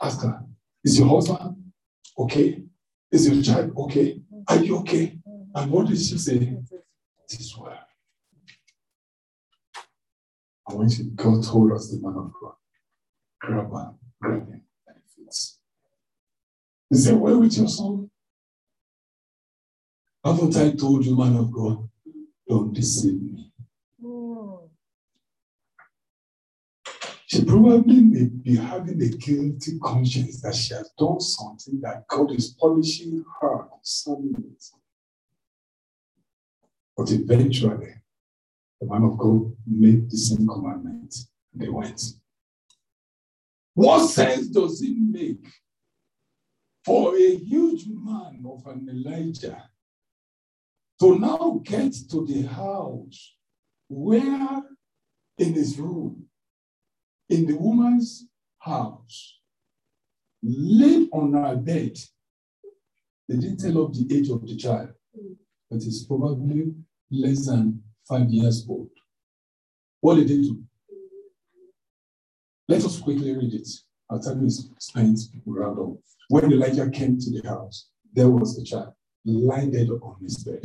ask 0.00 0.22
her, 0.22 0.42
is 0.84 0.98
your 0.98 1.08
husband 1.08 1.56
okay? 2.18 2.62
Is 3.10 3.28
your 3.28 3.42
child 3.42 3.72
okay? 3.76 4.20
Are 4.48 4.56
you 4.56 4.78
okay? 4.78 5.18
And 5.54 5.70
what 5.70 5.86
did 5.86 5.98
she 5.98 6.18
say? 6.18 6.34
It 6.36 6.42
is. 6.42 6.72
It 7.30 7.40
is 7.40 7.56
well. 7.56 7.78
And 10.68 10.78
when 10.78 10.88
she 10.88 11.04
got 11.04 11.44
hold 11.44 11.72
of 11.72 11.88
the 11.90 12.00
man 12.02 12.16
of 12.16 12.32
God, 12.40 12.54
grab 13.40 13.70
her, 13.70 13.94
grab 14.20 14.48
him, 14.48 14.62
and 14.86 14.96
it 14.96 15.02
fits. 15.16 15.58
He 16.90 16.96
said, 16.96 17.16
Where 17.16 17.38
with 17.38 17.56
your 17.56 17.68
son? 17.68 18.10
Haven't 20.24 20.56
I 20.56 20.72
told 20.72 21.04
you, 21.04 21.16
man 21.16 21.36
of 21.36 21.52
God, 21.52 21.88
don't 22.48 22.72
deceive 22.72 23.20
me? 23.20 23.52
She 27.26 27.44
probably 27.44 28.00
may 28.00 28.26
be 28.26 28.56
having 28.56 29.02
a 29.02 29.08
guilty 29.08 29.78
conscience 29.82 30.40
that 30.42 30.54
she 30.54 30.72
has 30.72 30.90
done 30.96 31.20
something 31.20 31.80
that 31.80 32.06
God 32.06 32.30
is 32.30 32.50
punishing 32.50 33.24
her 33.40 33.64
concerning 33.64 34.34
it. 34.38 34.64
But 36.96 37.10
eventually, 37.10 37.94
the 38.80 38.86
man 38.86 39.04
of 39.04 39.18
God 39.18 39.52
made 39.66 40.10
the 40.10 40.16
same 40.16 40.46
commandment. 40.46 41.14
They 41.54 41.68
went. 41.68 42.02
What 43.74 44.06
sense 44.08 44.48
does 44.48 44.82
it 44.82 44.96
make 44.96 45.46
for 46.84 47.16
a 47.16 47.36
huge 47.36 47.86
man 47.88 48.44
of 48.46 48.66
an 48.66 48.88
Elijah 48.88 49.70
to 51.00 51.18
now 51.18 51.60
get 51.64 51.94
to 52.10 52.26
the 52.26 52.42
house 52.42 53.36
where 53.88 54.62
in 55.38 55.54
his 55.54 55.78
room, 55.78 56.26
in 57.28 57.46
the 57.46 57.54
woman's 57.54 58.26
house, 58.58 59.40
laid 60.42 61.08
on 61.12 61.32
her 61.32 61.56
bed. 61.56 61.98
They 63.28 63.36
didn't 63.36 63.58
tell 63.58 63.84
of 63.84 63.94
the 63.94 64.16
age 64.16 64.28
of 64.28 64.46
the 64.46 64.56
child, 64.56 64.90
but 65.70 65.76
it's 65.76 66.04
probably 66.04 66.74
less 67.10 67.46
than 67.46 67.82
five 68.08 68.28
years 68.30 68.66
old. 68.68 68.90
What 70.00 70.16
did 70.16 70.28
they 70.28 70.36
do? 70.36 70.62
Let 72.68 72.84
us 72.84 73.00
quickly 73.00 73.34
read 73.34 73.54
it. 73.54 73.68
Our 74.10 74.20
time 74.20 74.44
is 74.44 74.70
spent 74.78 75.18
round 75.46 75.78
up. 75.78 75.98
When 76.28 76.52
Elisha 76.52 76.90
came 76.90 77.18
to 77.18 77.30
the 77.30 77.48
house, 77.48 77.88
there 78.12 78.28
was 78.28 78.58
a 78.58 78.64
child 78.64 78.92
lying 79.24 79.70
dead 79.70 79.88
on 79.88 80.16
his 80.22 80.42
bed. 80.44 80.60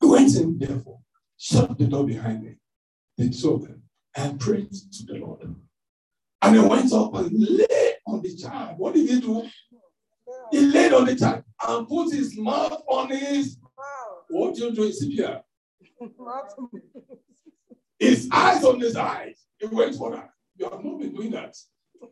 He 0.00 0.06
went 0.06 0.34
in, 0.36 0.58
therefore, 0.58 0.98
shut 1.38 1.78
the 1.78 1.86
door 1.86 2.06
behind 2.06 2.44
him, 2.44 2.58
the 3.16 3.30
two 3.30 3.54
of 3.54 3.62
them, 3.62 3.82
and 4.16 4.38
prayed 4.38 4.70
to 4.70 5.06
the 5.06 5.14
Lord. 5.14 5.54
And 6.42 6.56
he 6.56 6.60
went 6.60 6.92
up 6.92 7.14
and 7.14 7.30
lay 7.32 7.94
on 8.06 8.22
the 8.22 8.36
child. 8.36 8.78
What 8.78 8.94
did 8.94 9.08
he 9.08 9.20
do? 9.20 9.48
He 10.50 10.60
laid 10.60 10.92
on 10.92 11.06
the 11.06 11.16
child 11.16 11.44
and 11.66 11.88
put 11.88 12.12
his 12.12 12.36
mouth 12.38 12.82
on 12.88 13.10
his. 13.10 13.56
What 14.34 14.56
do 14.56 14.64
you 14.64 14.72
do 14.72 14.82
in 14.82 14.90
CPR? 14.90 15.42
His 18.00 18.28
eyes 18.32 18.64
on 18.64 18.80
his 18.80 18.96
eyes. 18.96 19.36
He 19.60 19.66
went 19.66 19.94
for 19.94 20.10
that. 20.10 20.30
You 20.56 20.68
have 20.68 20.84
not 20.84 20.98
been 20.98 21.14
doing 21.14 21.30
that. 21.30 21.56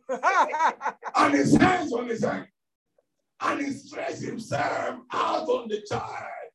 And 1.17 1.35
his 1.35 1.57
hands 1.57 1.93
on 1.93 2.07
his 2.07 2.23
hand. 2.23 2.47
And 3.41 3.61
he 3.61 3.73
stretched 3.73 4.23
himself 4.23 5.01
out 5.13 5.49
on 5.49 5.69
the 5.69 5.83
child. 5.83 6.51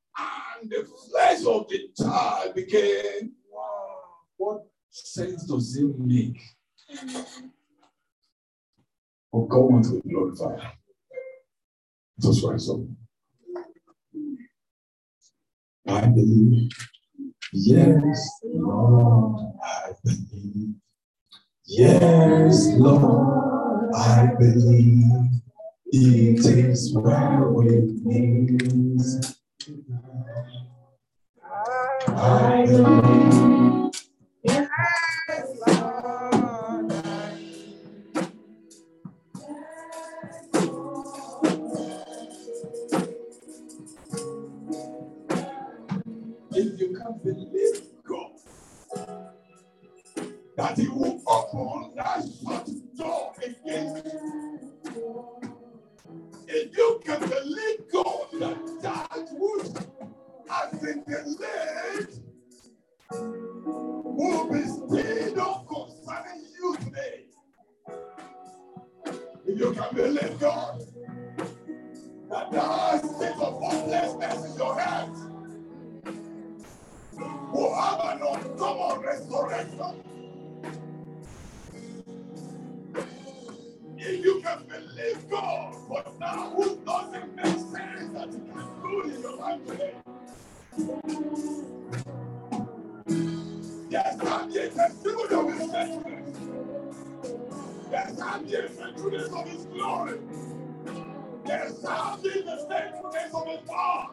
And 0.61 0.69
the 0.69 0.87
flesh 1.11 1.45
of 1.45 1.67
the 1.67 1.89
child 2.01 2.55
became. 2.55 3.33
wow. 3.51 3.99
What 4.37 4.61
sense 4.89 5.43
does 5.43 5.75
it 5.75 5.99
make? 5.99 6.41
For 9.31 9.45
God 9.49 9.83
to 9.83 10.01
be 10.01 10.09
glorified. 10.13 10.71
Just 12.21 12.41
rise 12.45 12.69
up. 12.69 12.79
I 15.87 16.07
believe. 16.07 16.69
Yes, 17.53 18.29
Lord, 18.43 19.53
I 19.63 19.91
believe. 20.03 20.75
Yes, 21.65 22.67
Lord, 22.77 23.95
I 23.95 24.29
believe. 24.37 25.11
It 25.91 26.45
is 26.45 26.93
well 26.93 27.53
with 27.53 28.03
me. 28.05 28.57
I 32.07 32.65
believe. 32.67 33.66
Can 47.07 47.19
believe 47.23 47.81
God, 48.07 48.31
that 50.57 50.77
He 50.77 50.87
will 50.87 51.21
open 51.27 51.95
that 51.95 52.23
shut 52.43 52.69
door 52.97 53.33
against 53.37 54.05
you. 54.05 55.41
If 56.47 56.77
you 56.77 57.01
can 57.05 57.19
believe 57.21 57.79
God 57.91 58.27
that 58.39 58.81
that 58.81 59.27
which 59.31 59.67
has 60.49 60.79
been 60.81 61.03
delayed 61.05 62.07
will 64.03 64.49
be 64.49 65.39
up 65.39 65.67
concerning 65.67 66.45
you 66.59 66.77
today. 66.77 67.25
If 69.45 69.59
you 69.59 69.71
can 69.73 69.95
believe 69.95 70.39
God 70.39 70.81
that 72.29 72.51
that 72.51 73.05
state 73.05 73.31
of 73.41 73.61
hopelessness 73.61 74.51
in 74.51 74.57
your 74.57 74.79
head 74.79 75.36
who 77.51 77.75
have 77.75 78.01
Come 78.57 78.77
on, 78.79 79.01
restoration. 79.01 79.81
If 83.97 84.25
you 84.25 84.41
can 84.43 84.63
believe 84.67 85.29
God 85.29 85.75
but 85.89 86.19
now, 86.19 86.51
who 86.55 86.77
doesn't 86.85 87.35
make 87.35 87.45
sense 87.45 88.13
that 88.13 88.31
you 88.31 88.45
can 88.53 88.81
do 88.83 89.01
in 89.03 89.21
your 89.21 89.37
life 89.37 89.65
today? 89.67 89.95
Yes, 93.89 94.17
I'm 94.25 94.51
here. 94.51 94.69
People 95.03 95.27
that 95.29 95.45
will 95.45 95.69
set 95.69 96.03
Yes, 97.91 98.21
I'm 98.21 98.45
here. 98.45 98.69
Centuries 98.69 99.33
of 99.33 99.47
His 99.49 99.65
glory. 99.65 100.19
Yes, 101.47 101.85
I'm 101.87 102.19
here. 102.21 102.33
Centuries 102.45 103.33
of 103.33 103.47
His 103.47 103.61
power. 103.69 104.11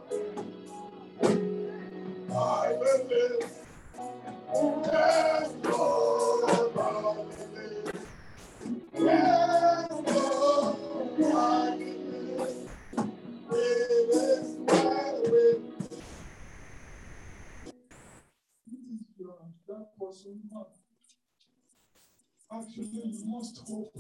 Actually, 22.57 23.19
must 23.25 23.67
hope. 23.67 23.93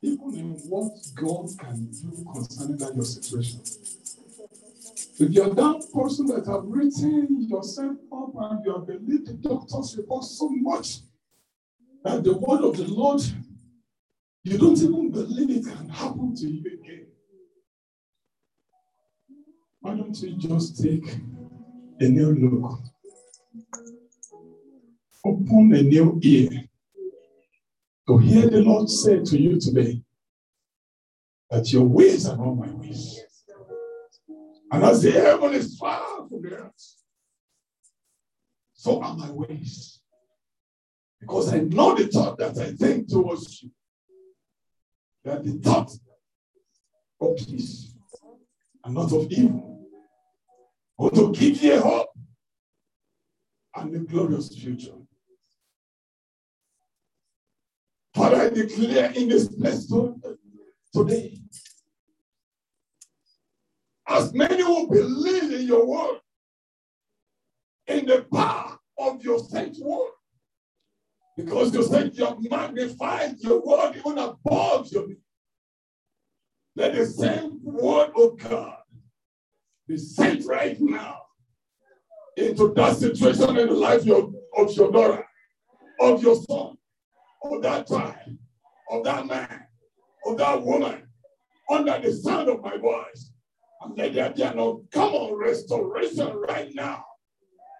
Even 0.00 0.34
in 0.34 0.50
what 0.70 0.92
God 1.14 1.46
can 1.58 1.90
do 1.90 2.24
concerning 2.32 2.78
that 2.78 2.94
your 2.94 3.04
situation. 3.04 3.60
If 5.18 5.30
you're 5.30 5.54
that 5.54 5.86
person 5.94 6.26
that 6.28 6.46
have 6.46 6.64
written 6.64 7.46
yourself 7.48 7.98
up 8.12 8.30
and 8.34 8.64
you 8.64 8.72
have 8.72 8.86
believed 8.86 9.26
the 9.26 9.34
doctor's 9.34 9.94
report 9.96 10.24
so 10.24 10.48
much 10.48 11.00
that 12.02 12.24
the 12.24 12.32
word 12.32 12.64
of 12.64 12.78
the 12.78 12.86
Lord, 12.88 13.20
you 14.44 14.56
don't 14.56 14.78
even 14.80 15.10
believe 15.10 15.50
it 15.50 15.64
can 15.64 15.88
happen 15.90 16.34
to 16.34 16.48
you 16.48 16.60
again. 16.60 17.06
Why 19.80 19.94
don't 19.96 20.18
you 20.22 20.34
just 20.36 20.82
take 20.82 21.16
a 22.00 22.08
new 22.08 22.34
look? 22.34 22.80
Open 25.24 25.74
a 25.74 25.82
new 25.82 26.18
ear 26.22 26.68
to 28.06 28.18
hear 28.18 28.48
the 28.48 28.62
Lord 28.62 28.88
say 28.88 29.20
to 29.20 29.40
you 29.40 29.60
today 29.60 30.02
that 31.50 31.72
your 31.72 31.84
ways 31.84 32.26
are 32.26 32.36
not 32.36 32.54
my 32.54 32.70
ways. 32.72 33.20
And 34.72 34.82
as 34.84 35.02
the 35.02 35.12
heaven 35.12 35.52
is 35.52 35.76
far 35.76 36.26
from 36.28 36.42
the 36.42 36.56
earth, 36.56 36.96
so 38.72 39.00
are 39.02 39.14
my 39.14 39.30
ways. 39.30 40.00
Because 41.20 41.52
I 41.52 41.60
know 41.60 41.94
the 41.94 42.08
thought 42.08 42.36
that 42.38 42.58
I 42.58 42.72
think 42.72 43.08
towards 43.08 43.62
you. 43.62 43.70
That 45.24 45.44
the 45.44 45.52
thought 45.52 45.92
of 47.20 47.36
peace 47.36 47.94
and 48.84 48.94
not 48.94 49.12
of 49.12 49.30
evil. 49.30 49.86
But 50.98 51.14
to 51.14 51.32
give 51.32 51.62
you 51.62 51.80
hope 51.80 52.08
and 53.76 53.94
a 53.94 53.98
glorious 54.00 54.48
future. 54.56 54.94
Father, 58.22 58.36
I 58.36 58.48
declare 58.50 59.10
in 59.16 59.28
this 59.28 59.48
place 59.48 59.92
today, 60.94 61.38
as 64.06 64.32
many 64.32 64.62
who 64.62 64.86
believe 64.86 65.52
in 65.52 65.66
your 65.66 65.84
word, 65.84 66.20
in 67.88 68.06
the 68.06 68.24
power 68.32 68.78
of 68.96 69.24
your 69.24 69.40
sent 69.40 69.76
word, 69.80 70.12
because 71.36 71.74
you 71.74 71.82
said 71.82 72.14
you 72.14 72.24
have 72.24 72.38
magnified 72.48 73.40
your 73.40 73.60
word 73.60 73.96
even 73.96 74.18
above 74.18 74.86
your 74.92 75.08
name. 75.08 75.16
Let 76.76 76.94
the 76.94 77.06
same 77.06 77.58
word 77.64 78.12
of 78.14 78.38
God 78.38 78.76
be 79.88 79.96
sent 79.96 80.46
right 80.46 80.80
now 80.80 81.22
into 82.36 82.72
that 82.74 82.98
situation 82.98 83.56
in 83.56 83.66
the 83.66 83.74
life 83.74 84.06
of 84.06 84.76
your 84.76 84.92
daughter, 84.92 85.26
of 85.98 86.22
your 86.22 86.36
son, 86.36 86.76
of 87.44 87.62
that 87.62 87.86
child, 87.88 88.38
of 88.90 89.04
that 89.04 89.26
man, 89.26 89.64
of 90.26 90.38
that 90.38 90.62
woman, 90.62 91.08
under 91.70 91.98
the 91.98 92.12
sound 92.12 92.48
of 92.48 92.62
my 92.62 92.76
voice. 92.76 93.32
And 93.82 93.96
let 93.96 94.14
there 94.14 94.30
be 94.30 94.42
an 94.42 94.58
uncommon 94.58 95.34
restoration 95.34 96.36
right 96.48 96.70
now 96.74 97.04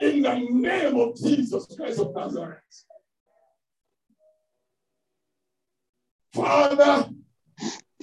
in 0.00 0.22
the 0.22 0.34
name 0.50 0.96
of 0.96 1.16
Jesus 1.16 1.66
Christ 1.76 2.00
of 2.00 2.14
Nazareth. 2.14 2.58
Father, 6.34 7.08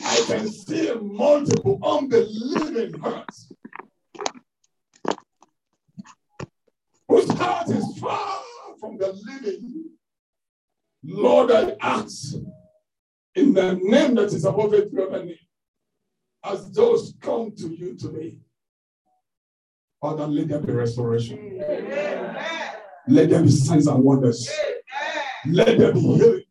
I 0.06 0.24
can 0.28 0.48
see 0.48 0.94
multiple 1.02 1.80
unbelieving 1.84 2.98
hearts 3.02 3.52
whose 7.08 7.30
heart 7.32 7.70
is 7.70 7.98
far 7.98 8.40
from 8.80 8.98
the 8.98 9.12
living. 9.12 9.90
Lord, 11.04 11.52
I 11.52 11.76
ask 11.82 12.36
in 13.36 13.54
the 13.54 13.74
name 13.82 14.16
that 14.16 14.34
is 14.34 14.46
above 14.46 14.74
every 14.74 15.04
other 15.04 15.24
name, 15.24 15.36
as 16.44 16.72
those 16.72 17.14
come 17.22 17.52
to 17.56 17.68
you 17.70 17.96
today, 17.96 18.38
Father, 20.02 20.28
let 20.28 20.48
there 20.48 20.60
be 20.60 20.72
restoration. 20.72 21.58
Let 23.08 23.30
there 23.30 23.42
be 23.42 23.52
signs 23.52 23.88
and 23.88 24.04
wonders. 24.04 24.50
Let 25.46 25.78
there 25.78 25.94
be 25.94 26.00
healing. 26.00 26.44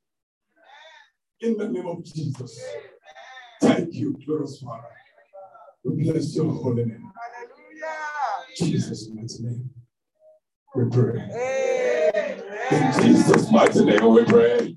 In 1.41 1.57
the 1.57 1.69
name 1.69 1.87
of 1.87 2.05
Jesus. 2.05 2.61
Thank 3.61 3.95
you, 3.95 4.17
glorious 4.25 4.61
Father. 4.61 4.89
We 5.85 6.05
bless 6.05 6.35
your 6.37 6.53
holy 6.53 6.85
name. 6.85 7.11
Hallelujah. 7.15 8.57
Jesus' 8.57 9.09
mighty 9.09 9.43
name. 9.43 9.71
We 10.75 10.91
pray. 10.91 12.45
In 12.71 12.93
Jesus' 13.03 13.51
mighty 13.51 13.85
name 13.85 14.13
we 14.15 14.25
pray. 14.25 14.77